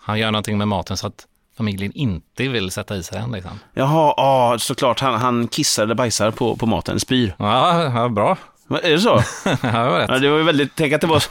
han 0.00 0.18
gör 0.18 0.30
någonting 0.30 0.58
med 0.58 0.68
maten 0.68 0.96
så 0.96 1.06
att 1.06 1.26
familjen 1.60 1.92
inte 1.94 2.48
vill 2.48 2.70
sätta 2.70 2.96
i 2.96 3.02
sig 3.02 3.18
den. 3.20 3.32
Liksom. 3.32 3.60
Jaha, 3.74 4.14
ja, 4.16 4.56
såklart. 4.58 5.00
Han, 5.00 5.20
han 5.20 5.48
kissar 5.48 5.82
eller 5.82 5.94
bajsar 5.94 6.30
på, 6.30 6.56
på 6.56 6.66
maten, 6.66 7.00
spyr. 7.00 7.34
Ja, 7.38 7.82
ja, 7.84 8.08
bra. 8.08 8.36
Men 8.68 8.80
Är 8.84 8.90
det 8.90 8.98
så? 9.00 9.22
ja, 9.44 9.56
det 9.62 9.72
var 9.72 9.98
rätt. 9.98 10.10
Ja, 10.10 10.18
det 10.18 10.28
var 10.30 10.38
väldigt, 10.38 10.70
tänk 10.74 10.92
att 10.92 11.00
det 11.00 11.06
var, 11.06 11.22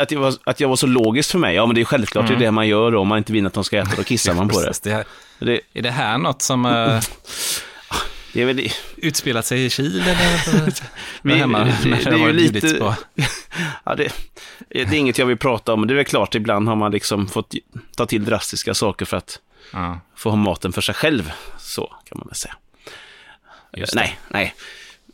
att 0.00 0.10
jag 0.10 0.20
var, 0.20 0.34
att 0.44 0.60
jag 0.60 0.68
var 0.68 0.76
så 0.76 0.86
logiskt 0.86 1.30
för 1.30 1.38
mig. 1.38 1.54
Ja, 1.54 1.66
men 1.66 1.74
det 1.74 1.80
är 1.80 1.84
självklart 1.84 2.28
det 2.28 2.34
är 2.34 2.38
det 2.38 2.50
man 2.50 2.68
gör 2.68 2.90
då. 2.90 3.00
Om 3.00 3.08
man 3.08 3.18
inte 3.18 3.32
vill 3.32 3.46
att 3.46 3.52
de 3.52 3.64
ska 3.64 3.78
äta, 3.78 3.96
då 3.96 4.02
kissar 4.02 4.34
man 4.34 4.48
på 4.48 4.60
det. 4.60 4.82
Det 4.82 4.90
här, 4.92 5.04
det, 5.38 5.60
är 5.74 5.82
det 5.82 5.90
här 5.90 6.18
något 6.18 6.42
som 6.42 6.66
uh, 6.66 6.72
det 8.32 8.42
är 8.42 8.46
väl 8.46 8.68
utspelat 8.96 9.46
sig 9.46 9.64
i 9.64 9.70
Kil 9.70 10.00
eller? 10.00 10.72
Vi- 11.22 11.34
hemma, 11.34 11.58
det- 11.82 12.06
är 12.06 12.16
ju 12.18 12.32
lite- 12.32 12.74
på. 12.74 12.94
Ja, 13.84 13.94
det, 13.94 14.12
det 14.68 14.80
är 14.80 14.94
inget 14.94 15.18
jag 15.18 15.26
vill 15.26 15.36
prata 15.36 15.72
om, 15.72 15.80
men 15.80 15.88
det 15.88 15.94
är 15.94 15.96
väl 15.96 16.04
klart, 16.04 16.34
ibland 16.34 16.68
har 16.68 16.76
man 16.76 16.92
liksom 16.92 17.28
fått 17.28 17.54
ta 17.96 18.06
till 18.06 18.24
drastiska 18.24 18.74
saker 18.74 19.06
för 19.06 19.16
att 19.16 19.38
Ja, 19.72 20.00
få 20.14 20.30
ha 20.30 20.36
maten 20.36 20.72
för 20.72 20.80
sig 20.80 20.94
själv. 20.94 21.32
Så 21.58 21.86
kan 22.04 22.18
man 22.18 22.26
väl 22.26 22.34
säga. 22.34 22.54
Nej, 23.94 24.18
nej. 24.28 24.54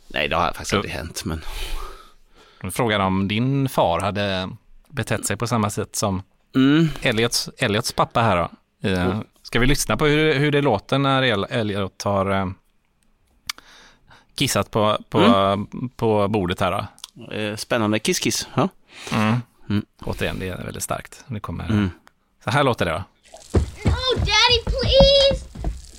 Nej, 0.07 0.27
det 0.27 0.35
har 0.35 0.45
faktiskt 0.47 0.73
aldrig 0.73 0.93
hänt, 0.93 1.25
men... 1.25 1.41
Frågan 2.71 3.01
om 3.01 3.27
din 3.27 3.69
far 3.69 3.99
hade 3.99 4.49
betett 4.87 5.25
sig 5.25 5.37
på 5.37 5.47
samma 5.47 5.69
sätt 5.69 5.95
som 5.95 6.21
Mm. 6.55 6.89
Elliots, 7.01 7.49
Elliots 7.57 7.91
pappa 7.91 8.21
här 8.21 8.37
då. 8.37 8.89
Eh, 8.89 9.19
Ska 9.43 9.59
vi 9.59 9.65
lyssna 9.67 9.97
på 9.97 10.05
hur, 10.05 10.33
hur 10.33 10.51
det 10.51 10.61
låter 10.61 10.97
när 10.97 11.23
El- 11.23 11.47
Elliot 11.49 12.03
har 12.03 12.31
eh, 12.31 12.47
kissat 14.35 14.71
på, 14.71 14.97
på, 15.09 15.19
Mm. 15.19 15.89
på 15.95 16.27
bordet 16.27 16.59
här 16.59 16.71
då? 16.71 16.87
Eh, 17.35 17.55
Spännande. 17.55 17.99
Kiss, 17.99 18.19
kiss. 18.19 18.47
Ja. 18.55 18.69
Mm. 19.69 19.85
Återigen, 20.03 20.39
det 20.39 20.47
är 20.49 20.63
väldigt 20.63 20.83
starkt. 20.83 21.23
Det 21.27 21.39
kommer, 21.39 21.65
Mm. 21.69 21.89
Så 22.43 22.49
här 22.49 22.63
låter 22.63 22.85
det 22.85 22.91
då. 22.91 23.03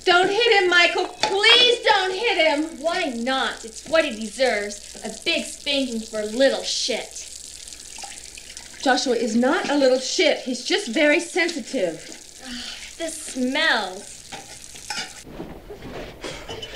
No, 0.07 0.23
Daddy, 0.23 0.27
please! 0.27 0.29
Don't 0.29 0.29
hit 0.29 0.63
him, 0.63 0.69
Michael. 0.69 1.05
Please 1.05 1.79
don't 1.83 2.13
hit 2.13 2.37
him. 2.37 2.81
Why 2.81 3.05
not? 3.05 3.65
It's 3.65 3.87
what 3.87 4.05
he 4.05 4.15
deserves. 4.19 5.01
A 5.03 5.09
big 5.25 5.45
spanking 5.45 5.99
for 6.01 6.23
little 6.23 6.63
shit. 6.63 7.31
Joshua 8.81 9.15
is 9.15 9.35
not 9.35 9.69
a 9.69 9.75
little 9.75 9.99
shit. 9.99 10.39
He's 10.39 10.63
just 10.63 10.87
very 10.89 11.19
sensitive. 11.19 12.41
Ah, 12.45 12.75
the 12.97 13.07
smells. 13.07 14.11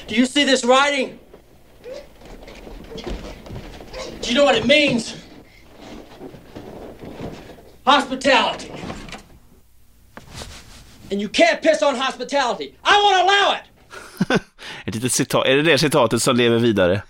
Do 0.08 0.16
you 0.16 0.26
see 0.26 0.44
this 0.44 0.66
writing? 0.66 1.20
Do 2.96 4.30
you 4.30 4.34
know 4.34 4.44
what 4.44 4.56
it 4.56 4.66
means? 4.66 5.16
Hospitality. 7.86 8.69
And 11.12 11.22
you 11.22 11.30
can't 11.34 11.62
piss 11.62 11.82
on 11.82 11.96
hospitality. 11.96 12.64
I 12.64 12.96
won't 13.04 13.22
allow 13.22 13.56
it! 13.56 14.42
Ett 14.86 14.96
litet 14.96 15.12
citat. 15.12 15.46
Är 15.46 15.56
det 15.56 15.62
det 15.62 15.78
citatet 15.78 16.22
som 16.22 16.36
lever 16.36 16.58
vidare? 16.60 17.02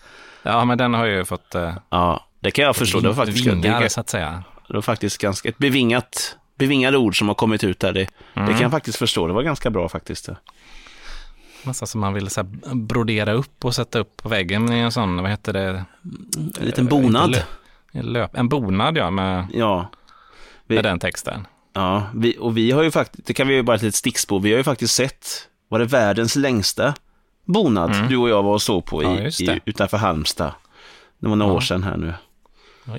Ja, 0.43 0.65
men 0.65 0.77
den 0.77 0.93
har 0.93 1.05
ju 1.05 1.25
fått 1.25 1.55
eh, 1.55 1.73
Ja, 1.89 2.25
det 2.39 2.51
kan 2.51 2.65
jag 2.65 2.75
förstå. 2.75 2.99
Det 2.99 3.07
var 3.07 3.15
faktiskt, 3.15 3.45
vingar, 3.47 3.81
det, 3.81 3.89
så 3.89 3.99
att 3.99 4.09
säga. 4.09 4.43
det 4.67 4.73
var 4.73 4.81
faktiskt 4.81 5.17
ganska 5.17 5.49
ett 5.49 5.57
bevingat, 5.57 6.37
bevingade 6.57 6.97
ord 6.97 7.17
som 7.17 7.27
har 7.27 7.35
kommit 7.35 7.63
ut 7.63 7.79
där. 7.79 7.93
Det, 7.93 7.99
det 8.33 8.45
kan 8.51 8.61
jag 8.61 8.71
faktiskt 8.71 8.97
förstå. 8.97 9.27
Det 9.27 9.33
var 9.33 9.43
ganska 9.43 9.69
bra 9.69 9.89
faktiskt. 9.89 10.29
Nästan 11.63 11.87
som 11.87 12.01
man 12.01 12.13
vill 12.13 12.29
så 12.29 12.41
här, 12.41 12.75
brodera 12.75 13.31
upp 13.31 13.65
och 13.65 13.75
sätta 13.75 13.99
upp 13.99 14.17
på 14.17 14.29
väggen 14.29 14.73
i 14.73 14.79
en 14.79 14.91
sån, 14.91 15.21
vad 15.21 15.31
heter 15.31 15.53
det? 15.53 15.85
En 16.59 16.65
liten 16.65 16.85
bonad. 16.85 17.31
Lö- 17.31 18.01
Löp, 18.01 18.35
en 18.37 18.49
bonad 18.49 18.97
ja, 18.97 19.09
med, 19.11 19.47
Ja. 19.53 19.91
Vi- 20.67 20.75
med 20.75 20.83
den 20.83 20.99
texten. 20.99 21.47
Ja, 21.79 22.03
vi, 22.13 22.37
och 22.39 22.57
vi 22.57 22.71
har 22.71 22.83
ju 22.83 22.91
faktiskt, 22.91 23.27
det 23.27 23.33
kan 23.33 23.47
vi 23.47 23.53
ju 23.53 23.63
bara 23.63 23.75
ett 23.75 23.81
litet 23.81 23.95
stickspår, 23.95 24.39
vi 24.39 24.51
har 24.51 24.57
ju 24.57 24.63
faktiskt 24.63 24.95
sett, 24.95 25.47
var 25.69 25.79
det 25.79 25.85
världens 25.85 26.35
längsta 26.35 26.93
bonad 27.45 28.09
du 28.09 28.17
och 28.17 28.29
jag 28.29 28.43
var 28.43 28.53
och 28.53 28.61
såg 28.61 28.85
på 28.85 29.03
Ja, 29.03 29.19
i, 29.19 29.23
just 29.23 29.41
i, 29.41 29.59
utanför 29.65 29.97
Halmstad. 29.97 30.51
Det 31.19 31.27
var 31.27 31.35
några 31.35 31.53
år 31.53 31.61
sedan 31.61 31.83
här 31.83 31.97
nu. 31.97 32.13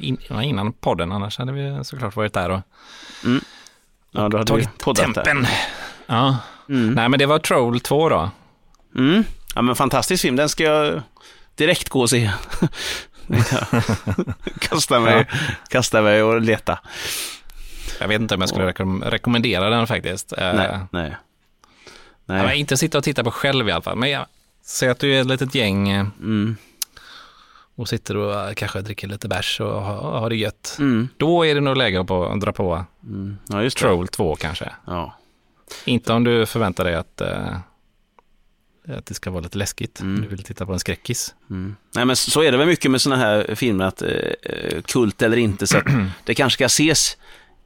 In, 0.01 0.19
innan 0.43 0.73
podden, 0.73 1.13
annars 1.13 1.39
hade 1.39 1.53
vi 1.53 1.85
såklart 1.85 2.17
varit 2.17 2.33
där 2.33 2.51
och 2.51 2.61
Ja, 4.11 4.29
då 4.29 4.39
hade 4.39 4.39
vi 4.39 4.45
tagit 4.45 4.79
poddat 4.79 5.15
där. 5.15 5.25
tempen. 5.25 5.47
Ja. 6.07 6.37
Nej, 6.67 7.09
men 7.09 7.19
det 7.19 7.27
var 7.27 7.39
Troll 7.39 7.81
2 7.81 8.09
då. 8.09 8.31
Mm. 8.97 9.25
Ja, 9.55 9.63
men 9.63 9.77
fantastisk 9.77 10.23
film, 10.23 10.37
den 10.37 10.49
ska 10.49 10.65
jag 10.65 11.03
direkt 11.55 11.89
gå 11.89 12.01
och 12.01 12.11
se. 12.11 12.31
kasta, 14.59 15.01
mig, 15.01 15.27
kasta 15.69 16.03
mig 16.03 16.23
och 16.23 16.41
leta. 16.41 16.79
Jag 18.01 18.09
vet 18.09 18.21
inte 18.21 18.35
om 18.35 18.41
jag 18.41 18.49
skulle 18.49 18.67
rekom- 18.67 19.05
rekommendera 19.05 19.71
den 19.71 19.87
faktiskt. 19.87 20.33
Eh, 20.33 20.55
Nej, 20.55 20.79
nej. 20.91 21.11
ja, 21.11 21.17
men 22.27 22.47
Nej. 22.47 22.59
inte 22.59 22.77
sitta 22.77 22.99
och 22.99 23.05
titta 23.05 23.25
på 23.25 23.31
själv 23.31 23.69
i 23.69 23.73
alla 23.73 23.83
fall. 23.83 23.97
Men 23.97 24.11
jag 24.11 24.27
säger 24.63 24.93
att 24.93 24.99
du 24.99 25.15
är 25.17 25.21
ett 25.21 25.27
litet 25.27 25.55
gäng 25.55 25.89
eh, 25.89 26.07
Mm. 26.21 26.57
och 27.75 27.89
sitter 27.89 28.17
och 28.17 28.35
eh, 28.49 28.55
kanske 28.55 28.81
dricker 28.81 29.09
lite 29.09 29.29
bärs 29.29 29.61
och 29.61 29.83
har, 29.83 30.31
det 30.31 30.37
gött. 30.37 30.77
Mm. 30.79 31.09
Då 31.17 31.47
är 31.47 31.55
det 31.55 31.61
nog 31.61 31.77
läge 31.77 32.01
att 32.01 32.41
dra 32.41 32.53
på 32.53 32.85
Ja, 33.49 33.63
just 33.63 33.77
det. 33.77 33.81
Troll 33.83 34.09
2 34.09 34.37
kanske. 34.37 34.71
Ja. 34.87 35.17
Inte 35.85 36.13
om 36.13 36.25
du 36.25 36.47
förväntar 36.47 36.85
dig 36.85 36.95
att, 36.95 37.21
att 38.89 39.07
det 39.07 39.15
ska 39.15 39.31
vara 39.31 39.41
lite 39.43 39.59
läskigt. 39.59 40.01
Mm. 40.01 40.23
Du 40.23 40.29
vill 40.29 40.43
titta 40.43 40.67
på 40.67 40.73
en 40.73 40.79
skräckis. 40.79 41.35
Nej, 41.95 42.05
men 42.05 42.17
så 42.17 42.43
är 42.43 42.53
det 42.53 42.59
väl 42.59 42.67
mycket 42.67 42.91
med 42.91 43.01
sådana 43.01 43.23
här 43.23 43.55
filmer, 43.55 43.85
att 43.85 44.03
eh, 44.03 44.81
kult 44.85 45.23
eller 45.23 45.37
inte, 45.37 45.67
så 45.67 45.79
att 45.79 45.85
det 46.25 46.35
kanske 46.35 46.55
ska 46.57 46.65
ses 46.65 47.17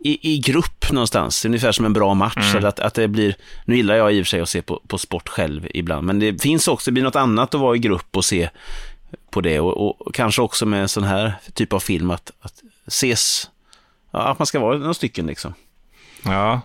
i, 0.05 0.35
i 0.35 0.39
grupp 0.39 0.93
någonstans, 0.93 1.45
ungefär 1.45 1.73
som 1.73 1.85
en 1.85 1.93
bra 1.93 2.15
match. 2.15 2.55
Eller 2.55 2.69
att, 2.69 2.81
att 2.81 2.95
det 2.95 3.09
blir, 3.09 3.37
nu 3.65 3.77
gillar 3.77 3.95
jag 3.95 4.15
i 4.15 4.23
och 4.23 4.27
för 4.27 4.31
sig 4.31 4.41
att 4.41 4.49
se 4.49 4.63
på, 4.63 4.83
på 4.87 4.99
sport 4.99 5.29
själv 5.29 5.67
ibland, 5.75 6.07
men 6.07 6.19
det 6.19 6.43
finns 6.43 6.69
också, 6.69 6.91
det 6.91 6.93
blir 6.93 7.03
något 7.03 7.17
annat 7.17 7.55
att 7.55 7.61
vara 7.61 7.77
i 7.77 7.79
grupp 7.79 8.17
och 8.17 8.25
se 8.25 8.51
på 9.31 9.41
det. 9.41 9.61
Och, 9.61 10.07
och 10.07 10.15
kanske 10.15 10.43
också 10.43 10.67
med 10.67 10.83
en 10.83 10.89
sån 10.89 11.05
här 11.05 11.35
typ 11.55 11.73
av 11.73 11.81
film, 11.81 12.11
att, 12.11 12.31
att 12.41 12.63
ses, 12.87 13.51
ja, 14.11 14.19
att 14.19 14.39
man 14.39 14.47
ska 14.47 14.61
vara 14.61 14.79
några 14.79 14.95
stycken 14.95 15.27
liksom. 15.27 15.55
Ja. 16.25 16.61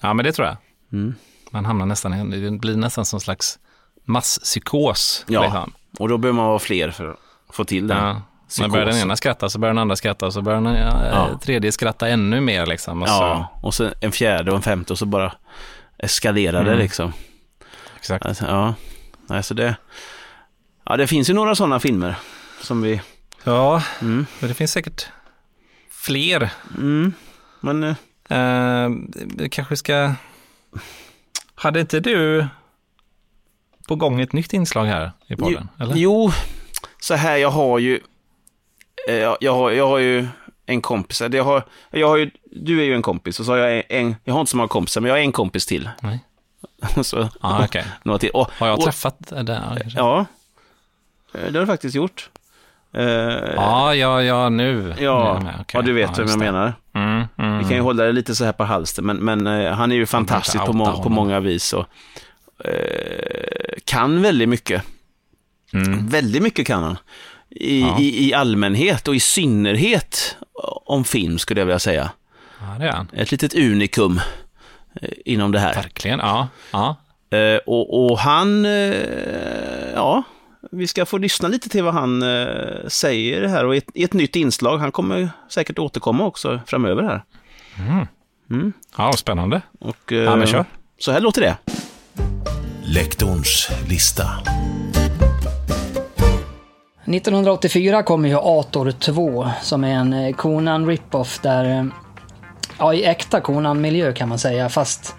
ja, 0.00 0.14
men 0.14 0.24
det 0.24 0.32
tror 0.32 0.46
jag. 0.46 0.56
Mm. 0.92 1.14
Man 1.50 1.64
hamnar 1.64 1.86
nästan, 1.86 2.30
det 2.30 2.50
blir 2.50 2.76
nästan 2.76 3.04
som 3.04 3.20
slags 3.20 3.58
masspsykos. 4.04 5.24
Ja. 5.28 5.68
Och 5.98 6.08
då 6.08 6.18
behöver 6.18 6.36
man 6.36 6.46
vara 6.46 6.58
fler 6.58 6.90
för 6.90 7.10
att 7.10 7.18
få 7.50 7.64
till 7.64 7.86
det. 7.86 7.94
Ja. 7.94 8.22
När 8.58 8.68
börjar 8.68 8.84
den 8.84 8.92
psykos. 8.92 9.04
ena 9.04 9.16
skratta 9.16 9.48
så 9.48 9.58
börjar 9.58 9.74
den 9.74 9.78
andra 9.78 9.96
skratta 9.96 10.26
och 10.26 10.32
så 10.32 10.42
börjar 10.42 10.60
den 10.60 10.74
ja, 10.74 11.06
Ja. 11.06 11.38
tredje 11.42 11.72
skratta 11.72 12.08
ännu 12.08 12.40
mer 12.40 12.66
liksom. 12.66 13.02
Och 13.02 13.08
så, 13.08 13.14
Ja, 13.14 13.58
och 13.62 13.74
så 13.74 13.90
en 14.00 14.12
fjärde 14.12 14.50
och 14.50 14.56
en 14.56 14.62
femte 14.62 14.92
och 14.92 14.98
så 14.98 15.06
bara 15.06 15.32
eskalerar 15.98 16.64
det 16.64 16.70
Mm. 16.70 16.82
liksom. 16.82 17.12
Exakt. 17.96 18.26
Alltså, 18.26 18.44
ja, 18.46 18.74
alltså 19.28 19.54
det, 19.54 19.76
ja, 20.84 20.96
det 20.96 21.06
finns 21.06 21.30
ju 21.30 21.34
några 21.34 21.54
sådana 21.54 21.80
filmer 21.80 22.14
som 22.62 22.82
vi, 22.82 23.00
Ja, 23.44 23.82
mm, 24.00 24.26
men 24.40 24.48
det 24.48 24.54
finns 24.54 24.72
säkert 24.72 25.06
fler. 25.90 26.50
mm, 26.78 27.12
men 27.60 27.82
eh, 27.84 27.94
Eh, 28.30 28.88
vi 29.36 29.48
kanske 29.50 29.76
ska... 29.76 30.12
Hade 31.54 31.80
inte 31.80 32.00
du 32.00 32.46
på 33.88 33.96
gång 33.96 34.20
ett 34.20 34.32
nytt 34.32 34.52
inslag 34.52 34.84
här 34.84 35.12
i 35.26 35.36
podden? 35.36 35.68
Jo, 35.78 35.84
eller? 35.84 35.96
jo, 35.96 36.30
så 37.00 37.14
här, 37.14 37.36
jag 37.36 37.50
har 37.50 37.78
ju, 37.78 37.94
eh, 37.96 38.00
jag, 39.06 39.36
jag, 39.40 39.54
har, 39.54 39.70
jag 39.70 39.88
har 39.88 39.98
ju 39.98 40.28
en 40.66 40.80
kompis, 40.80 41.22
jag 41.32 41.44
har, 41.44 41.64
jag 41.90 42.08
har 42.08 42.16
ju, 42.16 42.30
du 42.44 42.80
är 42.80 42.84
ju 42.84 42.94
en 42.94 43.02
kompis 43.02 43.40
och 43.40 43.46
så 43.46 43.52
har 43.52 43.58
jag 43.58 43.84
en, 43.88 44.16
jag 44.24 44.34
har 44.34 44.40
inte 44.40 44.50
så 44.50 44.56
många 44.56 44.68
kompisar, 44.68 45.00
men 45.00 45.08
jag 45.08 45.16
har 45.16 45.20
en 45.20 45.32
kompis 45.32 45.66
till. 45.66 45.90
Nej. 46.00 46.24
Så, 47.02 47.28
Ja, 47.40 47.64
okej. 47.64 47.84
några 48.02 48.18
till. 48.18 48.30
Och, 48.30 48.50
Har 48.58 48.66
jag 48.66 48.78
och, 48.78 48.84
träffat 48.84 49.16
den? 49.18 49.46
Ja, 49.94 50.26
Eh, 51.34 51.40
det 51.52 51.58
har 51.58 51.60
du 51.60 51.66
faktiskt 51.66 51.94
gjort. 51.94 52.30
Eh, 52.94 53.04
ja, 53.56 53.94
ja, 53.94 54.22
ja, 54.22 54.48
nu. 54.48 54.82
Nu 54.82 55.04
ja, 55.04 55.40
med. 55.42 55.54
Okej. 55.54 55.64
ja, 55.72 55.82
du 55.82 55.92
vet 55.92 56.10
Ja, 56.18 56.24
vem 56.24 56.28
jag 56.28 56.38
det. 56.38 56.44
menar. 56.44 56.72
Mm, 56.94 57.24
mm. 57.38 57.58
Vi 57.58 57.64
kan 57.64 57.72
ju 57.76 57.80
hålla 57.80 58.04
det 58.04 58.12
lite 58.12 58.34
så 58.34 58.44
här 58.44 58.52
på 58.52 58.64
halster, 58.64 59.02
men, 59.02 59.16
men 59.16 59.46
eh, 59.46 59.72
han 59.72 59.92
är 59.92 59.96
ju 59.96 60.06
fantastisk 60.06 60.64
på, 60.64 60.72
må 60.72 61.02
på 61.02 61.08
många 61.08 61.40
vis 61.40 61.72
och 61.72 61.86
eh, 62.64 63.78
kan 63.84 64.22
väldigt 64.22 64.48
mycket. 64.48 64.82
Mm. 65.72 66.06
Väldigt 66.08 66.42
mycket 66.42 66.66
kan 66.66 66.82
han. 66.82 66.98
I, 67.50 67.80
Ja. 67.80 67.98
i, 68.00 68.28
I 68.28 68.34
allmänhet 68.34 69.08
och 69.08 69.14
i 69.16 69.20
synnerhet 69.20 70.36
om 70.86 71.04
film 71.04 71.38
skulle 71.38 71.60
jag 71.60 71.66
vilja 71.66 71.78
säga. 71.78 72.10
Ja, 72.60 72.78
det 72.78 72.84
är 72.88 72.92
han. 72.92 73.08
Ett 73.12 73.30
litet 73.30 73.54
unikum 73.54 74.20
eh, 75.02 75.08
inom 75.24 75.52
det 75.52 75.58
här. 75.58 75.74
Verkligen, 75.74 76.18
ja. 76.18 76.48
ja. 76.70 76.96
Eh, 77.38 77.56
och, 77.66 78.04
och 78.10 78.18
han, 78.18 78.64
eh, 78.64 79.92
ja, 79.94 80.22
vi 80.70 80.86
ska 80.86 81.06
få 81.06 81.18
lyssna 81.18 81.48
lite 81.48 81.68
till 81.68 81.84
vad 81.84 81.94
han 81.94 82.22
säger 82.88 83.48
här 83.48 83.64
och 83.64 83.74
i 83.74 83.78
ett, 83.78 83.88
i 83.94 84.04
ett 84.04 84.12
nytt 84.12 84.36
inslag. 84.36 84.78
Han 84.78 84.92
kommer 84.92 85.30
säkert 85.48 85.78
återkomma 85.78 86.24
också 86.24 86.60
framöver 86.66 87.02
här. 87.02 87.22
Ja, 88.96 89.12
spännande. 89.12 89.60
Och, 89.80 90.12
Ja, 90.12 90.36
men 90.36 90.46
kör. 90.46 90.64
Så 90.98 91.12
här 91.12 91.20
låter 91.20 91.40
det. 91.40 91.56
Lektorns 92.84 93.68
lista. 93.88 94.24
1984 97.14 98.02
kommer 98.02 98.28
ju 98.28 98.36
Ator 98.36 98.90
2 98.90 99.48
som 99.62 99.84
är 99.84 99.94
en 99.94 100.12
eh, 100.12 100.34
Conan 100.34 100.86
rip-off 100.86 101.38
där, 101.42 101.64
eh, 101.64 101.84
ja 102.78 102.94
i 102.94 103.04
äkta 103.04 103.40
Conan-miljö 103.40 104.12
kan 104.12 104.28
man 104.28 104.38
säga 104.38 104.68
fast 104.68 105.16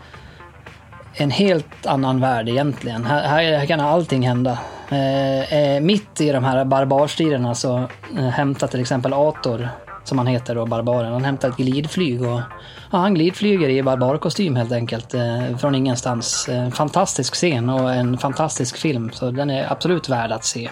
en 1.14 1.32
helt 1.32 1.86
annan 1.86 2.20
värld 2.20 2.50
egentligen. 2.50 3.06
Här, 3.06 3.28
här, 3.28 3.66
kan 3.66 3.80
allting 3.80 4.28
hända. 4.28 4.60
Eh, 4.90 5.54
eh, 5.54 5.82
mitt 5.82 6.22
i 6.22 6.32
de 6.32 6.44
här 6.44 6.66
barbarstriderna 6.66 7.56
så 7.56 7.78
eh, 8.18 8.24
hämtar 8.24 8.68
till 8.68 8.82
exempel 8.82 9.14
Ator, 9.14 9.70
som 10.04 10.18
han 10.18 10.28
heter 10.28 10.56
då, 10.56 10.66
barbaren, 10.66 11.14
han 11.14 11.26
hämtar 11.26 11.50
ett 11.50 11.58
glidflyg 11.58 12.22
och 12.22 12.42
ja, 12.92 12.98
han 12.98 13.14
glidflyger 13.14 13.70
i 13.70 13.84
barbarkostym 13.84 14.56
helt 14.56 14.72
enkelt 14.72 15.14
eh, 15.14 15.58
från 15.58 15.76
ingenstans. 15.76 16.50
En 16.50 16.72
fantastisk 16.72 17.34
scen 17.34 17.70
och 17.70 17.94
en 17.94 18.18
fantastisk 18.18 18.78
film 18.78 19.12
så 19.14 19.32
den 19.32 19.50
är 19.50 19.72
absolut 19.72 20.10
värd 20.10 20.32
att 20.32 20.46
se. 20.46 20.70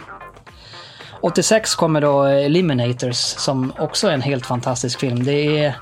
86 1.22 1.76
kommer 1.76 2.02
då 2.02 2.26
eh, 2.26 2.46
Eliminators 2.46 3.18
som 3.18 3.74
också 3.80 4.08
är 4.08 4.12
en 4.12 4.22
helt 4.22 4.46
fantastisk 4.46 5.00
film. 5.00 5.24
Det 5.24 5.66
är 5.66 5.74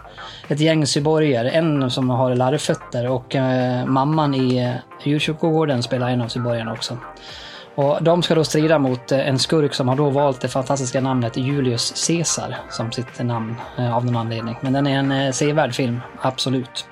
ett 0.47 0.59
gäng 0.59 0.85
cyborger, 0.85 1.45
en 1.45 1.91
som 1.91 2.09
har 2.09 2.35
larvfötter 2.35 3.07
och 3.07 3.35
eh, 3.35 3.85
mamman 3.85 4.35
i 4.35 4.57
eh, 4.57 4.73
djurkyrkogården 5.03 5.83
spelar 5.83 6.09
en 6.09 6.21
av 6.21 6.27
cyborgerna 6.27 6.73
också. 6.73 6.97
Och 7.75 8.03
de 8.03 8.23
ska 8.23 8.35
då 8.35 8.43
strida 8.43 8.79
mot 8.79 9.11
eh, 9.11 9.29
en 9.29 9.39
skurk 9.39 9.73
som 9.73 9.87
har 9.87 9.95
då 9.95 10.09
valt 10.09 10.41
det 10.41 10.47
fantastiska 10.47 11.01
namnet 11.01 11.37
Julius 11.37 12.07
Caesar 12.07 12.57
som 12.69 12.91
sitt 12.91 13.19
namn 13.19 13.55
eh, 13.77 13.95
av 13.95 14.05
någon 14.05 14.15
anledning. 14.15 14.57
Men 14.61 14.73
den 14.73 14.87
är 14.87 14.99
en 14.99 15.11
eh, 15.11 15.31
sevärd 15.31 15.75
film, 15.75 16.01
absolut. 16.21 16.85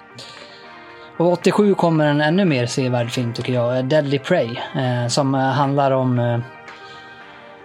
Och 1.17 1.31
87 1.31 1.75
kommer 1.75 2.07
en 2.07 2.21
ännu 2.21 2.45
mer 2.45 2.65
sevärd 2.65 3.11
film 3.11 3.33
tycker 3.33 3.53
jag, 3.53 3.85
Deadly 3.85 4.19
Prey, 4.19 4.49
eh, 4.75 5.07
som 5.07 5.35
eh, 5.35 5.41
handlar 5.41 5.91
om 5.91 6.19
eh, 6.19 6.39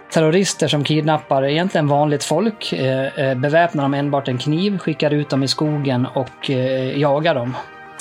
terrorister 0.09 0.67
som 0.67 0.83
kidnappar 0.83 1.43
egentligen 1.43 1.87
vanligt 1.87 2.23
folk, 2.23 2.73
eh, 2.73 3.19
eh, 3.19 3.37
beväpnar 3.37 3.83
dem 3.83 3.93
enbart 3.93 4.27
en 4.27 4.37
kniv, 4.37 4.77
skickar 4.77 5.11
ut 5.11 5.29
dem 5.29 5.43
i 5.43 5.47
skogen 5.47 6.05
och 6.05 6.49
eh, 6.49 6.99
jagar 6.99 7.35
dem. 7.35 7.57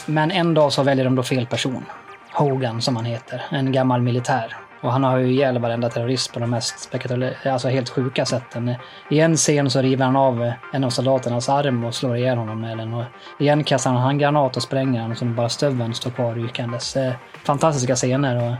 Men 0.06 0.30
en 0.30 0.54
dag 0.54 0.72
så 0.72 0.82
väljer 0.82 1.04
de 1.04 1.14
då 1.14 1.22
fel 1.22 1.46
person. 1.46 1.84
Hogan 2.32 2.82
som 2.82 2.96
han 2.96 3.04
heter, 3.04 3.42
en 3.50 3.72
gammal 3.72 4.02
militär. 4.02 4.56
Och 4.80 4.92
han 4.92 5.04
har 5.04 5.18
ju 5.18 5.26
ihjäl 5.26 5.58
varenda 5.58 5.90
terrorist 5.90 6.32
på 6.32 6.40
de 6.40 6.50
mest 6.50 6.80
spektakulära, 6.80 7.52
alltså 7.52 7.68
helt 7.68 7.88
sjuka 7.88 8.24
sätten. 8.24 8.74
I 9.10 9.20
en 9.20 9.36
scen 9.36 9.70
så 9.70 9.82
river 9.82 10.04
han 10.04 10.16
av 10.16 10.52
en 10.72 10.84
av 10.84 10.90
soldaternas 10.90 11.48
arm 11.48 11.84
och 11.84 11.94
slår 11.94 12.16
ihjäl 12.16 12.38
honom 12.38 12.60
med 12.60 12.78
den. 12.78 12.94
Och 12.94 13.04
igen 13.38 13.64
kastar 13.64 13.90
han 13.90 13.98
en 13.98 14.04
handgranat 14.04 14.56
och 14.56 14.62
spränger 14.62 15.02
den 15.02 15.16
så 15.16 15.24
bara 15.24 15.48
stöveln 15.48 15.94
står 15.94 16.10
kvar 16.10 16.34
rykandes. 16.34 16.96
Fantastiska 17.44 17.96
scener 17.96 18.36
och 18.36 18.54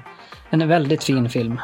en 0.51 0.69
väldigt 0.69 1.05
fin 1.05 1.29
film. 1.29 1.61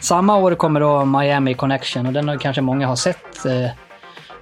Samma 0.00 0.36
år 0.36 0.54
kommer 0.54 0.80
då 0.80 1.04
Miami 1.04 1.54
Connection 1.54 2.06
och 2.06 2.12
den 2.12 2.28
har 2.28 2.36
kanske 2.36 2.62
många 2.62 2.86
har 2.86 2.96
sett. 2.96 3.46
Eh, 3.46 3.70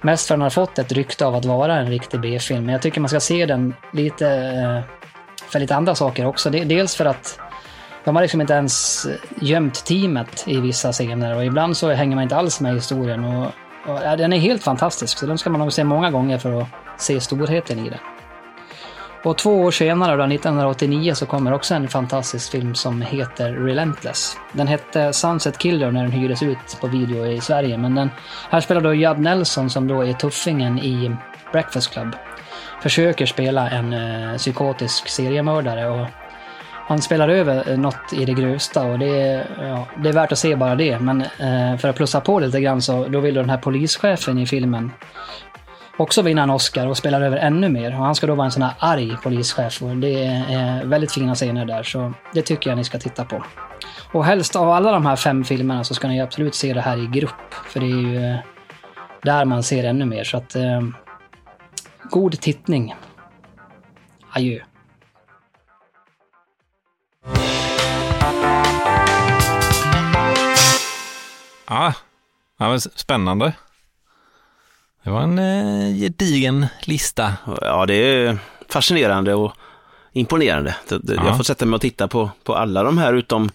mest 0.01 0.27
för 0.27 0.33
att 0.33 0.37
den 0.37 0.41
har 0.41 0.49
fått 0.49 0.79
ett 0.79 0.91
rykte 0.91 1.25
av 1.25 1.35
att 1.35 1.45
vara 1.45 1.75
en 1.75 1.87
riktig 1.87 2.21
B-film. 2.21 2.65
Men 2.65 2.73
jag 2.73 2.81
tycker 2.81 3.01
man 3.01 3.09
ska 3.09 3.19
se 3.19 3.45
den 3.45 3.73
lite 3.91 4.27
eh, 4.27 4.79
för 5.49 5.59
lite 5.59 5.75
andra 5.75 5.95
saker 5.95 6.25
också. 6.25 6.49
Dels 6.49 6.95
för 6.95 7.05
att 7.05 7.39
de 8.03 8.15
har 8.15 8.21
liksom 8.21 8.41
inte 8.41 8.53
ens 8.53 9.05
eh, 9.05 9.15
gömt 9.41 9.85
teamet 9.85 10.43
i 10.47 10.59
vissa 10.59 10.91
scener 10.91 11.35
och 11.35 11.45
ibland 11.45 11.77
så 11.77 11.91
hänger 11.91 12.15
man 12.15 12.23
inte 12.23 12.35
alls 12.35 12.61
med 12.61 12.71
i 12.71 12.75
historien. 12.75 13.23
Och, 13.23 13.45
och, 13.87 13.99
ja, 14.03 14.15
den 14.15 14.33
är 14.33 14.37
helt 14.37 14.63
fantastisk, 14.63 15.17
så 15.17 15.25
den 15.25 15.37
ska 15.37 15.49
man 15.49 15.59
nog 15.59 15.73
se 15.73 15.83
många 15.83 16.11
gånger 16.11 16.37
för 16.37 16.61
att 16.61 16.67
se 16.97 17.19
storheten 17.19 17.79
i 17.79 17.89
den. 17.89 17.99
Och 19.23 19.37
två 19.37 19.61
år 19.61 19.71
senare, 19.71 20.17
då, 20.17 20.23
1989, 20.23 21.13
så 21.13 21.25
kommer 21.25 21.53
också 21.53 21.75
en 21.75 21.87
fantastisk 21.87 22.51
film 22.51 22.75
som 22.75 23.01
heter 23.01 23.53
Relentless. 23.53 24.37
Den 24.53 24.67
hette 24.67 25.13
Sunset 25.13 25.57
Killer 25.57 25.91
när 25.91 26.03
den 26.03 26.11
hyrdes 26.11 26.43
ut 26.43 26.77
på 26.81 26.87
video 26.87 27.25
i 27.25 27.41
Sverige, 27.41 27.77
men 27.77 27.95
den, 27.95 28.09
här 28.49 28.61
spelar 28.61 28.81
då 28.81 28.93
Judd 28.93 29.19
Nelson 29.19 29.69
som 29.69 29.87
då 29.87 30.01
är 30.01 30.13
tuffingen 30.13 30.79
i 30.79 31.15
Breakfast 31.51 31.91
Club. 31.91 32.15
Försöker 32.81 33.25
spela 33.25 33.69
en 33.69 33.93
eh, 33.93 34.37
psykotisk 34.37 35.09
seriemördare 35.09 35.89
och 35.89 36.07
han 36.87 37.01
spelar 37.01 37.29
över 37.29 37.69
eh, 37.69 37.77
något 37.77 38.13
i 38.13 38.25
det 38.25 38.33
grövsta 38.33 38.83
och 38.83 38.99
det 38.99 39.21
är, 39.21 39.47
ja, 39.61 39.87
det 40.03 40.09
är 40.09 40.13
värt 40.13 40.31
att 40.31 40.39
se 40.39 40.55
bara 40.55 40.75
det. 40.75 40.99
Men 40.99 41.21
eh, 41.21 41.77
för 41.77 41.87
att 41.87 41.95
plussa 41.95 42.21
på 42.21 42.39
lite 42.39 42.61
grann 42.61 42.81
så 42.81 43.07
då 43.07 43.19
vill 43.19 43.35
den 43.35 43.49
här 43.49 43.57
polischefen 43.57 44.37
i 44.37 44.45
filmen 44.45 44.91
också 45.97 46.21
vinna 46.21 46.43
en 46.43 46.49
Oscar 46.49 46.87
och 46.87 46.97
spelar 46.97 47.21
över 47.21 47.37
ännu 47.37 47.69
mer. 47.69 47.91
Och 47.91 48.05
han 48.05 48.15
ska 48.15 48.27
då 48.27 48.35
vara 48.35 48.45
en 48.45 48.51
sån 48.51 48.61
här 48.61 48.73
arg 48.79 49.17
polischef 49.23 49.81
och 49.81 49.97
det 49.97 50.25
är 50.25 50.85
väldigt 50.85 51.11
fina 51.11 51.35
scener 51.35 51.65
där 51.65 51.83
så 51.83 52.13
det 52.33 52.41
tycker 52.41 52.69
jag 52.69 52.77
ni 52.77 52.83
ska 52.83 52.99
titta 52.99 53.25
på. 53.25 53.43
Och 54.11 54.25
helst 54.25 54.55
av 54.55 54.69
alla 54.69 54.91
de 54.91 55.05
här 55.05 55.15
fem 55.15 55.43
filmerna 55.43 55.83
så 55.83 55.93
ska 55.93 56.07
ni 56.07 56.21
absolut 56.21 56.55
se 56.55 56.73
det 56.73 56.81
här 56.81 56.97
i 56.97 57.07
grupp 57.07 57.53
för 57.65 57.79
det 57.79 57.85
är 57.85 57.89
ju 57.89 58.25
eh, 58.25 58.37
där 59.21 59.45
man 59.45 59.63
ser 59.63 59.83
ännu 59.83 60.05
mer 60.05 60.23
så 60.23 60.37
att 60.37 60.55
eh, 60.55 60.81
god 62.09 62.41
tittning. 62.41 62.95
Adjö. 64.31 64.59
Ah, 71.65 71.93
ja 72.59 72.69
men 72.69 72.79
spännande. 72.79 73.53
Det 75.07 75.11
var 75.11 75.21
en 75.21 75.39
eh, 75.39 75.95
gedigen 75.95 76.65
lista. 76.81 77.33
Ja, 77.61 77.85
det 77.85 77.93
är 77.93 78.37
fascinerande 78.69 79.33
och 79.33 79.53
imponerande. 80.13 80.75
Jag 81.05 81.37
får 81.37 81.43
sätta 81.43 81.65
mig 81.65 81.75
och 81.75 81.81
titta 81.81 82.07
på, 82.07 82.31
på 82.43 82.55
alla 82.55 82.83
de 82.83 82.97
här 82.97 83.13
utom, 83.13 83.49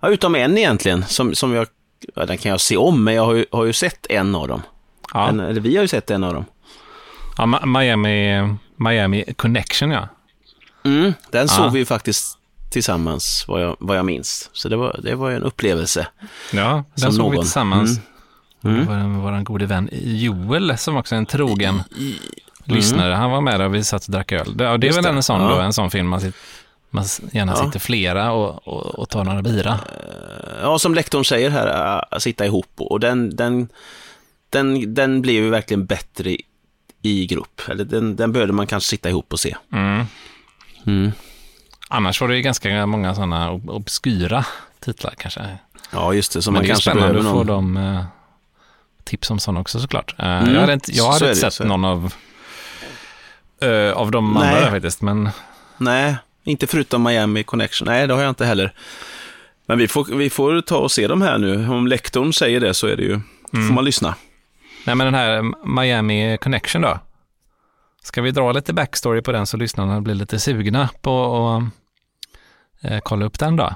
ja, 0.00 0.08
utom 0.08 0.34
en 0.34 0.58
egentligen, 0.58 1.04
som, 1.04 1.34
som 1.34 1.52
jag, 1.54 1.66
ja, 2.14 2.26
den 2.26 2.38
kan 2.38 2.50
jag 2.50 2.60
se 2.60 2.76
om, 2.76 3.04
men 3.04 3.14
jag 3.14 3.24
har 3.24 3.34
ju, 3.34 3.46
har 3.52 3.64
ju 3.64 3.72
sett 3.72 4.06
en 4.10 4.34
av 4.34 4.48
dem. 4.48 4.62
Ja, 5.14 5.28
En, 5.28 5.40
eller 5.40 5.60
vi 5.60 5.76
har 5.76 5.82
ju 5.82 5.88
sett 5.88 6.10
en 6.10 6.24
av 6.24 6.34
dem. 6.34 6.44
ja 7.38 7.46
Miami, 7.66 8.48
Miami 8.76 9.24
Connection 9.36 9.90
ja. 9.90 10.08
Mm, 10.84 11.12
den 11.30 11.48
såg 11.48 11.72
vi 11.72 11.78
ju 11.78 11.84
faktiskt 11.84 12.38
tillsammans, 12.70 13.44
vad 13.48 13.62
jag, 13.62 13.76
vad 13.78 13.98
jag 13.98 14.04
minns. 14.04 14.50
Så 14.52 14.68
det 14.68 14.76
var, 14.76 15.00
det 15.02 15.14
var 15.14 15.30
en 15.30 15.42
upplevelse. 15.42 16.06
Ja, 16.52 16.84
den 16.94 17.12
såg 17.12 17.30
vi 17.30 17.36
någon. 17.36 17.44
tillsammans. 17.44 17.90
Mm. 17.90 18.13
Var 18.70 18.94
en- 18.94 19.20
vår 19.20 19.42
gode 19.44 19.66
vän 19.66 19.88
Joel 20.02 20.78
som 20.78 20.96
också 20.96 21.14
är 21.14 21.18
en 21.18 21.26
trogen 21.26 21.82
lyssnare. 22.64 23.14
Han 23.14 23.30
var 23.30 23.40
med 23.40 23.60
där 23.60 23.66
och 23.66 23.74
vi 23.74 23.84
satt 23.84 24.04
och 24.04 24.12
drack 24.12 24.32
öl. 24.32 24.56
Det, 24.56 24.64
ja, 24.64 24.76
det 24.78 24.88
är 24.88 24.92
väl 24.92 25.02
det. 25.02 25.08
en 25.08 25.22
sån, 25.22 25.40
Ja. 25.40 25.48
då, 25.48 25.60
en 25.60 25.72
sån 25.72 25.90
film 25.90 26.08
man, 26.08 26.20
sit, 26.20 26.34
man 26.90 27.04
gärna 27.32 27.52
Ja. 27.56 27.64
sitter 27.64 27.78
flera 27.78 28.32
och, 28.32 28.68
och, 28.68 28.86
och 28.98 29.08
tar 29.08 29.24
några 29.24 29.42
bira. 29.42 29.80
Ja, 30.62 30.78
som 30.78 30.94
lektorn 30.94 31.24
säger 31.24 31.50
här, 31.50 31.96
äh, 32.12 32.18
sitta 32.18 32.46
ihop 32.46 32.70
och 32.76 33.00
den, 33.00 33.36
den, 33.36 33.68
den, 34.50 34.94
den 34.94 35.22
blev 35.22 35.34
ju 35.44 35.50
verkligen 35.50 35.86
bättre 35.86 36.36
i, 37.02 37.26
grupp. 37.26 37.60
Eller 37.68 37.84
den, 37.84 38.16
den 38.16 38.32
behövde 38.32 38.52
man 38.52 38.66
kanske 38.66 38.88
sitta 38.90 39.08
ihop 39.08 39.32
och 39.32 39.40
se. 39.40 39.56
Mm. 39.72 40.04
Mm. 40.86 41.12
Annars 41.88 42.20
var 42.20 42.28
det 42.28 42.36
ju 42.36 42.42
ganska 42.42 42.86
många 42.86 43.14
sådana 43.14 43.50
ob- 43.50 43.70
obskyra 43.70 44.44
titlar 44.80 45.14
kanske. 45.18 45.40
Ja, 45.92 46.14
just 46.14 46.32
det. 46.32 46.42
Som 46.42 46.52
Men 46.54 46.58
man 46.58 46.62
det 46.62 46.66
är 46.66 46.72
kanske 46.72 46.90
spännande 46.90 47.12
behöver 47.12 47.30
att 47.40 47.46
få 47.46 47.52
någon... 47.52 47.74
dem 47.74 47.94
eh, 47.96 48.04
tips 49.04 49.30
om 49.30 49.38
sådana 49.38 49.60
också 49.60 49.80
såklart. 49.80 50.14
Eh, 50.18 50.26
Mm, 50.26 50.54
Jag 50.54 50.60
hade 50.60 50.72
inte, 50.72 50.92
jag 50.92 51.12
hade 51.12 51.24
inte 51.28 51.40
sett 51.40 51.52
så 51.54 51.64
någon 51.64 51.84
av, 51.84 52.14
eh, 53.62 53.92
av 53.92 54.10
de 54.10 54.32
Nej. 54.34 54.54
andra 54.56 54.70
faktiskt, 54.70 55.02
men 55.02 55.28
Nej, 55.78 56.16
inte 56.44 56.66
förutom 56.66 57.02
Miami 57.02 57.42
Connection. 57.42 57.86
Nej, 57.88 58.06
det 58.06 58.14
har 58.14 58.20
jag 58.22 58.28
inte 58.30 58.46
heller. 58.46 58.74
Men 59.66 59.78
vi 59.78 59.88
får, 59.88 60.04
vi 60.04 60.30
får 60.30 60.60
ta 60.60 60.76
och 60.78 60.92
se 60.92 61.06
dem 61.06 61.22
här 61.22 61.38
nu. 61.38 61.68
Om 61.68 61.86
lektorn 61.86 62.32
säger 62.32 62.60
det 62.60 62.74
så 62.74 62.86
är 62.86 62.96
det 62.96 63.02
ju, 63.02 63.20
Mm. 63.54 63.66
får 63.68 63.74
man 63.74 63.84
lyssna. 63.84 64.14
Nej, 64.86 64.96
men 64.96 65.04
den 65.04 65.14
här 65.14 65.42
Miami 65.76 66.38
Connection 66.40 66.82
då? 66.82 66.98
Ska 68.02 68.22
vi 68.22 68.30
dra 68.30 68.52
lite 68.52 68.72
backstory 68.72 69.22
på 69.22 69.32
den 69.32 69.46
så 69.46 69.56
lyssnarna 69.56 70.00
blir 70.00 70.14
lite 70.14 70.38
sugna 70.38 70.88
på 71.02 71.46
att 71.48 72.90
eh, 72.90 72.98
kolla 73.04 73.24
upp 73.26 73.38
den 73.38 73.56
då? 73.56 73.74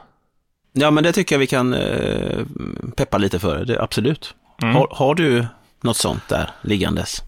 Ja, 0.73 0.91
men 0.91 1.05
det 1.05 1.13
tycker 1.13 1.35
jag 1.35 1.41
vi 1.41 1.47
kan 1.47 1.75
eh, 1.75 2.45
peppa 2.97 3.19
lite 3.19 3.39
för. 3.39 3.65
Det, 3.65 3.83
absolut. 3.83 4.35
Mm. 4.63 4.75
Har, 4.75 4.89
har 4.91 5.15
du 5.15 5.47
något 5.81 5.97
sånt 5.97 6.29
där 6.29 6.51
liggandes? 6.63 7.23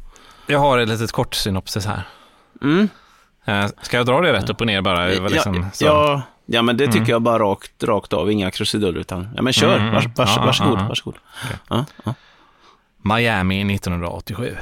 Jag 0.47 0.59
har 0.59 0.78
ett 0.78 0.89
litet 0.89 1.12
kort 1.12 1.35
synopsis 1.35 1.87
här. 1.87 2.03
Mm. 2.62 2.89
Eh, 3.45 3.66
ska 3.83 3.97
jag 3.97 4.07
dra 4.07 4.20
det 4.20 4.33
rätt 4.33 4.51
upp 4.51 4.61
och 4.61 4.66
ner 4.66 4.83
bara? 4.83 5.07
Liksom, 5.07 5.55
ja, 5.57 5.70
ja, 5.81 6.22
ja, 6.47 6.62
men 6.62 6.76
det 6.76 6.87
tycker 6.87 6.99
Mm. 6.99 7.11
jag 7.11 7.22
bara 7.22 7.39
rakt, 7.39 7.85
rakt 7.85 8.12
av, 8.12 8.31
inga 8.33 8.51
krusiduller. 8.51 9.01
Utan, 9.01 9.28
ja, 9.37 9.43
men 9.43 9.53
kör, 9.53 9.78
Mm, 9.78 9.95
vars, 9.95 10.07
vars, 10.16 10.37
ja, 10.37 10.43
varsågod. 10.45 10.78
ja, 10.81 10.87
varsågod. 10.89 11.14
Ja, 11.68 11.85
ja. 12.05 12.14
Miami 13.16 13.74
1987. 13.74 14.57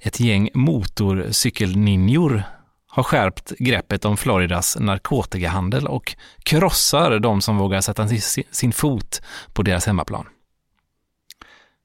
Ett 0.00 0.20
gäng 0.20 0.48
motorcykelninjor 0.54 2.42
har 2.88 3.02
skärpt 3.02 3.52
greppet 3.58 4.04
om 4.04 4.16
Floridas 4.16 4.76
narkotikahandel 4.80 5.86
och 5.86 6.16
krossar 6.42 7.18
de 7.18 7.40
som 7.40 7.56
vågar 7.58 7.80
sätta 7.80 8.08
sin- 8.08 8.44
sin 8.50 8.72
fot 8.72 9.22
på 9.52 9.62
deras 9.62 9.86
hemmaplan. 9.86 10.26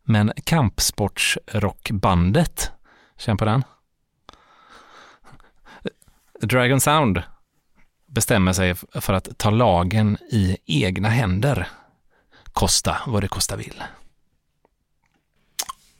Men 0.03 0.31
kampsportsrockbandet, 0.43 2.71
känn 3.17 3.37
på 3.37 3.45
den? 3.45 3.63
Dragon 6.41 6.81
Sound 6.81 7.21
bestämmer 8.05 8.53
sig 8.53 8.75
för 8.75 9.13
att 9.13 9.37
ta 9.37 9.49
lagen 9.49 10.17
i 10.31 10.57
egna 10.65 11.09
händer. 11.09 11.67
Kosta 12.53 12.97
vad 13.07 13.23
det 13.23 13.27
kosta 13.27 13.55
vill. 13.55 13.83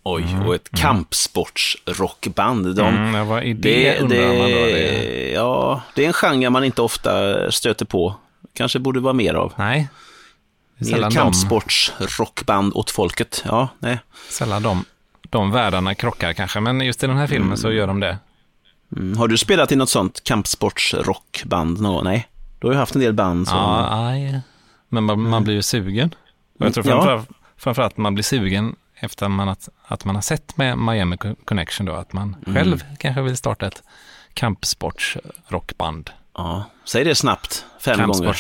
Oj, 0.04 0.26
och 0.45 0.56
ett 0.56 0.70
kampsportsrockband. 0.72 2.76
De, 2.76 2.88
Mm, 2.88 3.28
vad 3.28 3.43
är 3.43 3.54
det, 3.54 3.54
det, 3.54 4.08
det, 4.08 4.28
man 4.28 4.38
då? 4.51 4.58
Det, 4.58 5.32
ja, 5.32 5.82
det 5.95 6.04
är 6.04 6.08
en 6.08 6.14
genre 6.14 6.49
man 6.49 6.64
inte 6.64 6.82
ofta 6.82 7.51
stöter 7.51 7.86
på. 7.86 8.16
Kanske 8.54 8.80
borde 8.80 8.99
vara 8.99 9.14
mer 9.14 9.34
av. 9.34 9.54
nej, 9.58 9.89
Mer 10.92 11.10
kampsportsrockband 11.12 12.74
åt 12.76 12.90
folket. 12.92 13.44
Ja, 13.46 13.68
nej. 13.80 14.00
sällan 14.30 14.64
de, 14.64 14.86
de 15.30 15.52
världarna 15.52 15.96
krockar 15.96 16.34
kanske, 16.34 16.60
men 16.60 16.82
just 16.82 17.04
i 17.04 17.08
den 17.08 17.18
här 17.18 17.28
filmen 17.28 17.58
så 17.58 17.72
gör 17.72 17.88
de 17.88 18.00
det. 18.00 18.18
Mm. 18.98 19.18
Har 19.18 19.28
du 19.28 19.38
spelat 19.38 19.72
i 19.72 19.76
något 19.76 19.90
sånt 19.90 20.24
kampsportsrockband 20.24 21.82
någon? 21.82 22.04
Nej. 22.04 22.28
Du 22.60 22.68
har 22.68 22.74
ju 22.74 22.80
haft 22.80 22.96
en 22.96 23.02
del 23.02 23.14
band 23.14 23.48
som... 23.48 23.58
Ja, 23.58 24.08
aj. 24.08 24.42
Men 24.90 25.04
man, 25.04 25.30
man 25.30 25.44
blir 25.44 25.54
ju 25.56 25.62
sugen. 25.62 26.16
Och 26.60 26.66
jag 26.66 26.74
tror 26.74 26.88
Ja. 26.88 26.94
framförallt, 26.94 27.30
framförallt 27.58 27.98
man 27.98 28.14
blir 28.14 28.24
sugen 28.24 28.76
efter 28.96 29.28
man 29.28 29.50
att, 29.50 29.70
att 29.88 30.06
man 30.06 30.16
har 30.16 30.22
sett 30.22 30.58
med 30.58 30.78
Miami 30.78 31.18
Connection 31.46 31.86
då, 31.86 31.94
att 31.94 32.14
man 32.14 32.36
Mm. 32.48 32.56
själv 32.56 32.84
kanske 33.00 33.22
vill 33.22 33.38
starta 33.38 33.68
ett 33.68 33.84
kampsportsrockband. 34.34 36.10
Ja, 36.38 36.64
säg 36.86 37.04
det 37.04 37.16
snabbt, 37.16 37.66
fem 37.80 37.98
gånger. 38.08 38.34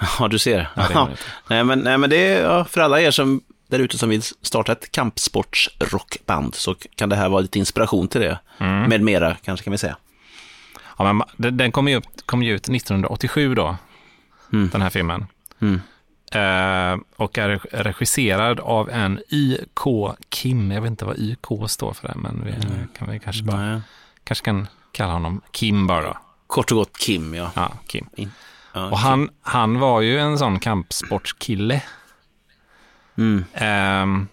Ja, 0.20 0.28
du 0.28 0.38
ser. 0.38 0.68
Ja, 0.74 0.82
inte. 1.10 1.22
nej, 1.48 1.64
men, 1.64 1.78
nej, 1.78 1.98
men 1.98 2.10
det 2.10 2.16
är 2.16 2.42
ja, 2.42 2.64
för 2.64 2.80
alla 2.80 3.00
er 3.00 3.10
som 3.10 3.40
där 3.68 3.78
ute 3.78 3.98
som 3.98 4.08
vill 4.08 4.22
starta 4.22 4.72
ett 4.72 4.92
kampsportsrockband 4.92 6.54
så 6.54 6.74
kan 6.94 7.08
det 7.08 7.16
här 7.16 7.28
vara 7.28 7.40
lite 7.40 7.58
inspiration 7.58 8.08
till 8.08 8.20
det. 8.20 8.38
Mm. 8.58 8.88
Med 8.88 9.00
mera, 9.00 9.36
kanske 9.44 9.64
kan 9.64 9.70
vi 9.70 9.78
säga. 9.78 9.96
Ja, 10.98 11.12
men 11.12 11.26
den, 11.36 11.56
den 11.56 11.72
kom 11.72 11.88
ju, 11.88 11.96
upp, 11.96 12.04
kom 12.26 12.42
ju 12.42 12.54
ut 12.54 12.68
1987 12.68 13.54
då, 13.54 13.76
Mm. 14.52 14.68
den 14.72 14.82
här 14.82 14.90
filmen. 14.90 15.26
Mm. 15.60 15.80
Eh, 16.32 17.00
och 17.16 17.38
är 17.38 17.48
reg- 17.48 17.66
regisserad 17.72 18.60
av 18.60 18.90
en 18.90 19.20
Y.K. 19.28 20.14
Kim. 20.28 20.70
Jag 20.70 20.80
vet 20.80 20.90
inte 20.90 21.04
vad 21.04 21.18
Y.K. 21.18 21.68
står 21.68 21.92
för, 21.92 22.08
det, 22.08 22.14
men 22.16 22.42
vi 22.44 22.52
kan 22.98 23.10
vi 23.10 23.18
kanske 23.18 23.42
bara, 23.42 23.82
kanske 24.24 24.44
kan 24.44 24.66
kalla 24.92 25.12
honom 25.12 25.40
Kim 25.50 25.86
bara 25.86 26.02
då. 26.02 26.18
Kort 26.46 26.70
och 26.72 26.76
gott 26.78 26.98
Kim, 26.98 27.34
ja. 27.34 27.50
Ja, 27.54 27.72
Kim. 27.86 28.06
ja 28.16 28.28
Och 28.72 28.98
han, 28.98 29.30
han 29.42 29.78
var 29.78 30.00
ju 30.00 30.18
en 30.18 30.38
sån 30.38 30.58
kampsportskille. 30.60 31.82
Mm. 33.18 33.44
Eh, 33.52 34.26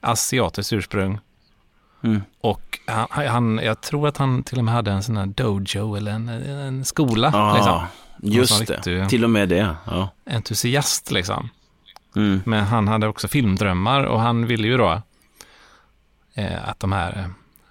asiatiskt 0.00 0.72
ursprung. 0.72 1.18
Mm. 2.04 2.22
Och 2.40 2.78
han, 2.86 3.06
han, 3.28 3.60
jag 3.64 3.80
tror 3.80 4.08
att 4.08 4.16
han 4.16 4.42
till 4.42 4.58
och 4.58 4.64
med 4.64 4.74
hade 4.74 4.90
en 4.92 5.02
sån 5.02 5.16
här 5.16 5.26
dojo 5.26 5.94
eller 5.96 6.12
en, 6.12 6.28
en 6.28 6.84
skola. 6.84 7.30
Ja, 7.32 7.54
Liksom. 7.54 7.86
just 8.32 8.66
det. 8.66 8.74
riktig- 8.74 9.08
Till 9.08 9.24
och 9.24 9.30
med 9.30 9.48
det. 9.48 9.76
Ja. 9.86 10.08
Entusiast 10.26 11.10
liksom. 11.10 11.48
Mm. 12.16 12.40
Men 12.46 12.64
han 12.64 12.88
hade 12.88 13.06
också 13.08 13.28
filmdrömmar 13.28 14.02
och 14.04 14.20
han 14.20 14.46
ville 14.46 14.66
ju 14.68 14.76
då 14.76 15.02
eh, 16.34 16.68
att 16.68 16.80
de 16.80 16.92
här 16.92 17.18
eh, 17.18 17.26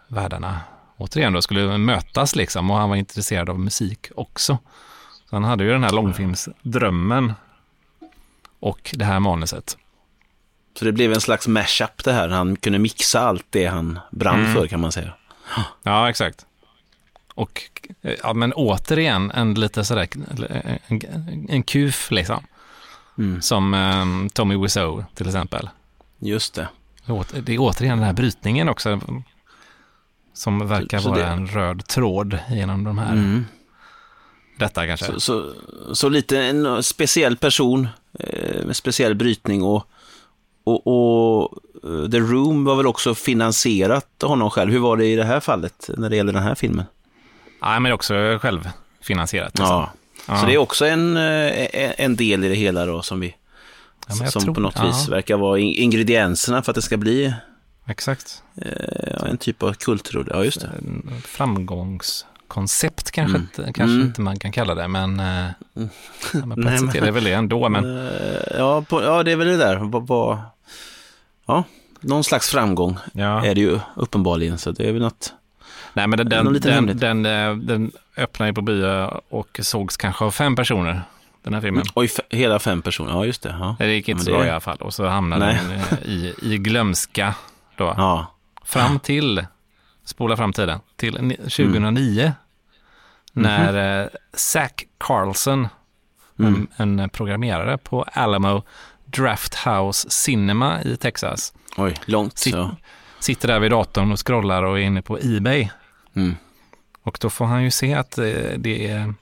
världarna 0.07 0.59
återigen 0.97 1.33
då 1.33 1.41
skulle 1.41 1.77
mötas 1.77 2.35
liksom 2.35 2.71
och 2.71 2.77
han 2.77 2.89
var 2.89 2.95
intresserad 2.95 3.49
av 3.49 3.59
musik 3.59 4.07
också. 4.15 4.57
Så 5.31 5.35
han 5.35 5.43
hade 5.43 5.63
ju 5.63 5.69
den 5.71 5.83
här 5.83 5.91
långfilmsdrömmen 5.91 7.33
och 8.59 8.91
det 8.97 9.05
här 9.05 9.19
manuset. 9.19 9.77
Så 10.79 10.85
det 10.85 10.91
blev 10.91 11.13
en 11.13 11.21
slags 11.21 11.47
mashup 11.47 12.03
det 12.03 12.13
här. 12.13 12.29
Han 12.29 12.55
kunde 12.55 12.79
mixa 12.79 13.19
allt 13.21 13.45
det 13.49 13.65
han 13.65 13.99
brann 14.11 14.39
Mm. 14.39 14.53
för 14.53 14.67
kan 14.67 14.79
man 14.79 14.91
säga. 14.91 15.13
Ja, 15.83 16.09
exakt. 16.09 16.45
Och 17.35 17.61
eh, 18.01 18.13
ja, 18.23 18.33
men 18.33 18.53
återigen 18.53 19.31
en 19.31 19.53
lite 19.53 19.83
sådär, 19.83 20.07
en, 20.87 21.01
en 21.49 21.63
kuf 21.63 22.11
liksom. 22.11 22.43
Mm. 23.17 23.41
Som 23.41 23.73
eh, 23.73 24.29
Tommy 24.33 24.57
Wiseau 24.57 25.03
till 25.15 25.27
exempel. 25.27 25.69
Just 26.19 26.53
det. 26.53 26.67
Det 27.43 27.53
är 27.53 27.59
återigen 27.59 27.97
den 27.97 28.05
här 28.05 28.13
brytningen 28.13 28.69
också. 28.69 28.99
Som 30.33 30.67
verkar 30.67 30.97
Så- 30.97 31.03
så 31.03 31.09
vara 31.09 31.19
det- 31.19 31.27
en 31.27 31.47
röd 31.47 31.87
tråd 31.87 32.39
genom 32.49 32.83
de 32.83 32.97
här. 32.97 33.11
Mm. 33.13 33.45
Detta 34.65 34.87
kanske. 34.87 35.05
Så, 35.05 35.19
så, 35.19 35.53
så 35.93 36.09
lite 36.09 36.39
en 36.39 36.83
speciell 36.83 37.37
person 37.37 37.87
eh, 38.19 38.65
med 38.65 38.75
speciell 38.75 39.15
brytning 39.15 39.63
och, 39.63 39.87
och, 40.63 40.87
och 40.87 41.59
eh, 41.83 42.09
The 42.09 42.17
Room 42.19 42.65
var 42.65 42.75
väl 42.75 42.87
också 42.87 43.15
finansierat 43.15 44.23
av 44.23 44.29
honom 44.29 44.49
själv. 44.49 44.71
Hur 44.71 44.79
var 44.79 44.97
det 44.97 45.05
i 45.05 45.15
det 45.15 45.23
här 45.23 45.39
fallet 45.39 45.89
när 45.97 46.09
det 46.09 46.15
gäller 46.15 46.33
den 46.33 46.43
här 46.43 46.55
filmen? 46.55 46.85
Nej, 47.61 47.79
men 47.79 47.91
också 47.91 48.13
självfinansierat. 48.41 49.53
Liksom. 49.57 49.65
Ja. 49.67 49.91
Ja. 50.27 50.39
Så 50.39 50.45
det 50.45 50.53
är 50.53 50.57
också 50.57 50.85
en, 50.85 51.17
eh, 51.17 51.91
en 52.01 52.15
del 52.15 52.43
i 52.43 52.49
det 52.49 52.55
hela 52.55 52.85
då 52.85 53.01
som 53.01 53.19
vi 53.19 53.35
Ja, 54.07 54.27
som 54.31 54.41
tror- 54.41 54.53
på 54.53 54.59
något 54.61 54.75
ja. 54.77 54.85
vis 54.85 55.07
verkar 55.09 55.37
vara 55.37 55.59
in- 55.59 55.75
ingredienserna 55.75 56.61
för 56.63 56.71
att 56.71 56.75
det 56.75 56.81
ska 56.81 56.97
bli 56.97 57.33
Exakt. 57.87 58.43
eh, 58.61 59.29
en 59.29 59.37
typ 59.37 59.63
av 59.63 59.73
kultrulle. 59.73 60.31
Ja, 60.33 60.43
just 60.45 60.61
det. 60.61 60.67
En 60.77 61.21
Framgångskoncept 62.51 63.11
kanske, 63.11 63.37
Mm. 63.37 63.41
inte, 63.41 63.73
kanske 63.73 63.93
Mm. 63.95 64.01
inte 64.07 64.21
man 64.21 64.39
kan 64.39 64.51
kalla 64.51 64.75
det, 64.75 64.87
men, 64.87 65.19
eh, 65.19 65.45
ja, 66.33 66.45
men 66.45 66.49
på 66.49 66.55
Nej, 66.55 66.75
ett 66.75 66.79
sätt 66.81 66.95
är 66.95 67.01
det 67.01 67.11
väl 67.11 67.23
det 67.23 67.33
ändå. 67.33 67.69
Men, 67.69 68.07
Eh, 68.07 68.57
ja, 68.57 68.81
på, 68.81 69.03
ja, 69.03 69.23
det 69.23 69.31
är 69.31 69.35
väl 69.35 69.47
det 69.47 69.57
där. 69.57 69.75
Vad- 69.77 70.07
vad- 70.07 70.37
ja, 71.45 71.63
någon 72.01 72.23
slags 72.23 72.49
framgång 72.49 72.97
ja. 73.13 73.45
är 73.45 73.55
det 73.55 73.61
ju 73.61 73.79
uppenbarligen. 73.95 74.57
Så 74.57 74.71
det 74.71 74.87
är 74.89 74.91
väl 74.93 75.01
något. 75.01 75.33
Nej, 75.93 76.07
men 76.07 76.17
den, 76.17 76.29
den, 76.29 76.53
den, 76.53 76.73
hemlighet? 76.73 77.01
den, 77.01 77.25
eh, 77.25 77.55
den 77.55 77.91
öppnade 78.17 78.49
ju 78.49 78.53
på 78.53 78.61
bio 78.61 79.09
och 79.29 79.59
sågs 79.63 79.97
kanske 79.97 80.25
av 80.25 80.31
fem 80.31 80.55
personer, 80.55 81.01
den 81.43 81.53
här 81.53 81.61
filmen. 81.61 81.83
Oj, 81.95 82.05
f- 82.05 82.25
hela 82.29 82.59
fem 82.59 82.81
personer. 82.81 83.11
Ja, 83.11 83.25
just 83.25 83.41
det. 83.41 83.55
Ja, 83.59 83.75
Det 83.79 83.93
gick 83.93 84.09
inte 84.09 84.17
Men 84.19 84.25
så 84.25 84.31
bra 84.31 84.45
i 84.45 84.49
alla 84.49 84.59
fall. 84.59 84.77
Och 84.77 84.93
så 84.93 85.07
hamnade 85.07 85.45
Nej. 85.45 85.59
den 85.69 85.71
eh, 85.71 85.83
i, 86.05 86.33
i 86.41 86.57
glömska 86.57 87.33
då. 87.77 87.83
ja. 87.97 88.27
Fram 88.65 88.99
till, 88.99 89.45
spola 90.05 90.37
fram 90.37 90.53
tiden, 90.53 90.79
till 90.95 91.17
ni- 91.21 91.35
2009. 91.37 92.21
Mm. 92.21 92.33
När 93.33 94.01
eh, 94.01 94.07
Zach 94.33 94.71
Carlson, 94.97 95.67
Mm. 96.39 96.67
en, 96.77 96.99
en 96.99 97.09
programmerare 97.09 97.77
på 97.77 98.03
Alamo 98.13 98.63
Drafthouse 99.05 100.09
Cinema 100.09 100.81
i 100.83 100.97
Texas, 100.97 101.53
Oj, 101.77 101.95
långt. 102.05 102.37
Sitt- 102.37 102.55
Ja. 102.55 102.75
sitter 103.19 103.47
där 103.47 103.59
vid 103.59 103.71
datorn 103.71 104.11
och 104.11 104.27
scrollar 104.27 104.63
och 104.63 104.79
är 104.79 104.83
inne 104.83 105.01
på 105.01 105.17
Ebay. 105.21 105.69
Mm. 106.15 106.35
Och 107.03 107.17
då 107.21 107.29
får 107.29 107.45
han 107.45 107.63
ju 107.63 107.71
se 107.71 107.93
att 107.93 108.17
eh, 108.17 108.25
det 108.57 108.87
är 108.89 109.13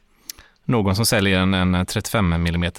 någon 0.63 0.95
som 0.95 1.05
säljer 1.05 1.39
en, 1.39 1.53
en 1.53 1.86
35 1.86 2.34
mm 2.34 2.71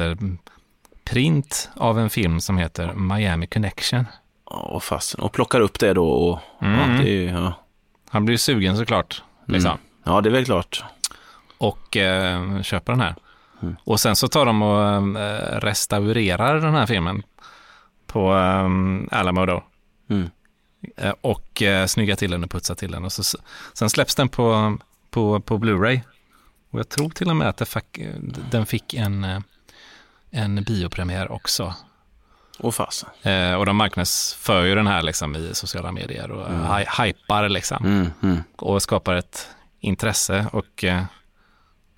print 1.04 1.70
av 1.76 1.98
en 1.98 2.10
film 2.10 2.40
som 2.40 2.58
heter 2.58 2.92
Miami 2.94 3.46
Connection. 3.46 4.04
Och, 4.44 4.82
fast, 4.84 5.14
och 5.14 5.32
plockar 5.32 5.60
upp 5.60 5.78
det 5.80 5.94
då 5.94 6.08
och... 6.10 6.38
Mm. 6.62 6.96
Ja, 6.96 7.02
det 7.02 7.10
är, 7.28 7.32
ja. 7.32 7.54
Han 8.10 8.24
blir 8.24 8.36
sugen 8.36 8.76
såklart. 8.76 9.22
Liksom. 9.46 9.78
ja, 10.04 10.20
det 10.20 10.28
är 10.28 10.32
väl 10.32 10.44
klart. 10.44 10.84
och 11.58 11.96
eh, 11.96 12.62
köper 12.62 12.92
den 12.92 13.00
här. 13.00 13.14
Och 13.84 14.00
sen 14.00 14.16
så 14.16 14.28
tar 14.28 14.46
de 14.46 14.62
och 14.62 15.20
eh, 15.20 15.60
restaurerar 15.60 16.60
den 16.60 16.74
här 16.74 16.86
filmen 16.86 17.22
på 18.06 18.34
eh, 18.34 19.18
Alamo. 19.18 19.62
Mm. 20.10 20.30
Eh, 20.96 21.14
och 21.20 21.62
eh, 21.62 21.86
snyggar 21.86 22.16
till 22.16 22.30
den 22.30 22.44
och 22.44 22.50
putsar 22.50 22.74
till 22.74 22.90
den. 22.90 23.04
Och 23.04 23.12
så, 23.12 23.38
sen 23.72 23.90
släpps 23.90 24.14
den 24.14 24.28
på, 24.28 24.78
på, 25.10 25.40
på 25.40 25.58
Blu-ray. 25.58 26.00
Och 26.70 26.78
jag 26.78 26.88
tror 26.88 27.10
till 27.10 27.30
och 27.30 27.36
med 27.36 27.48
att 27.48 27.56
det 27.56 27.66
fick, 27.66 28.00
den 28.50 28.66
fick 28.66 28.94
en, 28.94 29.24
eh, 29.24 29.40
en 30.30 30.64
biopremiär 30.64 31.32
också. 31.32 31.74
Och 32.60 32.74
fasen. 32.74 33.08
Eh, 33.22 33.54
och 33.54 33.66
de 33.66 33.76
marknadsför 33.76 34.64
ju 34.64 34.74
den 34.74 34.86
här 34.86 35.02
liksom 35.02 35.36
i 35.36 35.50
sociala 35.54 35.92
medier 35.92 36.30
och 36.30 36.50
mm. 36.50 36.62
hy- 36.66 37.04
hypar 37.04 37.48
liksom. 37.48 37.84
Mm, 37.86 38.10
mm. 38.22 38.42
Och 38.56 38.82
skapar 38.82 39.14
ett 39.14 39.48
intresse 39.80 40.46
och 40.52 40.84
eh, 40.84 41.02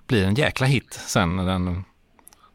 blir 0.07 0.23
en 0.25 0.35
jäkla 0.35 0.65
hit 0.67 0.99
sen 1.07 1.35
när 1.35 1.45
den 1.45 1.83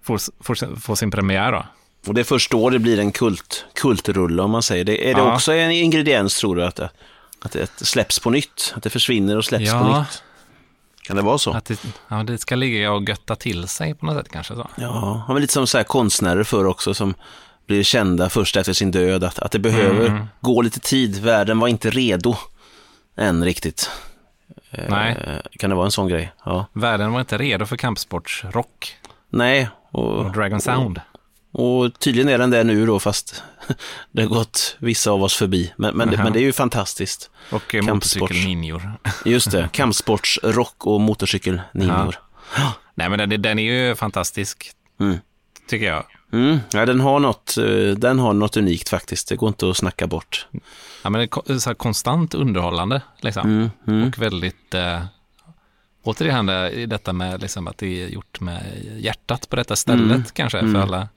får, 0.03 0.21
får, 0.45 0.55
sin- 0.55 0.77
får 0.77 0.95
sin 0.95 1.11
premiär 1.11 1.53
då. 1.53 1.67
Och 2.07 2.15
det 2.15 2.21
är 2.21 2.25
först 2.25 2.51
då 2.51 2.71
det 2.71 2.79
blir 2.79 2.99
en 2.99 3.13
kult, 3.13 3.65
kultrulle 3.75 4.43
om 4.43 4.51
man 4.51 4.63
säger. 4.63 4.85
Det, 4.85 5.11
är 5.11 5.15
det 5.15 5.21
Ja. 5.21 5.35
också 5.35 5.53
en 5.53 5.71
ingrediens 5.71 6.39
tror 6.39 6.57
du 6.57 6.65
att 6.65 6.77
det, 6.77 6.91
att 7.43 7.53
det 7.53 7.67
släpps 7.85 8.19
på 8.19 8.31
nytt? 8.31 8.73
Att 8.77 8.83
det 8.83 8.91
försvinner 8.91 9.37
och 9.37 9.45
släpps 9.45 9.67
Ja. 9.67 9.81
på 9.81 9.99
nytt? 9.99 10.23
Kan 11.03 11.17
det 11.17 11.23
vara 11.23 11.39
så? 11.39 11.53
Att 11.53 11.65
det, 11.65 11.81
ja, 12.09 12.23
det 12.23 12.39
ska 12.39 12.55
ligga 12.57 12.93
och 12.93 13.09
götta 13.09 13.37
till 13.37 13.69
sig 13.69 13.95
på 13.95 14.07
något 14.07 14.17
sätt 14.17 14.33
kanske. 14.33 14.55
Så. 14.55 14.69
Ja, 14.77 15.25
men 15.29 15.41
lite 15.41 15.53
som 15.53 15.67
så 15.67 15.77
här 15.79 15.85
konstnärer 15.85 16.45
för 16.45 16.65
också 16.65 16.95
som 16.95 17.15
blir 17.69 17.83
kända 17.83 18.29
först 18.29 18.57
efter 18.57 18.73
sin 18.73 18.91
död. 18.91 19.25
Att, 19.25 19.39
att 19.39 19.53
det 19.53 19.59
behöver 19.59 20.07
Mm. 20.07 20.27
gå 20.41 20.63
lite 20.63 20.81
tid. 20.81 21.19
Världen 21.23 21.59
var 21.59 21.69
inte 21.69 21.91
redo 21.91 22.37
än 23.17 23.45
riktigt. 23.45 23.91
Nej, 24.89 25.17
Eh, 25.27 25.39
Kan 25.59 25.71
det 25.71 25.77
vara 25.77 25.87
en 25.87 25.91
sån 25.93 26.09
grej? 26.09 26.33
Ja. 26.45 26.67
världen 26.73 27.13
var 27.13 27.21
inte 27.21 27.39
redo 27.39 27.67
för 27.67 27.77
kampsportsrock 27.77 28.97
Nej, 29.31 29.69
och 29.91 30.13
och, 30.19 30.33
Dragon 30.33 30.61
Sound. 30.61 31.01
och 31.53 31.99
tydligen 31.99 32.29
är 32.29 32.39
den 32.39 32.51
där 32.51 32.65
nu 32.65 32.87
då, 32.87 32.99
fast 33.01 33.43
det 34.13 34.23
har 34.23 34.29
gått 34.29 34.77
vissa 34.79 35.11
av 35.11 35.23
oss 35.23 35.37
förbi. 35.37 35.73
Men, 35.77 35.97
men, 35.97 36.09
det, 36.09 36.15
Jaha. 36.15 36.25
men 36.25 36.33
det 36.33 36.39
är 36.39 36.43
ju 36.43 36.53
fantastiskt. 36.53 37.31
Och 37.53 37.75
eh, 37.75 37.83
motorcykelninjor. 37.83 38.93
Just 39.25 39.51
det, 39.51 39.69
kampsportsrock 39.73 40.87
och 40.87 41.01
motorcykelninjor. 41.01 42.17
Nej, 42.95 43.09
men 43.09 43.19
den, 43.19 43.43
den 43.43 43.59
är 43.59 43.73
ju 43.73 43.95
fantastisk, 43.95 44.71
Mm. 45.01 45.19
tycker 45.69 45.87
jag. 45.87 46.05
Mm. 46.33 46.59
Ja, 46.73 46.87
den 46.87 47.01
har, 47.01 47.19
något, 47.21 47.57
eh, 47.59 47.97
den 47.99 48.19
har 48.19 48.33
något 48.33 48.57
unikt 48.57 48.89
faktiskt. 48.89 49.29
Det 49.29 49.37
går 49.37 49.49
inte 49.49 49.71
att 49.71 49.77
snacka 49.77 50.07
bort. 50.07 50.47
Ja, 51.03 51.11
men 51.11 51.21
det 51.47 51.51
är 51.55 51.59
så 51.59 51.75
konstant 51.75 52.35
underhållande. 52.35 53.03
Liksom. 53.21 53.43
Mm, 53.51 53.71
mm. 53.87 54.09
Och 54.09 54.19
väldigt... 54.19 54.75
Eh, 54.75 55.01
återigen 56.03 56.47
det, 56.47 56.87
detta 56.87 57.13
med 57.13 57.41
liksom 57.41 57.69
att 57.69 57.79
det 57.79 58.03
är 58.05 58.09
gjort 58.09 58.41
med 58.41 58.63
hjärtat 58.99 59.49
på 59.49 59.57
detta 59.57 59.77
stället 59.77 60.05
Mm. 60.11 60.25
kanske. 60.33 60.59
Mm. 60.59 60.75
För 60.75 60.81
alla 60.81 61.09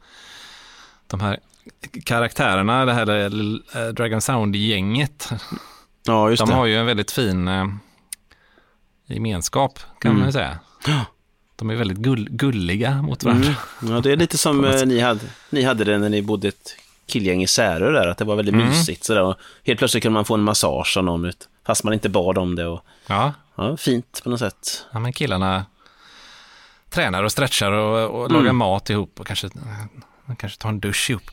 de 1.08 1.20
här 1.20 1.40
karaktärerna, 2.06 2.86
det 2.86 2.94
här 2.94 3.10
eh, 3.10 3.88
Dragon 3.94 4.22
Sound-gänget. 4.22 5.30
Ja, 6.04 6.36
De 6.40 6.52
har 6.52 6.66
ju 6.66 6.78
en 6.78 6.86
väldigt 6.86 7.12
fin 7.12 7.48
eh, 7.48 7.68
gemenskap 9.06 9.80
kan 10.00 10.12
Mm. 10.12 10.20
man 10.20 10.28
ju 10.30 10.34
säga. 10.34 10.60
Ja. 11.62 11.68
De 11.68 11.70
är 11.70 11.76
väldigt 11.76 11.98
gull, 11.98 12.28
gulliga 12.30 13.02
mot 13.02 13.24
varandra. 13.24 13.56
Mm. 13.82 13.94
Ja, 13.96 14.02
det 14.02 14.12
är 14.12 14.16
lite 14.18 14.38
som 14.38 14.66
eh, 14.66 14.86
ni, 14.86 15.00
hade, 15.00 15.20
ni 15.50 15.64
hade 15.64 15.84
det 15.84 15.98
när 15.98 16.10
ni 16.10 16.22
bodde 16.22 16.48
ett 16.48 16.76
killgäng 17.06 17.44
i 17.44 17.48
Särö 17.48 17.92
där, 17.92 18.08
att 18.08 18.18
det 18.18 18.26
var 18.26 18.36
väldigt 18.36 18.56
Mm. 18.56 18.68
mysigt. 18.68 19.04
Sådär. 19.04 19.22
Och 19.24 19.36
helt 19.64 19.80
plötsligt 19.80 20.04
kunde 20.04 20.14
man 20.14 20.26
få 20.26 20.34
en 20.34 20.42
massage 20.44 20.98
av 20.98 21.04
någon, 21.04 21.32
fast 21.66 21.84
man 21.84 21.94
inte 21.94 22.10
bad 22.10 22.38
om 22.38 22.56
det. 22.56 22.66
Och, 22.68 22.82
Ja. 23.08 23.34
ja, 23.56 23.78
fint 23.78 24.22
på 24.24 24.30
något 24.30 24.40
sätt. 24.40 24.86
ja, 24.92 25.00
men 25.00 25.14
killarna 25.14 25.66
tränar 26.90 27.24
och 27.24 27.32
stretchar 27.32 27.72
och, 27.72 28.10
och 28.20 28.26
Mm. 28.30 28.38
lagar 28.42 28.54
mat 28.54 28.90
ihop 28.90 29.20
och 29.20 29.28
kanske, 29.28 29.50
kanske 30.38 30.60
tar 30.60 30.70
en 30.70 30.80
dusch 30.80 31.10
ihop. 31.10 31.24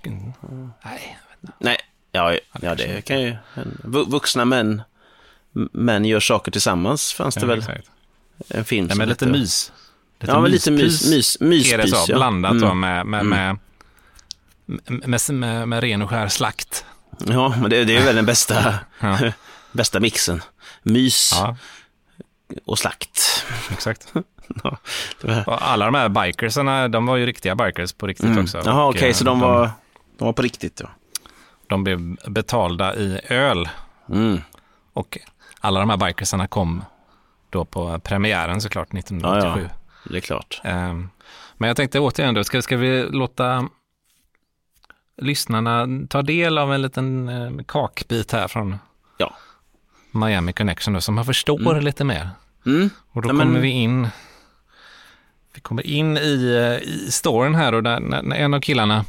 Nej, 0.85 1.19
Nej, 1.59 1.77
ja, 2.13 2.39
ja 2.61 2.75
det 2.75 3.05
kan 3.05 3.21
ju... 3.23 3.37
vu- 3.85 4.05
Vuxna 4.09 4.45
män, 4.45 4.83
män 5.73 6.05
gör 6.05 6.21
saker 6.21 6.53
tillsammans, 6.53 7.13
fanns 7.13 7.35
det 7.35 7.41
ja, 7.41 7.47
väl 7.47 7.59
exakt. 7.59 7.91
en 8.49 8.65
film 8.65 8.87
Nej, 8.87 8.97
men 8.97 9.09
lite 9.09 9.25
hette- 9.25 9.33
mys. 10.21 10.29
Ja, 10.29 10.41
men 10.41 10.51
lite 10.51 10.71
mys, 10.71 11.11
mys, 11.11 11.41
myspys. 11.41 11.73
är 11.73 11.79
det 11.79 11.89
så, 11.89 12.05
ja. 12.13 12.17
blandat 12.17 12.61
då 12.61 12.67
Mm. 12.67 12.81
med, 12.81 13.07
med, 13.07 13.27
med, 13.27 13.59
med, 15.07 15.21
med, 15.31 15.69
med 15.69 15.81
ren 15.81 16.03
och 16.03 16.11
skär 16.11 16.29
slakt. 16.29 16.85
Ja, 17.27 17.55
men 17.61 17.71
det, 17.71 17.85
det 17.85 17.97
är 17.97 18.05
väl 18.05 18.17
den 18.17 18.27
bästa, 18.27 18.75
Ja. 19.01 19.19
bästa 19.73 20.01
mixen. 20.01 20.43
Mys 20.83 21.31
Ja, 21.35 21.57
och 22.65 22.79
slakt. 22.79 23.45
exakt. 23.71 24.13
Ja, 25.23 25.43
alla 25.61 25.85
de 25.85 25.95
här 25.95 26.09
bikersarna, 26.09 26.89
de 26.89 27.07
var 27.07 27.17
ju 27.17 27.27
riktiga 27.27 27.55
bikers 27.55 27.93
på 27.93 28.07
riktigt 28.07 28.27
Mm. 28.27 28.43
också. 28.45 28.63
Jaha, 28.65 28.89
okej, 28.89 29.09
eh, 29.09 29.15
så 29.15 29.25
de 29.25 29.41
var, 29.41 29.71
de 30.19 30.25
var 30.25 30.33
på 30.33 30.43
riktigt. 30.43 30.81
Ja. 30.81 30.89
de 31.67 31.85
blev 31.85 32.17
betalda 32.27 32.95
i 32.97 33.21
öl. 33.29 33.69
Mm. 34.11 34.41
Och 34.93 35.19
alla 35.61 35.81
de 35.81 35.91
här 35.91 35.97
bikersarna 35.97 36.47
kom 36.47 36.85
då 37.51 37.65
på 37.65 37.99
premiären 37.99 38.61
såklart 38.61 38.93
1987. 38.93 39.69
Ja, 39.73 39.75
Det 40.11 40.17
är 40.17 40.21
klart. 40.21 40.61
Ehm, 40.65 41.09
Men 41.57 41.69
jag 41.69 41.77
tänkte 41.77 42.01
återigen 42.01 42.35
då, 42.35 42.45
ska, 42.45 42.63
ska 42.63 42.77
vi 42.77 43.03
låta 43.11 43.69
lyssnarna 45.17 45.87
ta 46.09 46.23
del 46.23 46.59
av 46.59 46.75
en 46.75 46.83
liten 46.83 47.29
eh, 47.29 47.65
kakbit 47.67 48.33
här 48.33 48.49
från 48.49 48.77
Ja. 49.19 49.35
Miami 50.11 50.53
Connection 50.53 50.95
då, 50.95 51.01
så 51.01 51.13
man 51.13 51.25
förstår 51.25 51.81
lite 51.81 52.05
mer. 52.05 52.31
Mm. 52.67 52.91
Och 53.13 53.23
då 53.23 53.29
Ja, 53.29 53.33
men- 53.33 53.47
kommer 53.47 53.61
vi 53.61 53.69
in 53.71 54.09
vi 55.55 55.61
kommer 55.61 55.87
in 55.87 56.17
i, 56.17 56.55
eh, 56.55 56.89
i 56.89 57.11
storyn 57.11 57.55
här 57.55 57.75
och 57.75 57.83
där, 57.83 58.01
när, 58.01 58.23
när 58.23 58.37
en 58.37 58.55
av 58.55 58.61
killarna 58.61 59.05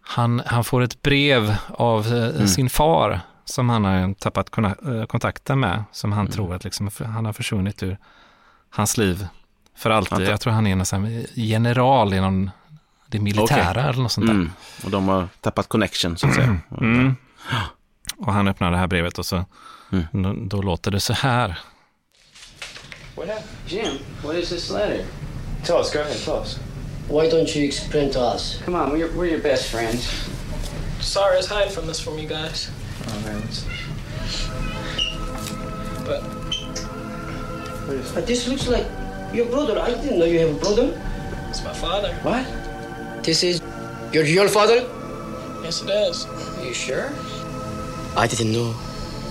han, 0.00 0.42
han 0.46 0.64
får 0.64 0.82
ett 0.82 1.02
brev 1.02 1.56
av 1.68 2.06
eh, 2.06 2.12
Mm. 2.36 2.46
sin 2.48 2.70
far 2.70 3.20
som 3.44 3.68
han 3.68 3.84
har 3.84 4.14
tappat 4.14 4.50
kontakten 5.08 5.60
med, 5.60 5.84
som 5.92 6.12
Mm. 6.12 6.16
han 6.18 6.26
tror 6.26 6.54
att 6.54 6.64
liksom, 6.64 6.90
han 7.06 7.24
har 7.26 7.32
försvunnit 7.32 7.82
ur 7.82 7.98
hans 8.70 8.96
liv 8.98 9.26
för 9.76 9.90
alltid. 9.90 10.20
Jag 10.20 10.40
tror 10.40 10.52
han 10.52 10.66
är 10.66 10.76
här 10.76 11.26
general 11.34 12.14
inom 12.14 12.50
det 13.06 13.18
militära 13.18 13.82
eller 13.88 14.02
något 14.02 14.12
sånt 14.12 14.26
där. 14.26 14.34
Mm. 14.34 14.50
Och 14.84 14.90
de 14.90 15.08
har 15.08 15.28
tappat 15.40 15.68
connection, 15.68 16.16
så 16.16 16.26
att 16.28 16.34
säga. 16.34 16.58
Mm. 16.80 17.16
Och 18.16 18.32
han 18.32 18.48
öppnar 18.48 18.70
det 18.70 18.76
här 18.76 18.86
brevet 18.86 19.18
och 19.18 19.26
så 19.26 19.44
Mm. 19.92 20.06
då, 20.22 20.56
då 20.56 20.62
låter 20.62 20.90
det 20.90 21.00
så 21.00 21.12
här. 21.12 21.58
What 23.16 23.28
happened? 23.28 23.48
Jim, 23.66 23.98
what 24.22 24.36
is 24.36 24.48
this 24.48 24.70
letter? 24.70 25.04
Tell 25.64 25.76
us. 25.76 25.92
Go 25.92 25.98
ahead. 26.00 26.16
Tell 26.24 26.34
us. 26.34 26.58
Why 27.08 27.30
don't 27.30 27.56
you 27.56 27.64
explain 27.68 28.12
to 28.12 28.18
us? 28.34 28.60
Come 28.64 28.76
on, 28.78 28.90
we're, 28.90 29.08
we're 29.16 29.30
your 29.30 29.42
best 29.42 29.64
friends. 29.70 30.28
Cyrus 31.00 31.48
hide 31.48 31.70
from 31.72 31.86
this 31.86 32.00
from 32.00 32.18
you 32.18 32.28
guys. 32.28 32.70
Oh 33.08 33.20
man. 33.26 33.40
Let's... 33.40 33.64
But 36.06 36.22
But 38.14 38.26
this 38.26 38.48
looks 38.48 38.66
like 38.68 38.86
your 39.32 39.46
brother. 39.46 39.78
I 39.78 39.90
didn't 39.90 40.18
know 40.18 40.24
you 40.24 40.40
have 40.40 40.56
a 40.56 40.60
brother. 40.60 41.00
it's 41.48 41.62
my 41.64 41.72
father. 41.72 42.12
What? 42.22 42.44
This 43.24 43.42
is 43.42 43.60
your 44.12 44.24
real 44.24 44.48
father? 44.48 44.86
Yes, 45.62 45.82
it 45.82 45.90
is. 45.90 46.26
Are 46.26 46.64
you 46.64 46.74
sure? 46.74 47.12
I 48.16 48.26
didn't 48.26 48.52
know 48.52 48.74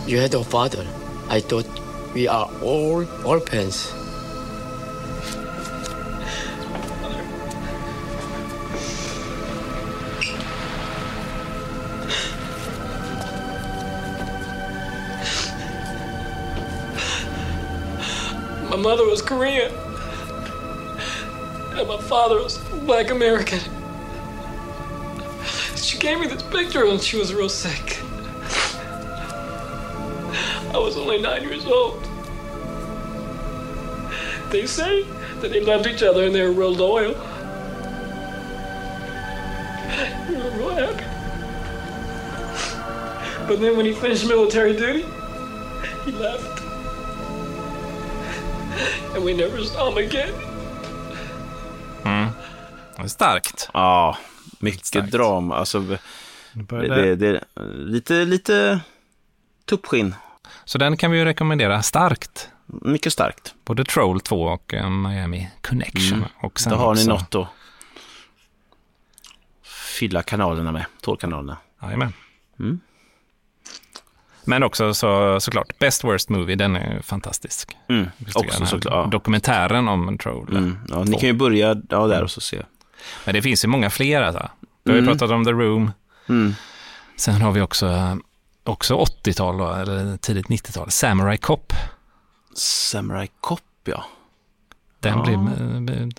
you 0.05 0.19
had 0.19 0.33
a 0.33 0.43
father. 0.43 0.85
I 1.29 1.39
thought 1.39 1.65
we 2.13 2.27
are 2.27 2.49
all 2.61 3.05
orphans. 3.25 3.93
My 18.69 18.75
mother 18.81 19.05
was 19.05 19.21
Korean. 19.21 19.84
And 21.77 21.89
my 21.89 21.97
father 21.97 22.37
was 22.37 22.57
black 22.85 23.11
American. 23.11 23.59
She 25.75 25.97
gave 25.97 26.21
me 26.21 26.27
this 26.27 26.41
picture 26.43 26.85
when 26.85 26.99
she 26.99 27.17
was 27.17 27.33
real 27.33 27.49
sick. 27.49 27.99
I 30.73 30.77
was 30.77 30.95
only 30.95 31.21
nine 31.21 31.43
years 31.43 31.65
old. 31.65 32.01
They 34.51 34.65
say 34.65 35.03
that 35.41 35.51
they 35.51 35.59
loved 35.59 35.85
each 35.85 36.01
other 36.01 36.23
and 36.23 36.33
they 36.33 36.43
were 36.43 36.53
real 36.53 36.73
loyal. 36.73 37.13
We 40.29 40.35
were 40.37 40.51
real 40.51 40.75
happy. 40.75 41.03
But 43.47 43.59
then 43.59 43.75
when 43.75 43.85
he 43.85 43.93
finished 43.93 44.25
military 44.25 44.77
duty, 44.77 45.05
he 46.05 46.11
left. 46.13 46.61
And 49.13 49.25
we 49.25 49.33
never 49.33 49.61
saw 49.63 49.91
him 49.91 49.97
again. 49.97 50.33
Är 52.05 53.07
starkt. 53.07 53.69
Ja, 53.73 54.17
mycket 54.59 54.85
Starkt. 54.85 55.11
drama. 55.11 55.55
Alltså, 55.55 55.79
Det 55.79 55.97
Det, 56.87 57.15
det, 57.15 57.43
lite, 57.75 58.25
lite 58.25 58.79
tuppskinn. 59.65 60.15
Så 60.65 60.77
den 60.77 60.97
kan 60.97 61.11
vi 61.11 61.17
ju 61.17 61.25
rekommendera 61.25 61.81
starkt. 61.81 62.49
Mycket 62.65 63.13
starkt. 63.13 63.55
Både 63.65 63.83
Troll 63.85 64.19
2 64.21 64.41
och 64.43 64.73
eh, 64.73 64.89
Miami 64.89 65.49
Connection. 65.61 66.17
Mm. 66.17 66.29
Och 66.41 66.59
sen 66.59 66.71
Då 66.73 66.77
har 66.79 66.95
ni 66.95 67.01
också- 67.01 67.09
något 67.09 67.35
att 67.35 67.47
fylla 69.97 70.23
kanalerna 70.23 70.71
med, 70.71 70.85
tårkanalerna. 71.01 71.57
Jajamän. 71.81 72.13
Mm. 72.59 72.79
Men 74.45 74.63
också 74.63 74.93
så, 74.93 75.39
såklart, 75.39 75.79
Best 75.79 76.03
Worst 76.03 76.29
Movie, 76.29 76.55
den 76.55 76.75
är 76.75 77.01
fantastisk. 77.01 77.77
Mm. 77.89 78.07
Också 78.35 78.65
såklart. 78.65 79.11
Dokumentären 79.11 79.87
om 79.87 80.17
Troll. 80.17 80.47
Mm. 80.51 80.77
Ja, 80.87 81.03
ni 81.03 81.11
kan 81.17 81.29
ju 81.29 81.33
börja 81.33 81.75
ja, 81.89 82.07
där 82.07 82.23
och 82.23 82.31
så 82.31 82.41
se. 82.41 82.61
Men 83.25 83.33
det 83.35 83.41
finns 83.41 83.63
ju 83.65 83.67
många 83.69 83.89
fler. 83.89 84.21
Alltså. 84.21 84.49
Vi 84.83 84.91
har 84.91 84.95
ju 84.97 85.03
Mm. 85.03 85.17
pratat 85.17 85.31
om 85.35 85.45
The 85.45 85.51
Room. 85.51 85.91
Mm. 86.29 86.55
Sen 87.17 87.41
har 87.41 87.51
vi 87.51 87.61
också, 87.61 88.17
också 88.63 88.95
80-tal, 88.95 89.57
då, 89.57 89.71
eller 89.73 90.17
tidigt 90.17 90.47
90-tal, 90.49 90.91
Samurai 90.91 91.37
Cop. 91.37 91.73
Samurai 92.55 93.27
Cop, 93.41 93.59
ja. 93.83 94.05
Den 94.99 95.17
Ja. 95.17 95.23
blir, 95.23 96.09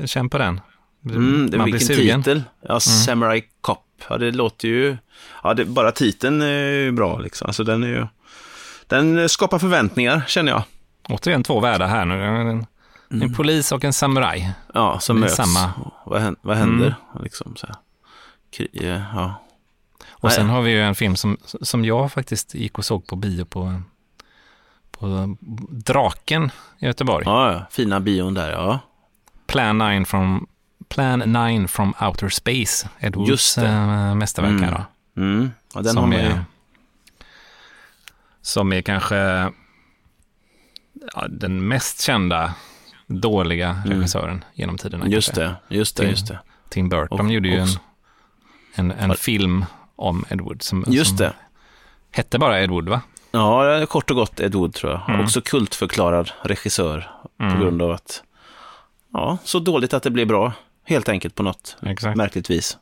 eh, 0.00 0.06
känn 0.06 0.28
på 0.30 0.38
den. 0.38 0.60
Mm, 1.04 1.50
det, 1.50 1.58
Man 1.58 1.70
blir 1.70 1.80
sugen. 1.80 2.22
titel. 2.22 2.42
Ja, 2.60 2.80
Samurai 2.80 3.44
Cop. 3.60 3.84
Ja, 4.08 4.18
det 4.18 4.30
låter 4.30 4.68
ju... 4.68 4.96
Ja, 5.42 5.54
det, 5.54 5.64
bara 5.64 5.92
titeln 5.92 6.42
är 6.42 6.72
ju 6.72 6.92
bra 6.92 7.18
liksom. 7.18 7.46
Alltså 7.46 7.64
den 7.64 7.82
är 7.82 7.88
ju... 7.88 8.06
Den 8.86 9.28
skapar 9.28 9.58
förväntningar, 9.58 10.22
känner 10.26 10.52
jag. 10.52 10.62
Återigen 11.08 11.42
två 11.42 11.60
världar 11.60 11.86
här 11.86 12.04
nu. 12.04 12.24
En, 12.24 12.66
en 13.22 13.34
polis 13.34 13.72
och 13.72 13.84
en 13.84 13.92
samuraj. 13.92 14.52
Ja, 14.74 15.00
som 15.00 15.20
möts. 15.20 15.36
samma. 15.36 15.72
Vad 16.04 16.20
händer? 16.20 16.40
Vad 16.42 16.56
händer? 16.56 16.94
Liksom 17.22 17.56
så 17.56 17.66
här. 17.66 17.76
Ja. 18.72 19.34
Och 20.10 20.28
Nej. 20.28 20.32
sen 20.32 20.48
har 20.48 20.62
vi 20.62 20.70
ju 20.70 20.82
en 20.82 20.94
film 20.94 21.16
som, 21.16 21.36
som 21.44 21.84
jag 21.84 22.12
faktiskt 22.12 22.54
gick 22.54 22.78
och 22.78 22.84
såg 22.84 23.06
på 23.06 23.16
bio 23.16 23.44
på, 23.44 23.82
på 24.90 25.36
Draken 25.70 26.50
i 26.78 26.86
Göteborg. 26.86 27.24
Ja, 27.26 27.52
ja, 27.52 27.66
fina 27.70 28.00
bion 28.00 28.34
där, 28.34 28.52
ja. 28.52 28.78
Plan 29.46 29.78
9 29.78 30.04
from, 30.04 30.46
Plan 30.90 31.18
9 31.18 31.68
from 31.68 31.94
Outer 32.00 32.28
Space. 32.28 32.88
Ed 33.00 33.16
Woods 33.16 33.58
äh, 33.58 34.14
mästerverk 34.14 34.60
här 34.60 34.68
Mm. 34.68 34.74
då. 35.14 35.20
Mm. 35.22 35.50
ja 35.74 35.80
den 35.82 35.92
som, 35.94 36.10
man 36.10 36.18
ju... 36.18 36.24
är, 36.24 36.44
som 38.42 38.72
är 38.72 38.82
kanske 38.82 39.16
ja, 41.14 41.26
den 41.30 41.68
mest 41.68 42.00
kända 42.00 42.54
dåliga 43.06 43.82
regissören 43.86 44.44
genom 44.54 44.78
tiderna. 44.78 45.04
Mm. 45.04 45.12
Just 45.12 45.34
kanske. 45.34 45.56
det, 45.68 45.76
just 45.76 45.96
det, 45.96 46.02
Tim- 46.02 46.10
just 46.10 46.26
det. 46.28 46.38
Tim 46.68 46.88
Burton 46.88 47.26
Och- 47.26 47.32
gjorde 47.32 47.48
ju 47.48 47.58
en, 47.58 47.68
en, 48.74 48.90
en 48.90 49.14
film 49.16 49.64
om 49.96 50.24
Ed 50.30 50.40
Wood 50.40 50.62
som, 50.62 50.84
Just 50.86 51.08
som 51.08 51.16
det. 51.16 51.32
hette 52.10 52.38
bara 52.38 52.60
Ed 52.60 52.70
Wood 52.70 52.88
va? 52.88 53.00
Ja, 53.32 53.64
är 53.64 53.86
kort 53.86 54.10
och 54.10 54.16
gott 54.16 54.40
Ed 54.40 54.54
Wood 54.54 54.74
tror 54.74 54.92
jag. 54.92 55.08
Mm. 55.08 55.20
Också 55.20 55.40
kultförklarad 55.40 56.30
regissör 56.42 57.10
Mm. 57.40 57.52
på 57.54 57.60
grund 57.60 57.82
av 57.82 57.90
att, 57.90 58.22
ja, 59.12 59.38
så 59.44 59.58
dåligt 59.58 59.94
att 59.94 60.02
det 60.02 60.10
blir 60.10 60.26
bra. 60.26 60.52
Helt 60.90 61.08
enkelt 61.08 61.34
på 61.34 61.42
något 61.42 61.76
Exakt. 61.82 62.16
märkligt 62.16 62.50
vis. 62.50 62.78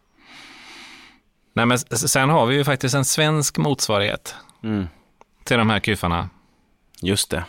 Nej, 1.52 1.66
men 1.66 1.78
sen 1.78 2.28
har 2.30 2.46
vi 2.46 2.54
ju 2.56 2.64
faktiskt 2.64 2.94
en 2.94 3.04
svensk 3.04 3.58
motsvarighet 3.58 4.34
Mm. 4.64 4.88
till 5.44 5.56
de 5.58 5.70
här 5.70 5.80
kufarna. 5.80 6.28
Just 7.02 7.30
det. 7.30 7.44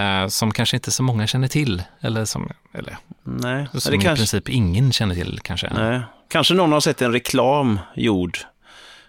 Eh, 0.00 0.28
som 0.28 0.52
kanske 0.52 0.76
inte 0.76 0.90
så 0.90 1.02
många 1.02 1.26
känner 1.26 1.48
till. 1.48 1.82
Eller 2.00 2.24
som, 2.24 2.50
eller, 2.72 2.96
Nej, 3.22 3.66
som 3.74 3.90
det 3.90 3.96
i 3.96 4.00
kanske, 4.00 4.16
princip 4.16 4.48
ingen 4.48 4.92
känner 4.92 5.14
till 5.14 5.40
kanske. 5.42 5.70
nej. 5.74 6.00
kanske 6.28 6.54
någon 6.54 6.72
har 6.72 6.80
sett 6.80 7.02
en 7.02 7.12
reklam 7.12 7.80
gjord. 7.96 8.38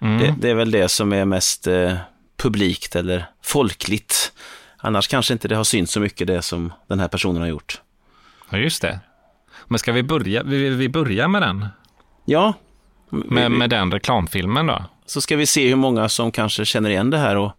Mm. 0.02 0.18
Det, 0.20 0.36
det 0.40 0.50
är 0.50 0.56
väl 0.56 0.72
det 0.72 0.90
som 0.90 1.14
är 1.14 1.26
mest 1.26 1.68
eh, 1.68 1.96
publikt 2.38 2.96
eller 2.96 3.26
folkligt. 3.44 4.32
Annars 4.78 5.08
kanske 5.08 5.34
inte 5.34 5.48
det 5.48 5.56
har 5.56 5.64
synts 5.64 5.92
så 5.92 6.00
mycket 6.00 6.28
det 6.28 6.42
som 6.42 6.74
den 6.88 7.00
här 7.00 7.08
personen 7.08 7.42
har 7.42 7.50
gjort. 7.50 7.82
Ja, 8.50 8.58
just 8.58 8.82
det. 8.82 9.00
Men 9.72 9.80
ska 9.80 9.92
vi 9.92 10.04
börja, 10.04 10.44
vi, 10.44 10.70
vi 10.70 10.90
börjar 10.90 11.28
med 11.28 11.42
den? 11.42 11.68
Ja, 12.26 12.54
Med, 13.10 13.52
med 13.52 13.70
den 13.70 13.92
reklamfilmen 13.92 14.68
då? 14.68 14.84
så 15.06 15.22
ska 15.22 15.36
vi 15.36 15.46
se 15.46 15.68
hur 15.70 15.76
många 15.76 16.10
som 16.10 16.32
kanske 16.32 16.66
känner 16.66 16.90
igen 16.90 17.10
det 17.10 17.18
här 17.18 17.36
och 17.38 17.52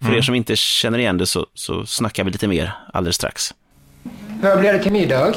för 0.00 0.06
Mm. 0.06 0.18
er 0.18 0.22
som 0.22 0.34
inte 0.34 0.56
känner 0.56 0.98
igen 0.98 1.18
det 1.18 1.26
så, 1.26 1.46
så 1.54 1.86
snackar 1.86 2.24
vi 2.24 2.30
lite 2.30 2.48
mer 2.48 2.72
alldeles 2.92 3.16
strax. 3.16 3.54
Vad 4.42 4.58
blir 4.60 4.72
det 4.72 4.78
till 4.82 4.92
middag? 4.92 5.32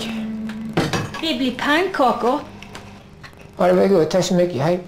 Det 1.21 1.37
blir 1.37 1.55
pannkakor. 1.55 2.39
Ja, 3.57 3.67
det 3.67 3.73
var 3.73 3.87
gott. 3.87 4.09
Tack 4.11 4.25
så 4.25 4.33
mycket. 4.33 4.61
Hej. 4.61 4.79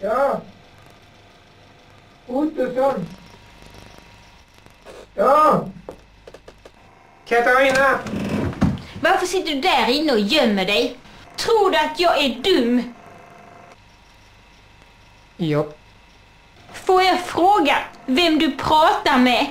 Ja. 0.00 0.40
Ottosson. 2.26 3.06
Ja. 5.14 5.64
Katarina. 7.28 7.98
Varför 9.00 9.26
sitter 9.26 9.54
du 9.54 9.60
där 9.60 9.88
inne 9.88 10.12
och 10.12 10.20
gömmer 10.20 10.64
dig? 10.64 10.96
Tror 11.36 11.70
du 11.70 11.76
att 11.76 12.00
jag 12.00 12.24
är 12.24 12.28
dum? 12.28 12.94
Ja. 15.36 15.66
Får 16.72 17.02
jag 17.02 17.20
fråga 17.20 17.76
vem 18.06 18.38
du 18.38 18.50
pratar 18.56 19.18
med? 19.18 19.46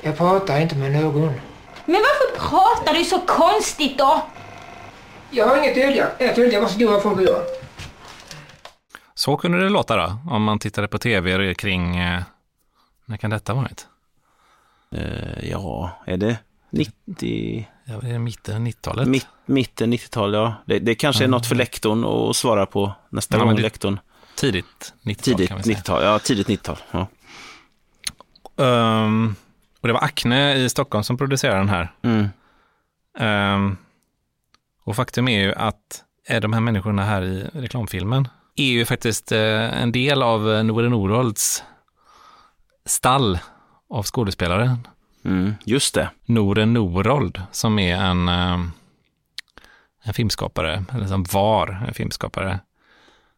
Jag 0.00 0.16
pratar 0.16 0.60
inte 0.60 0.74
med 0.76 0.92
någon. 0.92 1.32
Men 1.84 2.02
varför 2.02 2.48
pratar 2.48 2.94
du 2.94 3.04
så 3.04 3.18
konstigt 3.20 3.98
då? 3.98 4.22
Jag 5.30 5.46
har 5.46 5.56
inget 5.56 5.70
att 5.70 5.76
dölja. 5.76 6.08
Jag 6.18 6.36
döljer 6.36 6.60
vad 6.60 6.70
stora 6.70 7.00
folk 7.00 7.20
gör. 7.20 7.44
Så 9.14 9.36
kunde 9.36 9.62
det 9.62 9.68
låta 9.68 9.96
då, 9.96 10.16
om 10.30 10.42
man 10.42 10.58
tittade 10.58 10.88
på 10.88 10.98
tv 10.98 11.54
kring, 11.54 11.96
eh, 11.96 12.22
när 13.04 13.16
kan 13.16 13.30
detta 13.30 13.54
varit? 13.54 13.86
Eh, 14.96 15.50
ja, 15.50 15.90
är 16.06 16.16
det 16.16 16.38
90, 16.70 17.68
Ja, 17.84 17.98
det 18.02 18.08
är 18.10 18.18
mitten 18.18 18.66
90-talet. 18.66 19.08
mitt, 19.08 19.26
mitten 19.46 19.92
90-tal? 19.92 20.34
Ja. 20.34 20.54
Det, 20.66 20.78
det 20.78 20.94
kanske 20.94 21.24
är 21.24 21.28
något 21.28 21.46
för 21.46 21.54
lektorn 21.54 22.04
att 22.04 22.36
svara 22.36 22.66
på 22.66 22.92
nästa 23.08 23.36
Ja, 23.38 23.44
gång. 23.44 23.56
det- 23.56 23.62
Lektorn. 23.62 24.00
Tidigt 24.36 24.94
90-tal 25.02 25.24
Tidigt 25.24 25.48
kan 25.48 25.56
vi 25.56 25.62
säga. 25.62 25.76
90-tal. 25.76 26.02
Ja, 26.04 26.18
tidigt 26.18 26.48
90-tal. 26.48 26.76
Ja. 26.90 27.06
Ehm, 28.64 29.34
och 29.80 29.88
det 29.88 29.94
var 29.94 30.00
Acne 30.04 30.54
i 30.54 30.68
Stockholm 30.68 31.04
som 31.04 31.16
producerade 31.18 31.58
den 31.58 31.68
här. 31.68 31.92
Mm. 32.02 32.28
Ehm, 33.18 33.76
och 34.84 34.96
faktum 34.96 35.28
är 35.28 35.40
ju 35.40 35.54
att 35.54 36.04
är 36.26 36.40
de 36.40 36.52
här 36.52 36.60
människorna 36.60 37.04
här 37.04 37.22
i 37.22 37.42
reklamfilmen 37.52 38.28
är 38.56 38.64
ju 38.64 38.84
faktiskt 38.84 39.32
eh, 39.32 39.82
en 39.82 39.92
del 39.92 40.22
av 40.22 40.40
Nore 40.64 40.88
Norolds 40.88 41.62
stall 42.86 43.38
av 43.90 44.04
skådespelare. 44.04 44.76
Mm, 45.24 45.54
just 45.64 45.94
det. 45.94 46.10
Nore 46.26 46.66
Norold 46.66 47.42
som 47.52 47.78
är 47.78 47.96
en, 47.96 48.28
eh, 48.28 48.60
en 50.02 50.14
filmskapare, 50.14 50.84
eller 50.94 51.06
som 51.06 51.22
var 51.24 51.84
en 51.88 51.94
filmskapare 51.94 52.60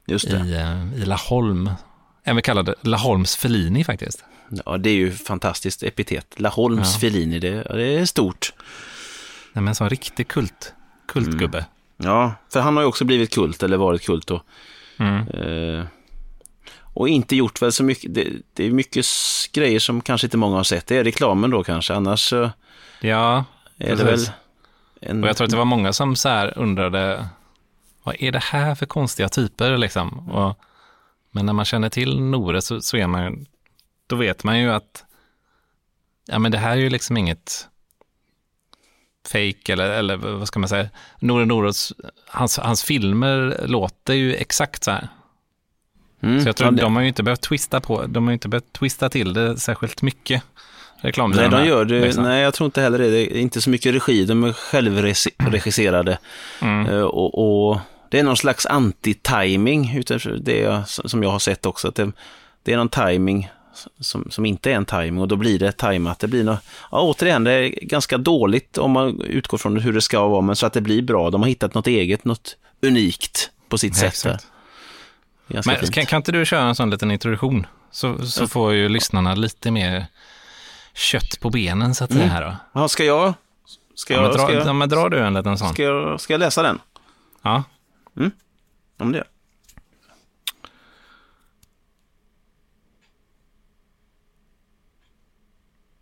Just 0.06 0.30
det. 0.30 0.36
i, 0.36 0.54
eh, 0.54 1.02
i 1.02 1.04
Laholm. 1.04 1.70
Även 2.24 2.42
kallad 2.42 2.74
Laholms 2.80 3.36
Fellini 3.36 3.84
faktiskt. 3.84 4.24
Ja, 4.66 4.78
det 4.78 4.90
är 4.90 4.94
ju 4.94 5.12
fantastiskt 5.12 5.82
epitet. 5.82 6.40
Laholms 6.40 6.92
Ja. 6.94 6.98
Fellini, 7.00 7.38
det, 7.38 7.62
det 7.62 7.84
är 7.98 8.04
stort. 8.04 8.52
Nej, 9.52 9.62
men 9.62 9.68
en 9.68 9.74
sån 9.74 9.88
riktig 9.90 10.28
kult, 10.28 10.74
kultgubbe. 11.08 11.66
Ja, 11.96 12.34
för 12.52 12.60
han 12.60 12.76
har 12.76 12.82
ju 12.82 12.88
också 12.88 13.04
blivit 13.04 13.34
kult, 13.34 13.62
eller 13.62 13.76
varit 13.76 14.02
kult 14.06 14.26
då. 14.26 14.42
Mm. 14.98 15.28
Eh, 15.28 15.84
och 16.94 17.08
inte 17.08 17.36
gjort 17.36 17.62
väl 17.62 17.72
så 17.72 17.84
mycket, 17.84 18.14
det, 18.14 18.28
det 18.52 18.66
är 18.66 18.70
mycket 18.70 19.06
grejer 19.52 19.78
som 19.78 20.00
kanske 20.00 20.26
inte 20.26 20.36
många 20.36 20.56
har 20.56 20.64
sett. 20.64 20.86
Det 20.86 20.96
är 20.96 21.04
reklamen 21.04 21.50
då 21.50 21.64
kanske, 21.64 21.94
annars 21.94 22.28
så 22.28 22.50
Ja, 23.00 23.44
är 23.78 23.96
det 23.96 24.04
väl 24.04 24.06
precis. 24.06 24.30
en... 25.00 25.22
Och 25.22 25.28
jag 25.28 25.36
tror 25.36 25.44
att 25.44 25.50
det 25.50 25.56
var 25.56 25.64
många 25.64 25.92
som 25.92 26.16
så 26.16 26.28
här 26.28 26.58
undrade, 26.58 27.28
vad 28.02 28.16
är 28.18 28.32
det 28.32 28.42
här 28.42 28.74
för 28.74 28.86
konstiga 28.86 29.28
typer 29.28 29.76
liksom? 29.76 30.30
Och, 30.30 30.58
men 31.30 31.46
när 31.46 31.52
man 31.52 31.64
känner 31.64 31.88
till 31.88 32.20
Nore 32.20 32.62
så, 32.62 32.80
så 32.80 32.96
är 32.96 33.06
man 33.06 33.46
då 34.06 34.16
vet 34.16 34.44
man 34.44 34.60
ju 34.60 34.72
att, 34.72 35.04
ja 36.26 36.38
men 36.38 36.52
det 36.52 36.58
här 36.58 36.70
är 36.70 36.76
ju 36.76 36.90
liksom 36.90 37.16
inget 37.16 37.68
fake 39.28 39.72
eller, 39.72 39.90
eller 39.90 40.16
vad 40.16 40.48
ska 40.48 40.60
man 40.60 40.68
säga, 40.68 40.88
Nore 41.20 41.44
Noros, 41.44 41.92
hans, 42.26 42.58
hans 42.58 42.82
filmer 42.84 43.64
låter 43.66 44.14
ju 44.14 44.34
exakt 44.34 44.84
så 44.84 44.90
här. 44.90 45.08
Mm, 46.22 46.40
Så 46.42 46.48
jag 46.48 46.56
tror 46.56 46.72
ja, 46.74 46.82
de 46.82 46.94
har 46.96 47.02
ju 47.02 47.08
inte 47.08 47.22
behövt 47.22 47.40
twista 47.40 47.80
på, 47.80 48.06
de 48.06 48.26
har 48.26 48.32
inte 48.32 48.48
behövt 48.48 48.72
twista 48.72 49.08
till 49.08 49.32
det 49.32 49.56
särskilt 49.56 50.02
mycket. 50.02 50.42
Nej, 51.36 51.48
de 51.50 51.68
gör 51.68 51.84
det. 51.84 52.00
liksom. 52.00 52.24
Nej, 52.24 52.42
jag 52.42 52.54
tror 52.54 52.64
inte 52.64 52.80
heller 52.80 52.98
det. 52.98 53.10
Det 53.10 53.36
är 53.36 53.40
inte 53.40 53.60
så 53.60 53.70
mycket 53.70 53.94
regi. 53.94 54.24
De 54.24 54.44
är 54.44 54.52
självregisserade. 54.52 56.18
Mm. 56.62 56.86
Eh, 56.86 57.02
och, 57.02 57.70
och 57.70 57.78
det 58.08 58.18
är 58.18 58.22
någon 58.24 58.36
slags 58.36 58.66
anti-timing, 58.66 60.02
det 60.42 60.84
som 60.86 61.22
jag 61.22 61.30
har 61.30 61.38
sett 61.38 61.66
också. 61.66 61.88
Att 61.88 61.94
det, 61.94 62.12
det 62.62 62.72
är 62.72 62.76
någon 62.76 62.88
timing 62.88 63.50
som, 64.00 64.26
som 64.30 64.46
inte 64.46 64.70
är 64.70 64.74
en 64.74 64.84
timing 64.84 65.18
och 65.20 65.28
då 65.28 65.36
blir 65.36 65.58
det 65.58 65.72
tajmat. 65.72 66.18
Det 66.18 66.28
blir 66.28 66.44
något, 66.44 66.60
ja, 66.90 67.00
återigen, 67.00 67.44
det 67.44 67.52
är 67.52 67.68
ganska 67.82 68.18
dåligt 68.18 68.78
om 68.78 68.90
man 68.90 69.20
utgår 69.20 69.58
från 69.58 69.76
hur 69.76 69.92
det 69.92 70.00
ska 70.00 70.28
vara, 70.28 70.40
men 70.40 70.56
så 70.56 70.66
att 70.66 70.72
det 70.72 70.80
blir 70.80 71.02
bra. 71.02 71.30
De 71.30 71.40
har 71.42 71.48
hittat 71.48 71.74
något 71.74 71.86
eget, 71.86 72.24
något 72.24 72.56
unikt 72.82 73.50
på 73.68 73.78
sitt 73.78 74.02
Ja, 74.02 74.10
sätt. 74.10 74.46
Men 75.46 75.62
fint. 75.62 75.94
kan, 75.94 76.06
kan 76.06 76.16
inte 76.16 76.32
du 76.32 76.44
köra 76.46 76.62
en 76.68 76.74
sån 76.74 76.90
liten 76.90 77.10
introduktion? 77.10 77.66
Så, 77.90 78.26
så 78.26 78.48
får 78.48 78.72
ju 78.72 78.88
lyssnarna 78.88 79.34
lite 79.34 79.70
mer 79.70 80.06
kött 80.94 81.40
på 81.40 81.50
benen 81.50 81.94
så 81.94 82.04
att 82.04 82.10
säga 82.12 82.22
Mm. 82.24 82.34
här 82.34 82.42
då. 82.42 82.56
Ja, 82.80 82.88
ska 82.88 83.04
jag, 83.04 83.34
ska 83.94 84.14
Ja, 84.14 84.20
jag, 84.20 84.28
men 84.28 84.36
dra, 84.36 84.44
ska 84.46 84.54
jag, 84.54 84.66
ja, 84.66 84.72
men 84.72 84.88
drar 84.88 85.08
du 85.10 85.18
en 85.18 85.34
liten 85.34 85.58
sån? 85.58 85.72
ska 85.72 85.82
jag, 85.82 86.20
ska 86.20 86.32
jag 86.32 86.38
läsa 86.40 86.62
den? 86.62 86.78
Ja. 87.42 87.62
Om 88.98 89.12
det. 89.12 89.24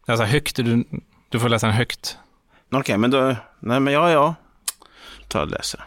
Alltså 0.06 0.24
högt, 0.24 0.56
du, 0.56 0.84
du 1.28 1.40
får 1.40 1.48
läsa 1.48 1.66
den 1.66 1.76
högt. 1.76 2.18
Okej, 2.72 2.96
men 2.98 3.10
då, 3.10 3.36
nej 3.60 3.80
men 3.80 3.92
ja, 3.92 4.10
ja. 4.10 4.34
Ta 5.28 5.40
och 5.42 5.48
läser. 5.48 5.84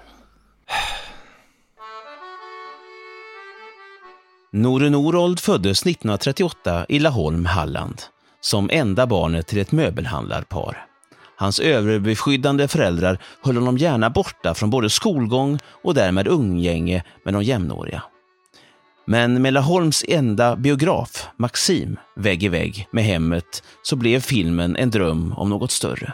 Nore 4.56 4.90
Norold 4.90 5.40
föddes 5.40 5.82
1938 5.82 6.86
i 6.90 7.00
Laholm, 7.00 7.46
Halland, 7.46 8.02
som 8.42 8.70
enda 8.74 9.08
barnet 9.08 9.48
till 9.48 9.60
ett 9.60 9.72
möbelhandlarpar. 9.72 10.86
Hans 11.38 11.60
överbeskyddande 11.60 12.68
föräldrar 12.68 13.18
höll 13.44 13.56
honom 13.58 13.78
gärna 13.78 14.10
borta 14.10 14.54
från 14.54 14.70
både 14.70 14.90
skolgång 14.90 15.60
och 15.84 15.94
därmed 15.94 16.28
umgänge 16.28 17.04
med 17.26 17.34
de 17.34 17.44
jämnåriga. 17.44 18.04
Men 19.08 19.42
med 19.42 19.54
Laholms 19.54 20.06
enda 20.08 20.56
biograf, 20.56 21.28
Maxim, 21.38 21.98
vägg 22.16 22.44
i 22.44 22.50
vägg 22.50 22.88
med 22.92 23.04
hemmet 23.04 23.64
så 23.84 23.96
blev 23.96 24.20
filmen 24.20 24.76
en 24.76 24.90
dröm 24.90 25.34
om 25.38 25.50
något 25.50 25.72
större. 25.72 26.14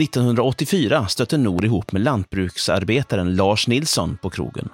1984 0.00 1.06
stötte 1.06 1.38
Nor 1.38 1.64
ihop 1.64 1.92
med 1.92 2.02
lantbruksarbetaren 2.02 3.36
Lars 3.36 3.68
Nilsson 3.68 4.18
på 4.22 4.30
krogen. 4.30 4.68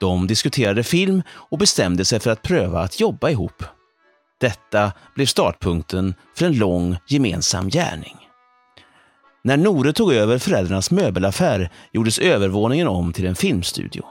De 0.00 0.26
diskuterade 0.26 0.82
film 0.82 1.22
och 1.30 1.58
bestämde 1.58 2.04
sig 2.04 2.20
för 2.20 2.30
att 2.30 2.42
pröva 2.42 2.80
att 2.80 3.00
jobba 3.00 3.30
ihop. 3.30 3.62
Detta 4.40 4.92
blev 5.14 5.26
startpunkten 5.26 6.14
för 6.36 6.46
en 6.46 6.58
lång 6.58 6.96
gemensam 7.08 7.68
gärning. 7.68 8.16
När 9.44 9.56
Nore 9.56 9.92
tog 9.92 10.12
över 10.12 10.38
föräldrarnas 10.38 10.90
möbelaffär 10.90 11.70
gjordes 11.92 12.18
övervåningen 12.18 12.88
om 12.88 13.12
till 13.12 13.26
en 13.26 13.34
filmstudio. 13.34 14.04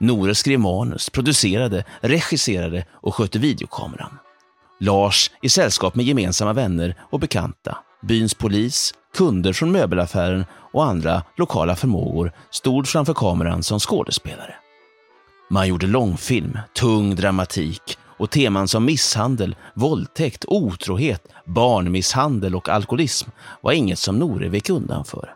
Nore 0.00 0.34
skrev 0.34 0.60
manus, 0.60 1.10
producerade, 1.10 1.84
regisserade 2.00 2.84
och 2.92 3.14
skötte 3.14 3.38
videokameran. 3.38 4.18
Lars 4.80 5.30
i 5.42 5.48
sällskap 5.48 5.94
med 5.94 6.06
gemensamma 6.06 6.52
vänner 6.52 6.94
och 7.10 7.20
bekanta, 7.20 7.78
byns 8.02 8.34
polis, 8.34 8.94
kunder 9.16 9.52
från 9.52 9.72
möbelaffären 9.72 10.44
och 10.72 10.84
andra 10.84 11.22
lokala 11.36 11.76
förmågor 11.76 12.32
stod 12.50 12.88
framför 12.88 13.14
kameran 13.14 13.62
som 13.62 13.80
skådespelare. 13.80 14.54
Man 15.52 15.68
gjorde 15.68 15.86
långfilm, 15.86 16.58
tung 16.74 17.14
dramatik 17.14 17.98
och 18.02 18.30
teman 18.30 18.68
som 18.68 18.84
misshandel, 18.84 19.56
våldtäkt, 19.74 20.44
otrohet, 20.48 21.28
barnmisshandel 21.46 22.54
och 22.54 22.68
alkoholism 22.68 23.30
var 23.60 23.72
inget 23.72 23.98
som 23.98 24.18
Nore 24.18 24.48
vek 24.48 24.70
undan 24.70 25.04
för. 25.04 25.34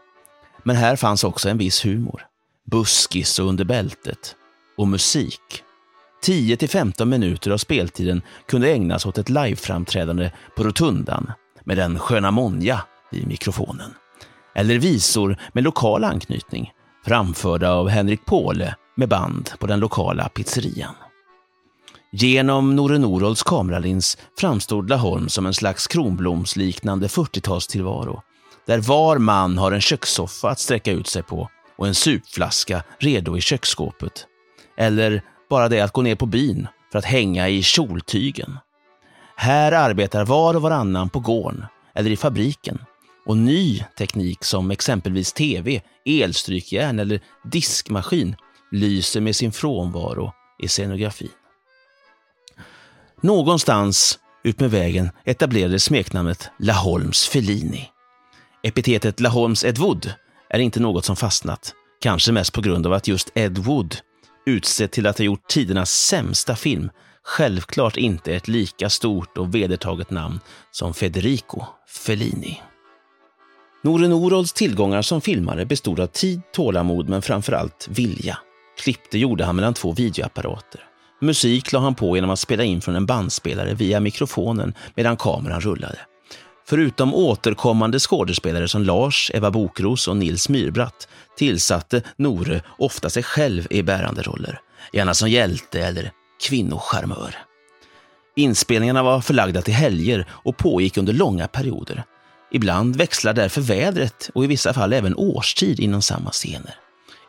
Men 0.63 0.77
här 0.77 0.97
fanns 0.97 1.25
också 1.25 1.49
en 1.49 1.59
viss 1.59 1.85
humor, 1.85 2.23
buskis 2.71 3.39
och 3.39 3.49
under 3.49 3.65
bältet 3.65 4.37
och 4.77 4.89
musik. 4.89 5.41
10-15 6.27 7.05
minuter 7.05 7.51
av 7.51 7.59
speltiden 7.59 8.23
kunde 8.49 8.73
ägnas 8.73 9.07
åt 9.07 9.19
ett 9.19 9.31
liveframträdande 9.31 10.31
på 10.57 10.63
Rotundan 10.63 11.33
med 11.65 11.77
den 11.77 11.99
sköna 11.99 12.31
Monja 12.31 12.81
vid 13.11 13.27
mikrofonen. 13.27 13.95
Eller 14.55 14.79
visor 14.79 15.37
med 15.53 15.65
lokal 15.65 16.05
anknytning, 16.05 16.73
framförda 17.05 17.73
av 17.73 17.89
Henrik 17.89 18.25
Påle 18.25 18.75
med 18.95 19.09
band 19.09 19.51
på 19.59 19.67
den 19.67 19.81
lokala 19.81 20.29
pizzerian. 20.29 20.95
Genom 22.13 22.77
Nore 22.77 22.99
Norolds 22.99 23.43
kameralins 23.43 24.19
framstod 24.39 24.91
Laholm 24.91 25.29
som 25.29 25.47
en 25.47 25.55
slags 25.55 25.87
kronblomsliknande 25.87 27.07
40-talstillvaro, 27.07 28.21
där 28.67 28.79
var 28.79 29.19
man 29.19 29.59
har 29.59 29.73
en 29.73 29.81
kökssoffa 29.81 30.51
att 30.51 30.59
sträcka 30.59 30.93
ut 30.93 31.07
sig 31.07 31.23
på 31.23 31.49
och 31.77 31.87
en 31.87 31.95
supflaska 31.95 32.83
redo 32.99 33.37
i 33.37 33.41
köksskåpet. 33.41 34.27
Eller 34.77 35.23
bara 35.51 35.69
det 35.69 35.81
att 35.81 35.93
gå 35.93 36.03
ner 36.03 36.15
på 36.15 36.27
byn 36.27 36.69
för 36.93 36.99
att 36.99 37.05
hänga 37.05 37.49
i 37.49 37.63
kjoltygen. 37.63 38.59
Här 39.37 39.73
arbetar 39.73 40.25
var 40.25 40.55
och 40.57 40.63
varannan 40.63 41.09
på 41.09 41.21
gården 41.21 41.65
eller 41.95 42.11
i 42.11 42.17
fabriken 42.17 42.79
och 43.27 43.37
ny 43.37 43.85
teknik 43.99 44.45
som 44.45 44.71
exempelvis 44.71 45.33
tv, 45.33 45.83
elstrykjärn 46.05 46.99
eller 46.99 47.21
diskmaskin 47.45 48.37
lyser 48.75 49.21
med 49.21 49.37
sin 49.37 49.53
frånvaro 49.53 50.33
i 50.59 50.69
scenografin. 50.69 51.31
Någonstans 53.21 54.19
utmed 54.45 54.71
vägen 54.71 55.11
etablerades 55.25 55.85
smeknamnet 55.85 56.51
Laholms 56.59 57.29
Fellini. 57.29 57.91
Epitetet 58.63 59.21
Laholms 59.21 59.65
Ed 59.65 59.79
Wood 59.79 60.13
är 60.51 60.59
inte 60.59 60.81
något 60.81 61.05
som 61.05 61.17
fastnat, 61.17 61.75
kanske 62.01 62.33
mest 62.33 62.53
på 62.53 62.61
grund 62.61 62.87
av 62.87 62.93
att 62.93 63.09
just 63.09 63.31
Ed 63.35 63.59
Wood, 63.59 63.97
utsedd 64.47 64.91
till 64.91 65.07
att 65.07 65.19
ha 65.19 65.25
gjort 65.25 65.49
tidernas 65.49 65.91
sämsta 65.91 66.57
film, 66.57 66.91
självklart 67.23 67.97
inte 67.97 68.33
är 68.33 68.37
ett 68.37 68.49
lika 68.49 68.91
stort 68.91 69.39
och 69.39 69.55
vedertaget 69.55 70.11
namn 70.11 70.41
som 70.71 70.95
Federico 70.95 71.63
Fellini. 71.89 72.63
Nore 73.83 74.15
Orolds 74.15 74.53
tillgångar 74.53 75.03
som 75.03 75.21
filmare 75.21 75.67
bestod 75.67 76.01
av 76.01 76.07
tid, 76.07 76.41
tålamod 76.53 77.09
men 77.09 77.23
framförallt 77.23 77.89
vilja. 77.91 78.39
Klippte 78.79 79.19
gjorde 79.19 79.45
han 79.45 79.57
mellan 79.57 79.75
två 79.75 79.93
videoapparater. 79.93 80.81
Musik 81.21 81.73
la 81.73 81.79
han 81.79 81.95
på 81.95 82.17
genom 82.17 82.31
att 82.31 82.39
spela 82.39 82.65
in 82.65 82.81
från 82.81 82.97
en 82.97 83.07
bandspelare 83.07 83.75
via 83.75 84.01
mikrofonen 84.01 84.75
medan 84.95 85.17
kameran 85.17 85.61
rullade. 85.61 85.99
Förutom 86.67 87.15
återkommande 87.15 87.99
skådespelare 87.99 88.69
som 88.69 88.83
Lars, 88.83 89.31
Eva 89.35 89.51
Bokros 89.51 90.09
och 90.09 90.17
Nils 90.17 90.49
Myrbratt 90.49 91.09
tillsatte 91.37 92.03
Nore 92.17 92.63
ofta 92.79 93.11
sig 93.11 93.23
själv 93.23 93.67
i 93.71 93.83
bärande 93.83 94.23
roller, 94.23 94.61
gärna 94.93 95.15
som 95.15 95.31
hjälte 95.31 95.81
eller 95.81 96.13
kvinnocharmör. 96.49 97.37
Inspelningarna 98.37 99.03
var 99.03 99.21
förlagda 99.21 99.63
till 99.63 99.75
helger 99.75 100.27
och 100.31 100.57
pågick 100.57 100.97
under 100.97 101.13
långa 101.13 101.49
perioder. 101.49 102.05
Ibland 102.53 102.97
växlar 102.97 103.33
därför 103.33 103.61
vädret 103.61 104.31
och 104.35 104.45
i 104.45 104.47
vissa 104.47 104.75
fall 104.75 104.93
även 104.93 105.15
årstid 105.17 105.81
inom 105.81 106.03
samma 106.03 106.31
scener. 106.31 106.84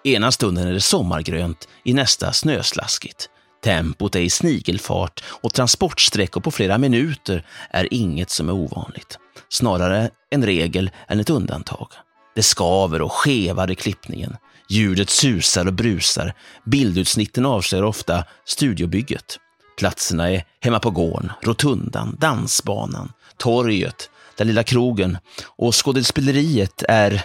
Ena 0.06 0.32
stunden 0.32 0.68
är 0.68 0.74
det 0.74 0.82
sommargrönt, 0.82 1.68
i 1.84 1.93
nästa 1.93 2.34
snöslaskigt. 2.34 3.30
Tempot 3.64 4.16
är 4.16 4.20
i 4.20 4.30
snigelfart 4.30 5.24
och 5.28 5.53
transportsträckor 5.53 6.41
på 6.41 6.51
flera 6.51 6.78
minuter 6.78 7.45
är 7.70 7.93
inget 7.93 8.30
som 8.30 8.49
är 8.49 8.53
ovanligt. 8.53 9.18
Snarare 9.49 10.10
en 10.30 10.45
regel 10.45 10.91
än 11.08 11.20
ett 11.20 11.30
undantag. 11.30 11.88
Det 12.36 12.43
skaver 12.43 13.01
och 13.01 13.12
skevar 13.12 13.72
i 13.72 13.76
klippningen. 13.76 14.38
Ljudet 14.70 15.10
susar 15.10 15.68
och 15.68 15.74
brusar. 15.74 16.34
Bildutsnitten 16.66 17.45
avslöjar 17.45 17.84
ofta 17.84 18.24
studiobygget. 18.45 19.39
Platserna 19.78 20.32
är 20.32 20.43
hemma 20.62 20.80
på 20.80 20.91
gården, 20.91 21.32
rotundan, 21.41 22.18
dansbanan, 22.20 23.12
torget, 23.38 24.10
den 24.38 24.47
lilla 24.47 24.64
krogen 24.64 25.18
och 25.45 25.86
skådespeleriet 25.86 26.84
är, 26.88 27.22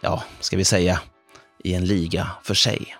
ja, 0.00 0.22
ska 0.40 0.56
vi 0.56 0.64
säga, 0.64 1.00
i 1.64 1.74
en 1.74 1.84
liga 1.84 2.28
för 2.42 2.54
sig. 2.54 2.96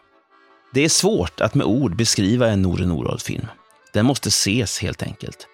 Det 0.75 0.85
är 0.85 0.89
svårt 0.89 1.41
att 1.41 1.55
med 1.55 1.67
ord 1.67 1.97
beskriva 1.97 2.49
en 2.49 2.63
Nore 2.63 2.87
Norad-film. 2.87 3.47
Den 3.93 4.07
måste 4.07 4.29
ses 4.29 4.79
helt 4.79 5.03
enkelt. 5.03 5.47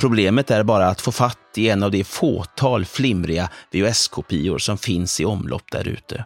Problemet 0.00 0.50
är 0.50 0.62
bara 0.62 0.86
att 0.86 1.00
få 1.00 1.12
fatt 1.12 1.38
i 1.56 1.68
en 1.68 1.82
av 1.82 1.90
de 1.90 2.04
fåtal 2.04 2.84
flimriga 2.84 3.50
VHS-kopior 3.70 4.58
som 4.58 4.78
finns 4.78 5.20
i 5.20 5.24
omlopp 5.24 5.70
där 5.70 5.88
ute. 5.88 6.24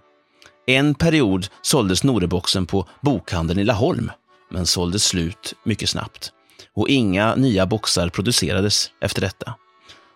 En 0.67 0.95
period 0.95 1.47
såldes 1.63 2.05
Noreboxen 2.05 2.67
på 2.67 2.89
bokhandeln 3.01 3.61
i 3.61 3.65
Laholm, 3.65 4.11
men 4.51 4.67
såldes 4.67 5.05
slut 5.05 5.55
mycket 5.65 5.91
snabbt. 5.91 6.33
Och 6.75 6.89
inga 6.89 7.35
nya 7.35 7.67
boxar 7.67 8.09
producerades 8.09 8.91
efter 9.01 9.21
detta. 9.21 9.55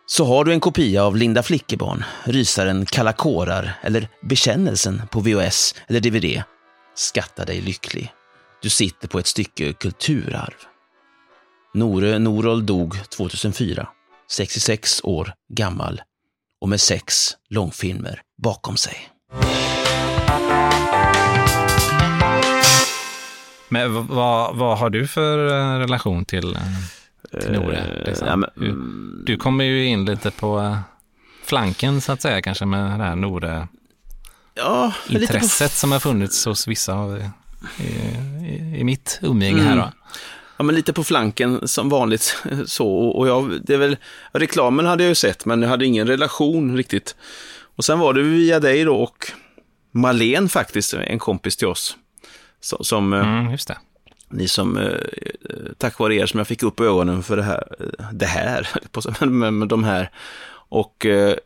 Så 0.09 0.25
har 0.25 0.45
du 0.45 0.53
en 0.53 0.61
kopia 0.61 1.05
av 1.05 1.17
Linda 1.17 1.43
Flickebarn, 1.43 2.05
Rysaren 2.25 2.87
Kalla 2.87 3.13
kårar 3.13 3.79
eller 3.83 4.09
Bekännelsen 4.23 5.03
på 5.11 5.21
VHS 5.21 5.75
eller 5.87 6.01
DVD, 6.01 6.43
skatta 6.95 7.45
dig 7.45 7.61
lycklig. 7.61 8.13
Du 8.63 8.69
sitter 8.71 9.09
på 9.09 9.19
ett 9.19 9.27
stycke 9.27 9.73
kulturarv. 9.73 10.55
Nore 11.75 12.19
Norold 12.19 12.65
dog 12.65 13.11
2004, 13.11 13.89
66 14.31 15.01
år 15.05 15.33
gammal 15.53 16.03
och 16.61 16.69
med 16.69 16.81
sex 16.81 17.37
långfilmer 17.51 18.23
bakom 18.43 18.77
sig. 18.77 18.97
Men 23.69 24.07
vad, 24.07 24.57
vad 24.57 24.79
har 24.79 24.91
du 24.91 25.09
för 25.09 25.47
eh, 25.47 25.79
relation 25.79 26.25
till, 26.25 26.55
eh, 26.55 26.61
till 27.41 27.53
Nore? 27.53 28.03
Liksom? 28.07 28.29
ja, 28.29 28.37
men- 28.37 28.51
du, 28.55 28.73
du 29.33 29.37
kommer 29.39 29.65
ju 29.65 29.87
in 29.87 30.05
lite 30.05 30.31
på 30.31 30.59
eh, 30.61 30.79
flanken 31.45 32.01
så 32.01 32.13
att 32.13 32.23
säga 32.23 32.43
kanske 32.43 32.67
med 32.67 33.01
det 33.01 33.05
här 33.05 33.17
Nore-intresset 33.17 33.69
Ja, 34.55 34.93
lite 35.07 35.39
på 35.41 35.69
som 35.69 35.93
har 35.93 35.99
funnits 36.01 36.45
hos 36.47 36.69
vissa 36.69 36.95
av, 36.95 37.19
i, 37.79 37.83
i, 37.85 38.77
i 38.81 38.85
mitt 38.85 39.19
umgänge 39.23 39.63
här 39.63 39.77
då. 39.77 39.93
Ja, 40.57 40.65
men 40.65 40.75
lite 40.75 40.93
på 40.93 41.05
flanken 41.05 41.69
som 41.69 41.89
vanligt. 41.89 42.37
så 42.67 42.89
och 42.89 43.29
jag, 43.29 43.61
det 43.65 43.75
är 43.75 43.79
väl, 43.79 43.97
reklamen 44.33 44.87
hade 44.87 45.03
jag 45.03 45.09
ju 45.09 45.15
sett, 45.15 45.45
men 45.45 45.63
jag 45.63 45.69
hade 45.69 45.87
ingen 45.87 46.07
relation 46.07 46.77
riktigt. 46.77 47.17
Och 47.77 47.85
sen 47.85 47.99
var 47.99 48.15
det 48.15 48.23
via 48.23 48.61
dig 48.61 48.85
då 48.85 48.97
och 48.97 49.33
Malen 49.93 50.49
faktiskt, 50.49 50.95
en 50.95 51.19
kompis 51.19 51.57
till 51.57 51.69
oss. 51.69 51.97
Som, 52.61 53.13
eh, 53.13 53.21
Mm, 53.39 53.51
just 53.53 53.69
det. 53.69 53.79
Ni 54.29 54.49
som, 54.49 54.77
eh, 54.77 54.99
tack 55.79 55.99
vare 55.99 56.15
er 56.15 56.27
som 56.27 56.39
jag 56.39 56.47
fick 56.47 56.63
upp 56.63 56.81
ögonen 56.81 57.23
för 57.23 57.37
det 57.37 57.43
här, 57.43 57.67
eh, 57.81 58.11
det 58.13 58.27
här, 58.27 58.69
men, 59.27 59.59
men, 59.59 59.69
de 59.69 59.85
här. 59.85 60.11
Och 60.69 61.07
eh, 61.07 61.37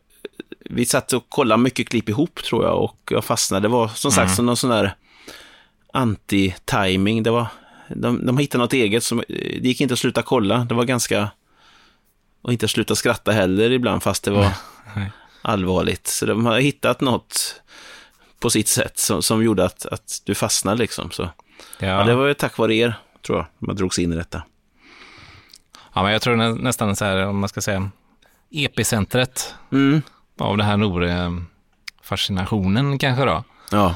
vi 0.59 0.85
satt 0.85 1.13
och 1.13 1.29
kollade 1.29 1.63
mycket 1.63 1.89
klipp 1.89 2.09
ihop 2.09 2.43
tror 2.43 2.65
jag 2.65 2.83
och 2.83 2.97
jag 3.09 3.25
fastnade. 3.25 3.67
Det 3.67 3.71
var 3.71 3.87
som 3.87 4.11
sagt 4.11 4.35
som 4.35 4.45
någon 4.45 4.57
sån 4.57 4.69
där 4.69 4.95
anti-timing. 5.93 7.23
Det 7.23 7.31
var, 7.31 7.47
de, 7.89 8.25
de 8.25 8.37
hittade 8.37 8.63
något 8.63 8.73
eget 8.73 9.03
som, 9.03 9.23
det 9.27 9.67
gick 9.67 9.81
inte 9.81 9.93
att 9.93 9.99
sluta 9.99 10.21
kolla. 10.21 10.65
Det 10.69 10.75
var 10.75 10.83
ganska, 10.83 11.29
och 12.41 12.51
inte 12.51 12.65
att 12.65 12.71
sluta 12.71 12.95
skratta 12.95 13.31
heller 13.31 13.71
ibland 13.71 14.03
fast 14.03 14.23
det 14.23 14.31
var 14.31 14.51
Nej. 14.95 15.11
allvarligt. 15.41 16.07
Så 16.07 16.25
de 16.25 16.45
har 16.45 16.59
hittat 16.59 17.01
något 17.01 17.61
på 18.39 18.49
sitt 18.49 18.67
sätt 18.67 18.99
som, 18.99 19.21
som 19.21 19.43
gjorde 19.43 19.65
att, 19.65 19.85
att 19.85 20.21
du 20.23 20.35
fastnade 20.35 20.77
liksom. 20.77 21.11
Så, 21.11 21.29
Ja, 21.79 21.87
ja, 21.87 22.03
det 22.03 22.15
var 22.15 22.27
ju 22.27 22.33
tack 22.33 22.57
vare 22.57 22.75
er, 22.75 22.93
tror 23.25 23.37
jag, 23.37 23.45
man 23.59 23.75
drogs 23.75 23.99
in 23.99 24.13
i 24.13 24.15
detta. 24.15 24.43
ja, 25.93 26.03
men 26.03 26.11
jag 26.11 26.21
tror 26.21 26.35
nä, 26.35 26.49
nästan 26.49 26.95
så 26.95 27.05
här, 27.05 27.27
om 27.27 27.39
man 27.39 27.49
ska 27.49 27.61
säga, 27.61 27.89
epicentret 28.51 29.55
Mm. 29.71 30.01
av 30.39 30.57
det 30.57 30.63
här 30.63 30.77
Nore-fascinationen 30.77 32.99
kanske 32.99 33.25
då. 33.25 33.43
Ja, 33.71 33.95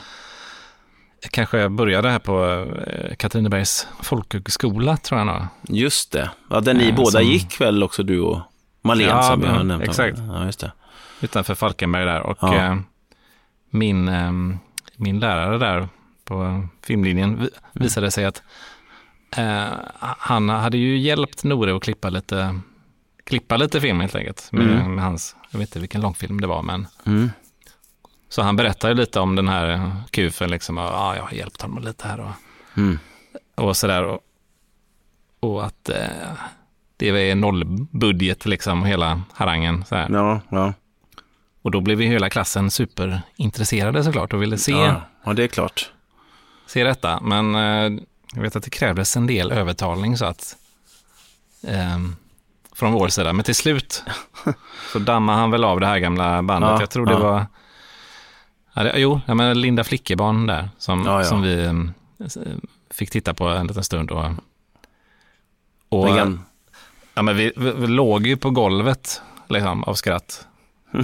Kanske 1.31 1.57
jag 1.59 1.71
började 1.71 2.09
här 2.09 2.19
på 2.19 2.65
eh, 2.87 3.15
Katrinebergs 3.15 3.87
folkhögskola, 4.01 4.97
tror 4.97 5.19
jag 5.19 5.27
nog. 5.27 5.41
just 5.69 6.11
det. 6.11 6.29
Ja, 6.49 6.59
där 6.59 6.73
ni 6.73 6.89
Eh, 6.89 6.95
båda 6.95 7.11
som- 7.11 7.23
gick 7.23 7.61
väl 7.61 7.83
också, 7.83 8.03
du 8.03 8.19
och 8.19 8.39
Malin 8.81 9.07
Ja, 9.07 9.23
som 9.23 9.41
jag 9.43 9.49
har 9.51 9.63
nämnt. 9.63 9.83
exakt. 9.83 10.17
Ja, 10.17 10.45
just 10.45 10.59
det. 10.59 10.71
utanför 11.21 11.55
Falkenberg 11.55 12.05
där. 12.05 12.19
Och 12.21 12.37
Ja. 12.41 12.55
eh, 12.55 12.75
min, 13.69 14.11
min 14.95 15.19
lärare 15.19 15.57
där 15.57 15.87
på 16.25 16.67
filmlinjen 16.81 17.39
vi- 17.41 17.49
visade 17.73 18.11
sig 18.11 18.25
att 18.25 18.43
eh, 19.37 19.65
han 19.99 20.49
hade 20.49 20.77
ju 20.77 20.97
hjälpt 20.97 21.43
Nore 21.43 21.75
att 21.75 21.83
klippa 21.83 22.09
lite, 22.09 22.59
klippa 23.23 23.57
lite 23.57 23.81
film 23.81 23.99
helt 23.99 24.15
enkelt. 24.15 24.49
Med, 24.51 24.63
Mm. 24.71 24.95
med 24.95 25.03
hans, 25.03 25.35
jag 25.51 25.59
vet 25.59 25.69
inte 25.69 25.79
vilken 25.79 26.01
långfilm 26.01 26.41
det 26.41 26.47
var, 26.47 26.61
men 26.61 26.87
Mm. 27.05 27.29
så 28.29 28.41
han 28.41 28.55
berättade 28.55 28.93
ju 28.93 28.99
lite 28.99 29.19
om 29.19 29.35
den 29.35 29.47
här 29.47 29.91
kufen, 30.11 30.49
liksom, 30.51 30.77
ja, 30.77 31.15
jag 31.15 31.23
har 31.23 31.31
hjälpt 31.31 31.61
honom 31.61 31.83
lite 31.83 32.07
här 32.07 32.19
och, 32.19 32.31
Mm. 32.77 32.99
och 33.55 33.77
sådär. 33.77 34.03
Och, 34.03 34.19
och 35.39 35.65
att 35.65 35.89
eh, 35.89 35.97
det 36.97 37.29
är 37.29 37.35
nollbudget, 37.35 38.45
liksom, 38.45 38.83
hela 38.85 39.21
harangen. 39.33 39.85
Så 39.85 39.95
här. 39.95 40.09
Ja, 40.09 40.41
ja. 40.49 40.73
Och 41.61 41.71
då 41.71 41.81
blev 41.81 41.97
vi 41.97 42.05
hela 42.07 42.29
klassen 42.29 42.71
superintresserade 42.71 44.03
såklart 44.03 44.33
och 44.33 44.41
ville 44.41 44.57
se, 44.57 44.71
Ja, 44.71 45.01
ja, 45.23 45.33
det 45.33 45.43
är 45.43 45.47
klart. 45.47 45.91
Se 46.67 46.83
detta. 46.83 47.19
Men 47.21 47.55
eh, 47.55 48.01
jag 48.33 48.41
vet 48.41 48.55
att 48.55 48.63
det 48.63 48.69
krävdes 48.69 49.17
en 49.17 49.27
del 49.27 49.51
övertalning 49.51 50.17
så 50.17 50.25
att 50.25 50.55
ehm, 51.67 52.15
från 52.73 52.91
vår 52.91 53.07
sida. 53.07 53.33
Men 53.33 53.45
till 53.45 53.55
slut 53.55 54.03
så 54.91 54.99
dammade 54.99 55.39
han 55.39 55.51
väl 55.51 55.63
av 55.63 55.79
det 55.79 55.87
här 55.87 55.99
gamla 55.99 56.43
bandet. 56.43 56.69
Ja, 56.69 56.79
jag 56.79 56.89
tror 56.89 57.05
det 57.05 57.11
ja. 57.11 57.19
var, 57.19 57.45
ja, 58.73 58.83
det, 58.83 58.93
jo, 58.99 59.21
ja, 59.25 59.33
men 59.33 59.61
Linda 59.61 59.83
Flickebarn 59.83 60.47
där 60.47 60.69
som, 60.77 61.05
Ja, 61.05 61.23
som 61.23 61.41
vi 61.41 61.65
ehm, 61.65 61.93
fick 62.89 63.11
titta 63.11 63.33
på 63.33 63.47
en 63.47 63.67
liten 63.67 63.83
stund. 63.83 64.11
Och, 64.11 64.25
och, 65.89 66.09
ja, 67.13 67.21
men 67.21 67.37
vi, 67.37 67.53
vi, 67.55 67.71
vi 67.71 67.87
låg 67.87 68.27
ju 68.27 68.37
på 68.37 68.49
golvet 68.49 69.21
liksom, 69.47 69.83
av 69.83 69.93
skratt. 69.93 70.47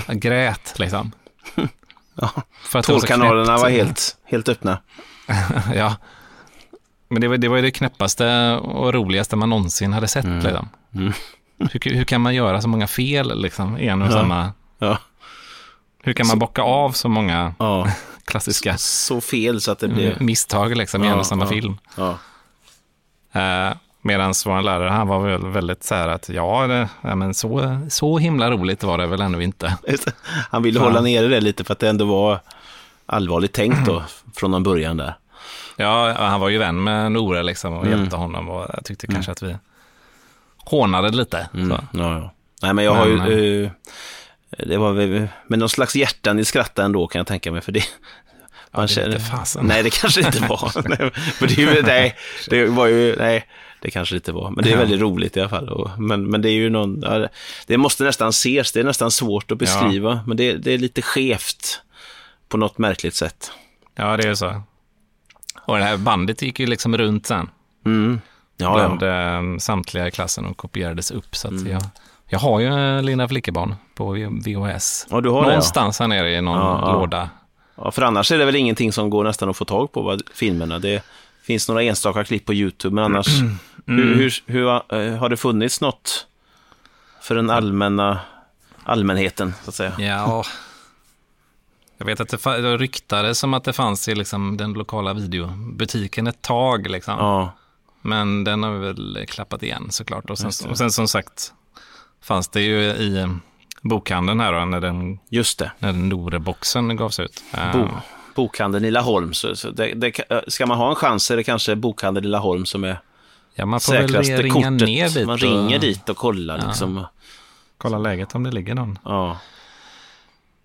Jag 0.07 0.19
grät 0.21 0.79
liksom. 0.79 1.11
Ja. 2.15 2.31
För 2.63 2.79
att 2.79 2.89
var 2.89 3.69
helt, 3.69 4.17
helt 4.23 4.49
öppna. 4.49 4.79
ja. 5.75 5.95
Men 7.09 7.21
det 7.21 7.27
var, 7.27 7.37
det 7.37 7.47
var 7.47 7.55
ju 7.55 7.61
det 7.61 7.71
knäppaste 7.71 8.51
och 8.55 8.93
roligaste 8.93 9.35
man 9.35 9.49
någonsin 9.49 9.93
hade 9.93 10.07
sett. 10.07 10.25
Mm. 10.25 10.39
Liksom. 10.39 10.69
Hur, 11.71 11.95
hur 11.95 12.03
kan 12.03 12.21
man 12.21 12.35
göra 12.35 12.61
så 12.61 12.67
många 12.67 12.87
fel 12.87 13.41
liksom, 13.41 13.77
i 13.77 13.87
en 13.87 14.01
och 14.01 14.07
Ja. 14.07 14.11
samma... 14.11 14.53
Ja. 14.79 14.97
Hur 16.03 16.13
kan 16.13 16.27
man 16.27 16.39
bocka 16.39 16.61
av 16.61 16.91
så 16.91 17.09
många 17.09 17.53
Ja. 17.59 17.87
klassiska 18.25 18.77
Så 18.77 19.21
fel 19.21 19.61
så 19.61 19.71
att 19.71 19.79
det 19.79 19.87
blev... 19.87 20.21
misstag 20.21 20.77
liksom, 20.77 21.03
i 21.03 21.07
en 21.07 21.19
och 21.19 21.25
samma 21.25 21.47
film? 21.47 21.77
Ja. 21.97 22.17
Eh, 23.41 23.73
Medan 24.03 24.33
vår 24.45 24.61
lärare, 24.61 24.89
han 24.89 25.07
var 25.07 25.19
väl 25.19 25.47
väldigt 25.47 25.83
så 25.83 25.95
här 25.95 26.07
att 26.07 26.29
ja, 26.29 26.67
det, 26.67 26.89
ja 27.01 27.15
men 27.15 27.33
så, 27.33 27.79
så 27.89 28.17
himla 28.17 28.51
roligt 28.51 28.83
var 28.83 28.97
det 28.97 29.07
väl 29.07 29.21
ändå 29.21 29.41
inte. 29.41 29.77
Han 30.49 30.63
ville 30.63 30.79
hålla 30.79 31.01
nere 31.01 31.27
det 31.27 31.41
lite 31.41 31.63
för 31.63 31.73
att 31.73 31.79
det 31.79 31.89
ändå 31.89 32.05
var 32.05 32.39
allvarligt 33.05 33.53
tänkt 33.53 33.85
då, 33.85 34.03
från 34.35 34.53
en 34.53 34.63
början 34.63 34.97
där. 34.97 35.13
Ja, 35.77 36.13
han 36.17 36.39
var 36.39 36.49
ju 36.49 36.57
vän 36.57 36.83
med 36.83 37.11
Nore 37.11 37.43
liksom 37.43 37.73
och 37.73 37.85
Mm. 37.85 37.99
hjälpte 37.99 38.15
honom 38.15 38.49
och 38.49 38.65
jag 38.73 38.85
tyckte 38.85 39.07
kanske 39.07 39.31
att 39.31 39.43
vi 39.43 39.55
hånade 40.57 41.09
lite. 41.11 41.49
Mm. 41.53 41.69
Ja, 41.71 41.79
ja. 41.93 42.33
Nej, 42.61 42.73
men 42.73 42.85
jag 42.85 42.93
har 42.95 43.05
Men, 43.07 43.27
ju... 43.31 43.63
eh, 43.65 43.71
det 44.57 44.77
var 44.77 44.91
väl 44.93 45.27
med 45.47 45.59
någon 45.59 45.69
slags 45.69 45.95
hjärtan 45.95 46.39
i 46.39 46.45
skratta 46.45 46.83
ändå 46.83 47.07
kan 47.07 47.19
jag 47.19 47.27
tänka 47.27 47.51
mig. 47.51 47.61
För 47.61 47.71
det, 47.71 47.83
man 48.71 48.87
det 48.87 48.97
vet 48.97 49.05
inte 49.07 49.19
fasen. 49.19 49.65
Nej, 49.65 49.83
det 49.83 49.89
kanske 49.89 50.21
inte 50.21 50.39
var. 50.47 50.71
nej, 50.89 51.11
men 51.39 51.49
det, 51.49 51.57
är 51.63 51.75
ju, 51.75 51.81
nej, 51.83 52.15
det 52.49 52.65
var 52.65 52.87
ju... 52.87 53.15
Nej, 53.15 53.45
det 53.81 53.91
kanske 53.91 54.15
det 54.15 54.17
inte 54.17 54.31
var. 54.31 54.49
Men 54.51 54.63
det 54.63 54.69
är 54.69 54.73
Ja. 54.73 54.79
väldigt 54.79 55.01
roligt 55.01 55.37
i 55.37 55.39
alla 55.39 55.49
fall. 55.49 55.69
Och, 55.69 55.99
men, 56.01 56.29
men 56.29 56.41
det 56.41 56.49
är 56.49 56.53
ju 56.53 56.69
någon... 56.69 56.99
Ja, 57.01 57.09
det- 57.17 57.29
det 57.67 57.77
måste 57.77 58.03
nästan 58.03 58.29
ses. 58.29 58.71
Det 58.71 58.79
är 58.79 58.83
nästan 58.83 59.11
svårt 59.11 59.51
att 59.51 59.57
beskriva. 59.57 60.19
Men 60.27 60.37
det, 60.37 60.53
det 60.53 60.71
är 60.71 60.77
lite 60.77 61.01
skevt 61.01 61.81
på 62.51 62.57
något 62.57 62.77
märkligt 62.77 63.15
sätt. 63.15 63.51
Ja, 63.95 64.17
det 64.17 64.27
är 64.27 64.33
så. 64.35 64.61
Och 65.65 65.77
det 65.77 65.83
här 65.83 65.97
bandet 65.97 66.41
gick 66.41 66.59
ju 66.59 66.65
liksom 66.65 66.97
runt 66.97 67.27
sen. 67.27 67.49
Mm. 67.85 68.21
Ja, 68.57 68.73
bland 68.73 69.01
ja. 69.01 69.07
Mm. 69.07 69.53
eh, 69.53 69.57
samtliga 69.59 70.07
i 70.07 70.11
klassen 70.11 70.45
och 70.45 70.57
kopierades 70.57 71.11
upp. 71.11 71.35
Så 71.35 71.47
att 71.47 71.67
jag, 71.67 71.81
jag 72.27 72.39
har 72.39 72.59
ju 72.59 72.67
eh, 72.97 73.03
Linda 73.03 73.27
Flickebarn 73.27 73.75
på 73.95 74.11
VHS. 74.45 75.07
Ja, 75.09 75.21
du 75.21 75.29
har 75.29 75.41
det, 75.41 75.45
ja. 75.47 75.49
Någonstans 75.51 75.99
här 75.99 76.07
nere 76.07 76.31
i 76.33 76.41
någon 76.41 76.57
Ja, 76.57 76.93
låda. 76.93 77.29
Ja, 77.75 77.91
för 77.91 78.01
annars 78.01 78.31
är 78.31 78.37
det 78.37 78.45
väl 78.45 78.55
ingenting 78.55 78.91
som 78.93 79.09
går 79.09 79.23
nästan 79.23 79.49
att 79.49 79.57
få 79.57 79.65
tag 79.65 79.91
på, 79.91 80.01
vad, 80.01 80.21
filmerna. 80.33 80.79
Det 80.79 81.03
finns 81.43 81.67
några 81.67 81.83
enstaka 81.83 82.23
klipp 82.23 82.45
på 82.45 82.53
YouTube, 82.53 82.95
men 82.95 83.03
annars, 83.03 83.27
Mm. 83.87 84.07
hur, 84.07 84.15
hur, 84.15 84.33
hur, 84.45 84.67
eh, 84.69 85.17
har 85.17 85.29
det 85.29 85.37
funnits 85.37 85.81
något 85.81 86.27
för 87.21 87.35
den 87.35 87.49
allmänna 87.49 88.19
allmänheten, 88.83 89.53
så 89.63 89.69
att 89.69 89.75
säga? 89.75 89.93
Ja, 89.99 90.43
jag 92.01 92.05
vet 92.05 92.19
att 92.19 92.43
det, 92.43 92.77
ryktades 92.77 93.39
som 93.39 93.53
att 93.53 93.63
det 93.63 93.73
fanns 93.73 94.07
i 94.07 94.15
liksom 94.15 94.57
den 94.57 94.73
lokala 94.73 95.13
videobutiken 95.13 96.27
ett 96.27 96.41
tag. 96.41 96.89
Liksom. 96.89 97.13
Ja, 97.17 97.51
Men 98.01 98.43
den 98.43 98.63
har 98.63 98.71
vi 98.71 98.79
väl 98.79 99.25
klappat 99.27 99.63
igen 99.63 99.87
såklart. 99.91 100.29
Och 100.29 100.37
sen, 100.37 100.69
och 100.69 100.77
sen 100.77 100.91
som 100.91 101.07
sagt 101.07 101.53
fanns 102.21 102.47
det 102.47 102.61
ju 102.61 102.79
i 102.81 103.17
eh, 103.17 103.27
bokhandeln 103.81 104.39
här 104.39 104.53
då, 104.53 104.65
när 104.65 104.81
den, 104.81 105.19
just 105.29 105.59
det. 105.59 105.71
när 105.79 105.91
den 105.91 106.09
Nore-boxen 106.09 106.95
gavs 106.97 107.19
ut. 107.19 107.43
Eh, 107.53 107.71
Bo, 107.71 107.87
bokhandeln 108.35 108.85
i 108.85 108.91
Laholm. 108.91 109.33
Så, 109.33 109.55
så 109.55 109.71
det, 109.71 109.93
det, 109.93 110.31
eh, 110.31 110.39
ska 110.47 110.65
man 110.65 110.77
ha 110.77 110.89
en 110.89 110.95
chans 110.95 111.31
är 111.31 111.37
det 111.37 111.43
kanske 111.43 111.75
bokhandeln 111.75 112.25
i 112.25 112.29
Laholm 112.29 112.65
som 112.65 112.83
är 112.83 113.01
ja, 113.55 113.65
man 113.65 113.79
får 113.79 113.93
väl 113.93 114.07
säkraste 114.09 114.41
ringa 114.41 114.53
kortet. 114.53 114.87
ner 114.87 115.09
dit. 115.09 115.25
man 115.27 115.33
och 115.33 115.39
ringer 115.39 115.79
dit 115.79 116.09
och 116.09 116.17
kollar 116.17 116.63
liksom. 116.67 117.05
Kolla 117.77 117.97
läget 117.97 118.35
om 118.35 118.43
det 118.43 118.51
ligger 118.51 118.75
någon 118.75 118.99
Ja. 119.05 119.37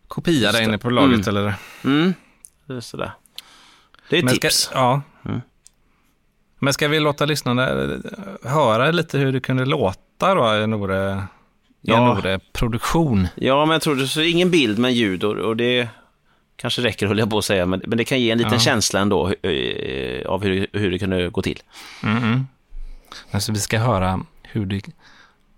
Kopia 0.08 0.52
där 0.52 0.62
inne 0.62 0.78
på 0.78 0.90
lagret. 0.90 1.26
Eller? 1.26 1.54
Mm. 1.84 2.14
Det 2.66 2.74
är 2.74 2.80
sådär. 2.80 3.10
Det 4.10 4.18
är 4.18 4.22
Men 4.22 4.34
ska, 4.34 4.48
tips. 4.48 4.70
ja. 4.74 5.02
Mm. 5.24 5.40
Men 6.58 6.72
ska 6.72 6.88
vi 6.88 7.00
låta 7.00 7.24
lyssnarna 7.24 7.68
eh, 7.68 7.88
höra 8.44 8.90
lite 8.90 9.18
hur 9.18 9.32
det 9.32 9.40
kunde 9.40 9.64
låta 9.64 10.34
då 10.34 10.56
i 10.56 10.66
Nore, 10.66 11.24
Ja. 11.80 12.14
Nore-produktion? 12.14 13.28
Ja, 13.34 13.64
men 13.66 13.72
jag 13.72 13.82
tror 13.82 13.94
det 13.96 14.06
så 14.08 14.20
ingen 14.22 14.50
bild 14.50 14.78
men 14.78 14.94
ljud 14.94 15.24
och, 15.24 15.36
och 15.36 15.56
det 15.56 15.88
kanske 16.56 16.82
räcker 16.82 17.06
höll 17.06 17.18
jag 17.18 17.30
på 17.30 17.38
att 17.38 17.44
säga, 17.44 17.66
men, 17.66 17.82
men 17.86 17.98
det 17.98 18.04
kan 18.04 18.20
ge 18.20 18.30
en 18.30 18.38
liten 18.38 18.52
Ja. 18.52 18.58
känsla 18.58 19.00
ändå 19.00 19.32
eh, 19.42 20.26
av 20.26 20.42
hur, 20.44 20.66
hur 20.72 20.90
det 20.90 20.98
kunde 20.98 21.28
gå 21.30 21.42
till. 21.42 21.58
Mm 22.02 22.46
Alltså 23.30 23.52
vi 23.52 23.58
ska 23.58 23.78
höra 23.78 24.20
hur 24.42 24.66
det 24.66 24.80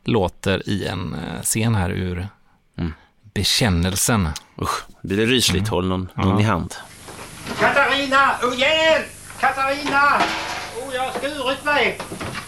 låter 0.05 0.68
i 0.68 0.86
en 0.86 1.14
eh, 1.14 1.42
scen 1.42 1.74
här 1.74 1.90
ur 1.90 2.12
Mm. 2.16 2.26
Bekännelsen. 3.39 4.28
Usch, 4.62 4.82
blir 5.03 5.16
det 5.16 5.26
rysligt, 5.26 5.68
håll 5.68 5.89
någon, 5.89 6.09
någon 6.14 6.34
Ja. 6.39 6.41
i 6.41 6.43
hand. 6.45 6.74
Katarina! 7.61 8.34
Oh, 8.43 8.59
hjälp! 8.61 9.07
Katarina! 9.41 10.22
Oh, 10.78 10.95
jag 10.95 11.03
har 11.03 11.11
skurit 11.11 11.64
mig! 11.64 11.99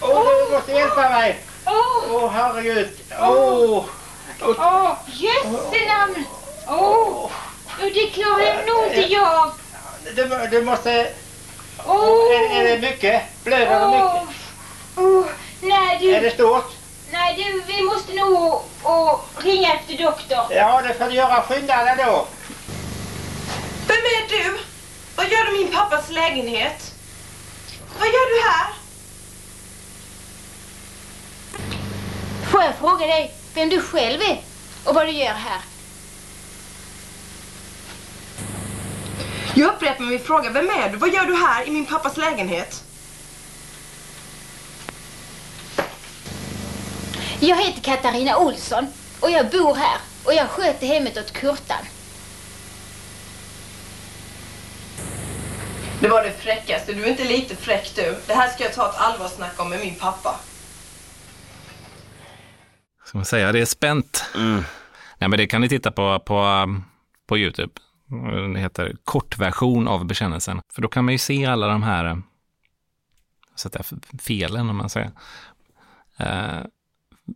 Åh, 0.01 0.25
du 0.49 0.55
måste 0.55 0.73
hjälpa 0.73 1.09
mig! 1.11 1.39
Åh, 1.67 2.15
Åh, 2.15 2.31
herregud! 2.33 2.89
Åh! 3.21 3.85
åh, 4.43 4.93
jössenamn! 5.07 6.25
Åh, 6.67 7.25
oh, 7.25 7.31
det 7.79 8.07
klarar 8.11 8.67
nog 8.67 8.87
inte 8.87 9.13
jag. 9.13 9.51
Du, 10.17 10.49
du 10.51 10.65
måste... 10.65 11.13
Åh, 11.87 12.35
Är, 12.35 12.61
är 12.61 12.65
det 12.65 12.79
mycket? 12.91 13.23
Blöder 13.45 13.81
det 13.81 13.87
mycket? 13.87 14.37
Oh, 14.97 15.25
nej 15.61 15.97
Är 15.97 16.21
du, 16.21 16.29
det 16.29 16.35
stort? 16.35 16.73
Nej 17.13 17.35
du, 17.37 17.63
vi 17.73 17.83
måste 17.83 18.13
nog 18.13 18.63
och 18.83 19.31
ringa 19.39 19.75
efter 19.75 20.05
doktor. 20.05 20.47
Ja, 20.51 20.83
det 20.83 20.95
får 20.95 21.05
du 21.05 21.15
göra. 21.15 21.43
Skynda 21.43 21.85
dig 21.85 21.97
då. 22.07 22.27
Vem 23.87 23.97
är 23.97 24.29
du? 24.29 24.59
Vad 25.17 25.29
gör 25.29 25.45
du 25.45 25.61
i 25.61 25.65
min 25.65 25.73
pappas 25.73 26.11
lägenhet? 26.11 26.95
Vad 27.99 28.09
gör 28.09 28.35
du 28.35 28.49
här? 28.51 28.73
Får 32.51 32.63
jag 32.63 32.75
fråga 32.75 33.07
dig 33.07 33.35
vem 33.55 33.69
du 33.69 33.83
själv 33.83 34.21
är 34.23 34.41
och 34.85 34.95
vad 34.95 35.07
du 35.07 35.13
gör 35.13 35.33
här? 35.33 35.61
Jag 39.55 39.69
upprepar 39.69 40.05
min 40.05 40.21
fråga. 40.21 40.51
Vem 40.51 40.71
är 40.71 40.89
du? 40.89 40.97
Vad 40.97 41.15
gör 41.15 41.25
du 41.25 41.35
här 41.35 41.69
i 41.69 41.71
min 41.71 41.87
pappas 41.87 42.17
lägenhet? 42.17 42.85
Jag 47.43 47.57
heter 47.57 47.81
Katarina 47.81 48.39
Olsson 48.39 48.87
och 49.21 49.31
jag 49.31 49.51
bor 49.51 49.75
här 49.75 49.99
och 50.25 50.35
jag 50.35 50.49
sköter 50.49 50.87
hemmet 50.87 51.17
åt 51.17 51.33
Kurtan. 51.33 51.85
Det 56.01 56.09
var 56.09 56.23
det 56.23 56.31
fräckaste. 56.31 56.93
Du 56.93 57.05
är 57.05 57.11
inte 57.11 57.25
lite 57.25 57.57
fräck 57.57 57.93
du. 57.97 58.17
Det 58.27 58.35
här 58.35 58.49
ska 58.49 58.65
jag 58.65 58.75
ta 58.75 58.89
ett 58.89 58.97
allvarsnack 58.97 59.61
om 59.61 59.71
med 59.71 59.81
min 59.81 59.95
pappa. 59.95 60.41
Ska 63.05 63.19
man 63.19 63.25
säga, 63.25 63.53
det 63.53 63.61
är 63.61 63.65
spänt. 63.65 64.25
Mm. 64.35 64.63
Nej, 65.19 65.29
men 65.29 65.39
det 65.39 65.47
kan 65.47 65.61
ni 65.61 65.69
titta 65.69 65.91
på, 65.91 66.19
på, 66.19 66.43
um, 66.43 66.85
på 67.27 67.39
YouTube. 67.39 67.73
Den 68.07 68.57
heter 68.57 68.97
kortversion 69.05 69.89
av 69.89 70.05
bekännelsen. 70.05 70.61
För 70.73 70.83
då 70.83 70.89
kan 70.89 71.05
man 71.05 71.13
ju 71.13 71.19
se 71.19 71.47
alla 71.47 71.67
de 71.67 71.83
här 71.83 72.05
eh, 72.05 72.17
så 73.55 73.69
att 73.69 73.93
felen, 74.23 74.71
om 74.71 74.77
man 74.77 74.91
säger. 74.91 75.11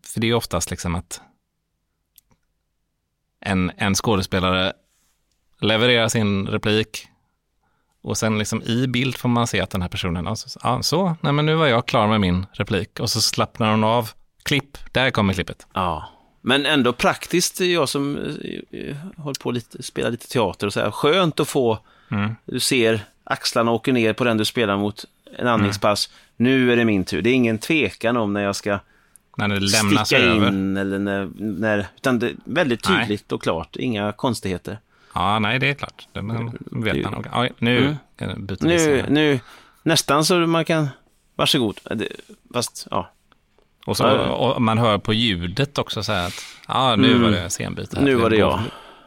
För 0.02 0.20
det 0.20 0.26
är 0.26 0.34
oftast 0.34 0.70
liksom 0.70 0.94
att 0.94 1.20
en, 3.40 3.72
en 3.76 3.94
skådespelare 3.94 4.72
levererar 5.60 6.08
sin 6.08 6.46
replik 6.46 7.08
och 8.02 8.18
sen 8.18 8.38
liksom 8.38 8.62
i 8.62 8.86
bild 8.86 9.16
får 9.16 9.28
man 9.28 9.46
se 9.46 9.60
att 9.60 9.70
den 9.70 9.82
här 9.82 9.88
personen, 9.88 10.26
alltså, 10.26 10.58
ja, 10.62 10.82
så, 10.82 11.16
nej 11.20 11.32
men 11.32 11.46
nu 11.46 11.54
var 11.54 11.66
jag 11.66 11.86
klar 11.86 12.06
med 12.08 12.20
min 12.20 12.46
replik 12.52 13.00
och 13.00 13.10
så 13.10 13.20
slappnar 13.20 13.70
hon 13.70 13.84
av, 13.84 14.10
klipp, 14.42 14.78
där 14.92 15.10
kommer 15.10 15.34
klippet. 15.34 15.66
Ja, 15.74 16.08
men 16.40 16.66
ändå 16.66 16.92
praktiskt, 16.92 17.60
jag 17.60 17.88
som 17.88 18.16
eh, 18.16 18.80
eh, 18.80 18.96
håller 19.16 19.40
på 19.42 19.50
lite, 19.50 19.82
spelar 19.82 20.10
lite 20.10 20.28
teater 20.28 20.66
och 20.66 20.72
så 20.72 20.80
här, 20.80 20.90
skönt 20.90 21.40
att 21.40 21.48
få, 21.48 21.78
Mm. 22.10 22.36
du 22.44 22.60
ser 22.60 23.00
axlarna 23.24 23.70
åker 23.70 23.92
ner 23.92 24.12
på 24.12 24.24
den 24.24 24.36
du 24.36 24.44
spelar 24.44 24.76
mot, 24.76 25.04
en 25.38 25.46
andningspass, 25.48 26.10
nu 26.36 26.72
är 26.72 26.76
det 26.76 26.84
min 26.84 27.04
tur. 27.04 27.22
Det 27.22 27.30
är 27.30 27.34
ingen 27.34 27.58
tvekan 27.58 28.16
om 28.16 28.32
när 28.32 28.40
jag 28.42 28.56
ska 28.56 28.78
När 29.36 29.48
det 29.48 29.60
lämnas 29.60 30.06
sticka 30.08 30.22
över. 30.22 30.48
in 30.48 30.76
eller 30.76 30.98
när, 30.98 31.28
när, 31.36 31.86
utan 31.96 32.18
det 32.18 32.26
är 32.28 32.34
väldigt 32.44 32.82
tydligt 32.82 33.32
och 33.32 33.42
klart, 33.42 33.76
inga 33.76 34.12
konstigheter. 34.12 34.78
Ja, 35.14 35.38
nej, 35.38 35.58
det 35.58 35.68
är 35.70 35.74
klart. 35.74 36.08
Det 36.12 36.22
man 36.22 36.58
vet 36.70 37.02
man 37.04 37.12
nog. 37.12 37.26
Ja, 37.32 37.48
nu 37.58 37.96
Mm. 38.18 38.46
byter 38.46 38.66
vi 38.68 38.76
Nu, 38.76 39.04
nu, 39.08 39.40
nästan 39.82 40.24
så 40.24 40.34
man 40.38 40.64
kan, 40.64 40.88
varsågod. 41.34 41.80
Fast, 42.54 42.86
ja. 42.90 43.10
Och, 43.86 43.96
så, 43.96 44.02
Ja. 44.04 44.28
och 44.30 44.62
man 44.62 44.78
hör 44.78 44.98
på 44.98 45.12
ljudet 45.12 45.78
också 45.78 46.02
så 46.02 46.12
här 46.12 46.26
att 46.26 46.34
ja, 46.68 46.96
nu 46.96 47.10
Mm. 47.10 47.22
var 47.22 47.30
det 47.30 47.50
scenbyte. 47.50 47.96
här. 47.96 48.04
Nu 48.04 48.14
var 48.14 48.30
det 48.30 48.36
jag. 48.36 48.60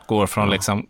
Går 0.07 0.27
från 0.27 0.49
liksom 0.49 0.87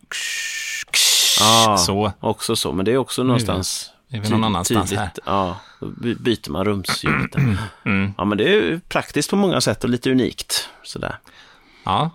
Ja, 1.40 1.78
så. 1.78 2.12
också 2.20 2.56
så, 2.56 2.72
men 2.72 2.86
det 2.86 2.92
är 2.92 2.98
också 2.98 3.24
någonstans 3.24 3.92
är 4.10 4.20
vi 4.22 4.30
någon 4.30 4.43
annanstans 4.43 4.91
här. 4.93 5.10
Ja, 5.26 5.60
då 5.80 5.88
by- 5.88 6.16
byter 6.16 6.49
man 6.51 6.66
rumsljudet. 6.66 7.32
där. 7.32 7.58
Mm. 7.86 8.14
Ja, 8.18 8.26
men 8.26 8.38
det 8.38 8.43
är 8.43 8.53
ju 8.53 8.80
praktiskt 8.80 9.30
på 9.30 9.36
många 9.36 9.62
sätt 9.62 9.84
och 9.84 9.89
lite 9.89 10.12
unikt. 10.12 10.70
Sådär. 10.84 11.18
Ja. 11.84 12.10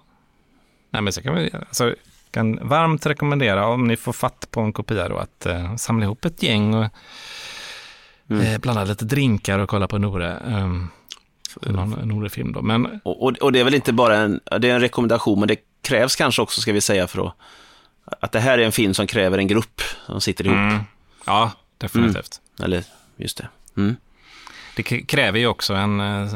Nej, 0.91 1.03
men 1.03 1.13
så 1.13 1.23
kan 1.23 1.35
vi, 1.35 1.51
alltså, 1.55 1.95
kan 2.31 2.69
varmt 2.69 3.07
rekommendera 3.07 3.67
om 3.67 3.89
ni 3.89 3.97
får 3.97 4.13
fatt 4.13 4.49
på 4.51 4.61
en 4.61 4.73
kopia 4.73 5.09
då 5.09 5.17
att 5.17 5.47
eh, 5.47 5.77
samla 5.77 6.05
ihop 6.05 6.25
ett 6.25 6.43
gäng 6.43 6.75
och 6.75 6.87
Mm. 8.31 8.47
eh, 8.47 8.59
blanda 8.59 8.85
lite 8.85 9.05
drinkar 9.05 9.59
och 9.59 9.69
kolla 9.69 9.89
på 9.89 9.99
Nore. 9.99 10.37
Um, 10.47 10.91
någon 11.63 11.91
Nore-film 11.91 12.53
då. 12.53 12.63
Men 12.63 13.01
Och, 13.05 13.23
och, 13.23 13.33
och 13.39 13.53
det 13.53 13.61
är 13.61 13.65
väl 13.65 13.75
inte 13.75 13.93
bara 13.93 14.17
en, 14.17 14.41
det 14.61 14.71
är 14.71 14.75
en 14.75 14.81
rekommendation, 14.81 15.39
men 15.39 15.49
det 15.49 15.57
krävs 15.83 16.17
kanske 16.17 16.43
också, 16.43 16.61
ska 16.61 16.73
vi 16.73 16.81
säga, 16.81 17.07
för 17.07 17.27
att, 17.27 17.35
att 18.21 18.33
det 18.33 18.41
här 18.41 18.59
är 18.59 18.63
en 18.63 18.73
film 18.73 18.95
som 18.95 19.07
kräver 19.07 19.39
en 19.39 19.47
grupp 19.49 19.81
som 20.07 20.21
sitter 20.21 20.47
ihop. 20.47 20.57
Mm. 20.57 20.79
ja, 21.27 21.51
definitivt. 21.83 22.41
Eller, 22.63 22.85
just 23.17 23.37
det. 23.37 23.49
Mm. 23.77 23.97
Det 24.77 24.83
kräver 24.83 25.39
ju 25.39 25.47
också 25.47 25.75
en, 25.75 26.01
eh, 26.01 26.35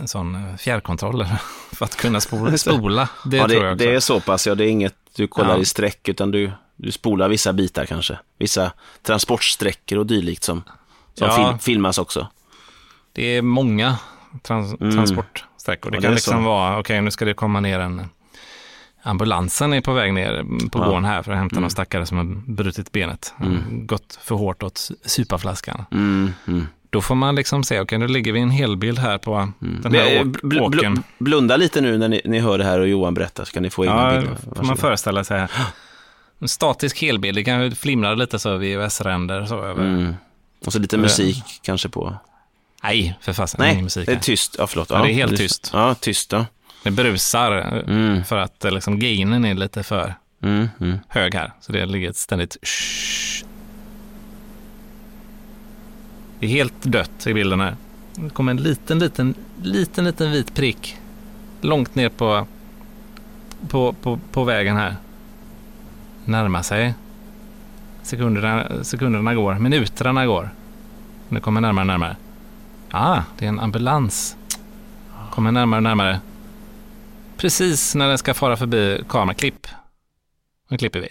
en 0.00 0.08
sån 0.08 0.34
eh, 0.34 0.56
fjärrkontroll 0.56 1.26
för 1.72 1.84
att 1.84 1.96
kunna 1.96 2.20
spola. 2.20 2.58
spola. 2.58 3.08
Det 3.24 3.36
ja, 3.36 3.44
också. 3.44 3.74
det 3.74 3.94
är 3.94 4.00
så 4.00 4.20
pass, 4.20 4.46
ja, 4.46 4.54
det 4.54 4.64
är 4.64 4.68
inget 4.68 4.94
du 5.16 5.28
kollar 5.28 5.54
Ja. 5.54 5.60
i 5.60 5.64
streck, 5.64 6.08
utan 6.08 6.30
du, 6.30 6.52
du 6.76 6.92
spolar 6.92 7.28
vissa 7.28 7.52
bitar 7.52 7.86
kanske. 7.86 8.18
Vissa 8.38 8.72
transportsträckor 9.02 9.98
och 9.98 10.06
dylikt 10.06 10.42
som, 10.44 10.62
som 11.14 11.26
Ja. 11.28 11.36
film, 11.36 11.58
filmas 11.58 11.98
också. 11.98 12.26
Det 13.12 13.22
är 13.36 13.42
många 13.42 13.96
trans 14.42 14.80
Mm. 14.80 14.94
transportsträckor. 14.94 15.90
Det 15.90 15.96
Ja, 15.96 16.00
kan 16.02 16.10
det 16.10 16.14
liksom 16.14 16.34
så. 16.34 16.40
vara, 16.40 16.78
okej 16.78 17.00
nu 17.00 17.10
ska 17.10 17.24
det 17.24 17.34
komma 17.34 17.60
ner 17.60 17.80
en 17.80 18.08
Ambulansen 19.08 19.72
är 19.72 19.80
på 19.80 19.92
väg 19.92 20.14
ner 20.14 20.44
på 20.70 20.78
Ja. 20.78 20.84
gården 20.84 21.04
här 21.04 21.22
för 21.22 21.32
att 21.32 21.38
hämta 21.38 21.54
Mm. 21.54 21.62
någon 21.62 21.70
stackare 21.70 22.06
som 22.06 22.16
har 22.18 22.24
brutit 22.52 22.92
benet. 22.92 23.34
Mm. 23.40 23.86
Gått 23.86 24.18
för 24.22 24.34
hårt 24.34 24.62
åt 24.62 24.90
supaflaskan. 25.04 25.84
Mm, 25.92 26.32
mm. 26.48 26.66
Då 26.90 27.00
får 27.00 27.14
man 27.14 27.34
liksom 27.34 27.64
se, 27.64 27.80
okej 27.80 27.98
nu 27.98 28.08
ligger 28.08 28.32
vi 28.32 28.40
en 28.40 28.50
helbild 28.50 28.98
här 28.98 29.18
på 29.18 29.52
den 29.58 29.92
Vi- 29.92 29.98
här 29.98 30.16
eh, 30.16 30.20
åk- 30.20 30.26
bl- 30.42 30.60
åken. 30.60 31.02
blunda 31.18 31.56
lite 31.56 31.80
nu 31.80 31.98
när 31.98 32.08
ni, 32.08 32.20
ni 32.24 32.38
hör 32.38 32.58
det 32.58 32.64
här 32.64 32.80
och 32.80 32.88
Johan 32.88 33.14
berättar, 33.14 33.44
så 33.44 33.52
kan 33.52 33.62
ni 33.62 33.70
få 33.70 33.84
egna 33.84 34.14
Ja, 34.14 34.20
bilder. 34.20 34.36
får 34.56 34.64
man 34.64 34.76
föreställa 34.76 35.24
sig. 35.24 35.46
En 36.40 36.48
statisk 36.48 37.00
helbild, 37.02 37.36
det 37.36 37.44
kan 37.44 37.72
flimra 37.72 38.14
lite 38.14 38.38
så 38.38 38.56
VHS-ränder 38.56 39.46
så 39.46 39.62
över. 39.64 39.84
Mm. 39.84 40.14
Och 40.66 40.72
så 40.72 40.78
lite 40.78 40.96
musik 40.98 41.44
kanske 41.62 41.88
på... 41.88 42.16
Nej, 42.82 43.18
för 43.20 43.32
fasen, 43.32 43.58
Nej, 43.60 43.82
musik 43.82 44.06
det 44.06 44.12
är 44.12 44.16
här. 44.16 44.22
tyst. 44.22 44.56
Ja, 44.58 44.66
förlåt. 44.66 44.90
Ja, 44.90 45.02
det 45.02 45.10
är 45.10 45.14
helt 45.14 45.36
tyst. 45.36 45.70
Ja, 45.72 45.94
tyst. 45.94 46.32
Ja. 46.32 46.46
Det 46.82 46.90
brusar 46.90 47.82
Mm. 47.88 48.24
för 48.24 48.36
att 48.36 48.64
eh, 48.64 48.70
liksom 48.70 48.98
gainen 48.98 49.44
är 49.44 49.54
lite 49.54 49.82
för 49.82 50.14
Mm, 50.42 50.68
mm. 50.80 50.98
hög 51.08 51.34
här. 51.34 51.52
Så 51.60 51.72
det 51.72 51.86
ligger 51.86 52.10
ett 52.10 52.16
ständigt 52.16 52.56
shh. 52.62 53.44
Det 56.40 56.46
är 56.46 56.50
helt 56.50 56.82
dött 56.82 57.26
i 57.26 57.34
bilden 57.34 57.60
här. 57.60 57.76
Det 58.14 58.30
kommer 58.30 58.50
en 58.50 58.56
liten, 58.62 58.98
liten, 58.98 59.34
liten, 59.62 60.04
liten 60.04 60.30
vit 60.32 60.54
prick 60.54 60.96
långt 61.60 61.94
ner 61.94 62.08
på, 62.08 62.46
på, 63.68 63.92
på, 63.92 64.18
på 64.32 64.44
vägen 64.44 64.76
här. 64.76 64.96
Närmar 66.24 66.62
sig. 66.62 66.94
Sekunderna, 68.02 68.84
sekunderna 68.84 69.34
går, 69.34 69.54
minuterna 69.54 70.26
går. 70.26 70.50
Nu 71.28 71.40
kommer 71.40 71.60
närmare 71.60 71.82
och 71.82 71.86
närmare. 71.86 72.16
Ah, 72.90 73.22
det 73.38 73.44
är 73.44 73.48
en 73.48 73.60
ambulans. 73.60 74.36
Kommer 75.30 75.52
närmare 75.52 75.78
och 75.78 75.82
närmare. 75.82 76.20
Precis 77.38 77.94
när 77.94 78.08
den 78.08 78.18
ska 78.18 78.34
fara 78.34 78.56
förbi 78.56 79.04
kameraklipp. 79.08 79.66
Nu 80.68 80.78
klipper 80.78 81.00
vi. 81.00 81.08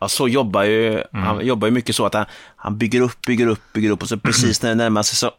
Ja, 0.00 0.08
så 0.08 0.28
jobbar 0.28 0.62
ju, 0.62 0.92
Mm. 0.92 1.06
han 1.26 1.46
jobbar 1.46 1.68
ju 1.68 1.72
mycket 1.72 1.96
så 1.96 2.06
att 2.06 2.14
han, 2.14 2.26
han 2.56 2.78
bygger 2.78 3.00
upp, 3.00 3.20
bygger 3.26 3.46
upp, 3.46 3.72
bygger 3.72 3.90
upp 3.90 4.02
och 4.02 4.08
så 4.08 4.16
precis 4.18 4.62
när 4.62 4.68
det 4.68 4.74
närmar 4.74 5.02
sig 5.02 5.16
så 5.16 5.30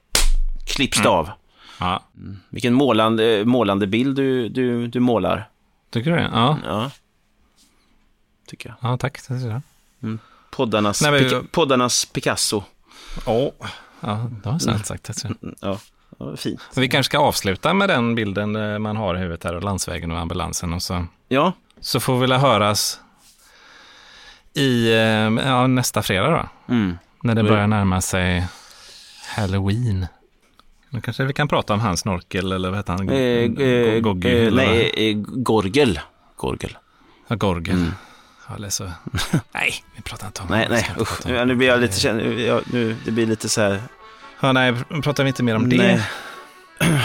klipps 0.65 0.97
det 0.97 1.07
Mm. 1.07 1.11
av. 1.19 1.29
Ja, 1.79 2.03
Vilken 2.49 2.73
målande, 2.73 3.45
målande 3.45 3.87
bild 3.87 4.15
du, 4.15 4.49
du, 4.49 4.87
du 4.87 4.99
målar. 4.99 5.49
tycker 5.89 6.11
du 6.11 6.17
det? 6.17 6.29
Ja, 6.33 6.57
Ja, 6.65 6.91
tycker 8.47 8.69
jag. 8.69 8.91
ja 8.91 8.97
tack. 8.97 9.19
Jag. 9.29 9.61
Poddarnas, 10.51 11.01
Nej, 11.01 11.11
men- 11.11 11.21
Pica- 11.21 11.47
poddarnas 11.51 12.05
Picasso. 12.05 12.63
Åh, 13.25 13.51
ja, 13.99 14.29
det 14.43 14.49
var 14.49 14.59
snällt 14.59 14.85
sagt. 14.85 15.09
Alltså. 15.09 15.27
Ja 15.61 15.79
fint. 16.37 16.61
Så 16.71 16.81
Vi 16.81 16.89
kanske 16.89 17.09
ska 17.09 17.19
avsluta 17.19 17.73
med 17.73 17.89
den 17.89 18.15
bilden 18.15 18.55
eh, 18.55 18.79
man 18.79 18.97
har 18.97 19.15
i 19.15 19.19
huvudet 19.19 19.43
här, 19.43 19.55
och 19.55 19.63
landsvägen 19.63 20.11
och 20.11 20.19
ambulansen. 20.19 20.73
Och 20.73 20.81
så, 20.81 21.05
Ja, 21.27 21.53
så 21.81 21.99
får 21.99 22.13
vi 22.13 22.19
väl 22.19 22.31
höras 22.31 22.99
i 24.53 24.91
eh, 24.93 24.97
ja, 25.47 25.67
nästa 25.67 26.01
fredag 26.01 26.29
då, 26.67 26.73
mm. 26.73 26.97
när 27.23 27.35
det 27.35 27.41
Mm. 27.41 27.51
börjar 27.53 27.67
närma 27.67 28.01
sig 28.01 28.47
Halloween. 29.35 30.07
Nu 30.89 31.01
kanske 31.01 31.23
vi 31.25 31.33
kan 31.33 31.47
prata 31.47 31.73
om 31.73 31.79
hans 31.79 31.99
snorkel, 31.99 32.51
eller 32.51 32.69
vad 32.69 32.79
heter 32.79 32.93
han? 32.93 33.09
Eh, 33.09 33.15
eh, 33.15 33.95
eh, 33.95 34.03
vad? 34.03 34.53
nej, 34.53 34.91
eh, 34.95 35.15
Gorgel. 35.25 35.99
Gorgel. 36.35 36.77
Ja, 37.27 37.35
Gorgel. 37.35 37.91
Ja, 38.49 38.55
eller 38.55 38.69
så... 38.69 38.83
nej, 39.51 39.73
vi 39.95 40.01
pratar 40.01 40.27
inte 40.27 40.41
om 40.41 40.47
Nej, 40.49 40.65
det. 40.69 40.73
Nej, 40.73 40.85
inte 40.89 41.01
usch. 41.01 41.25
nu 41.47 41.55
blir 41.55 41.67
jag 41.67 41.79
lite 41.79 42.07
ja, 42.07 42.61
nu, 42.65 42.95
det 43.05 43.11
blir 43.11 43.25
lite 43.25 43.49
så 43.49 43.61
här. 43.61 43.81
Ja, 44.43 44.51
nej, 44.51 44.73
pratar 45.03 45.23
vi 45.23 45.27
inte 45.27 45.43
mer 45.43 45.55
om 45.55 45.69
det. 45.69 45.77
Nej. 45.77 46.01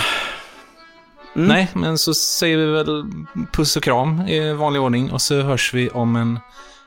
Mm. 1.35 1.49
nej, 1.49 1.69
men 1.75 1.99
så 1.99 2.15
säger 2.15 2.57
vi 2.57 2.67
väl 2.67 3.05
puss 3.53 3.77
och 3.77 3.83
kram 3.83 4.21
i 4.21 4.53
vanlig 4.53 4.83
ordning 4.83 5.13
och 5.13 5.23
så 5.23 5.41
hörs 5.41 5.75
vi 5.75 5.89
om 5.89 6.17
en 6.17 6.39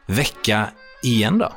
vecka 0.05 0.67
igen 1.03 1.37
då. 1.37 1.53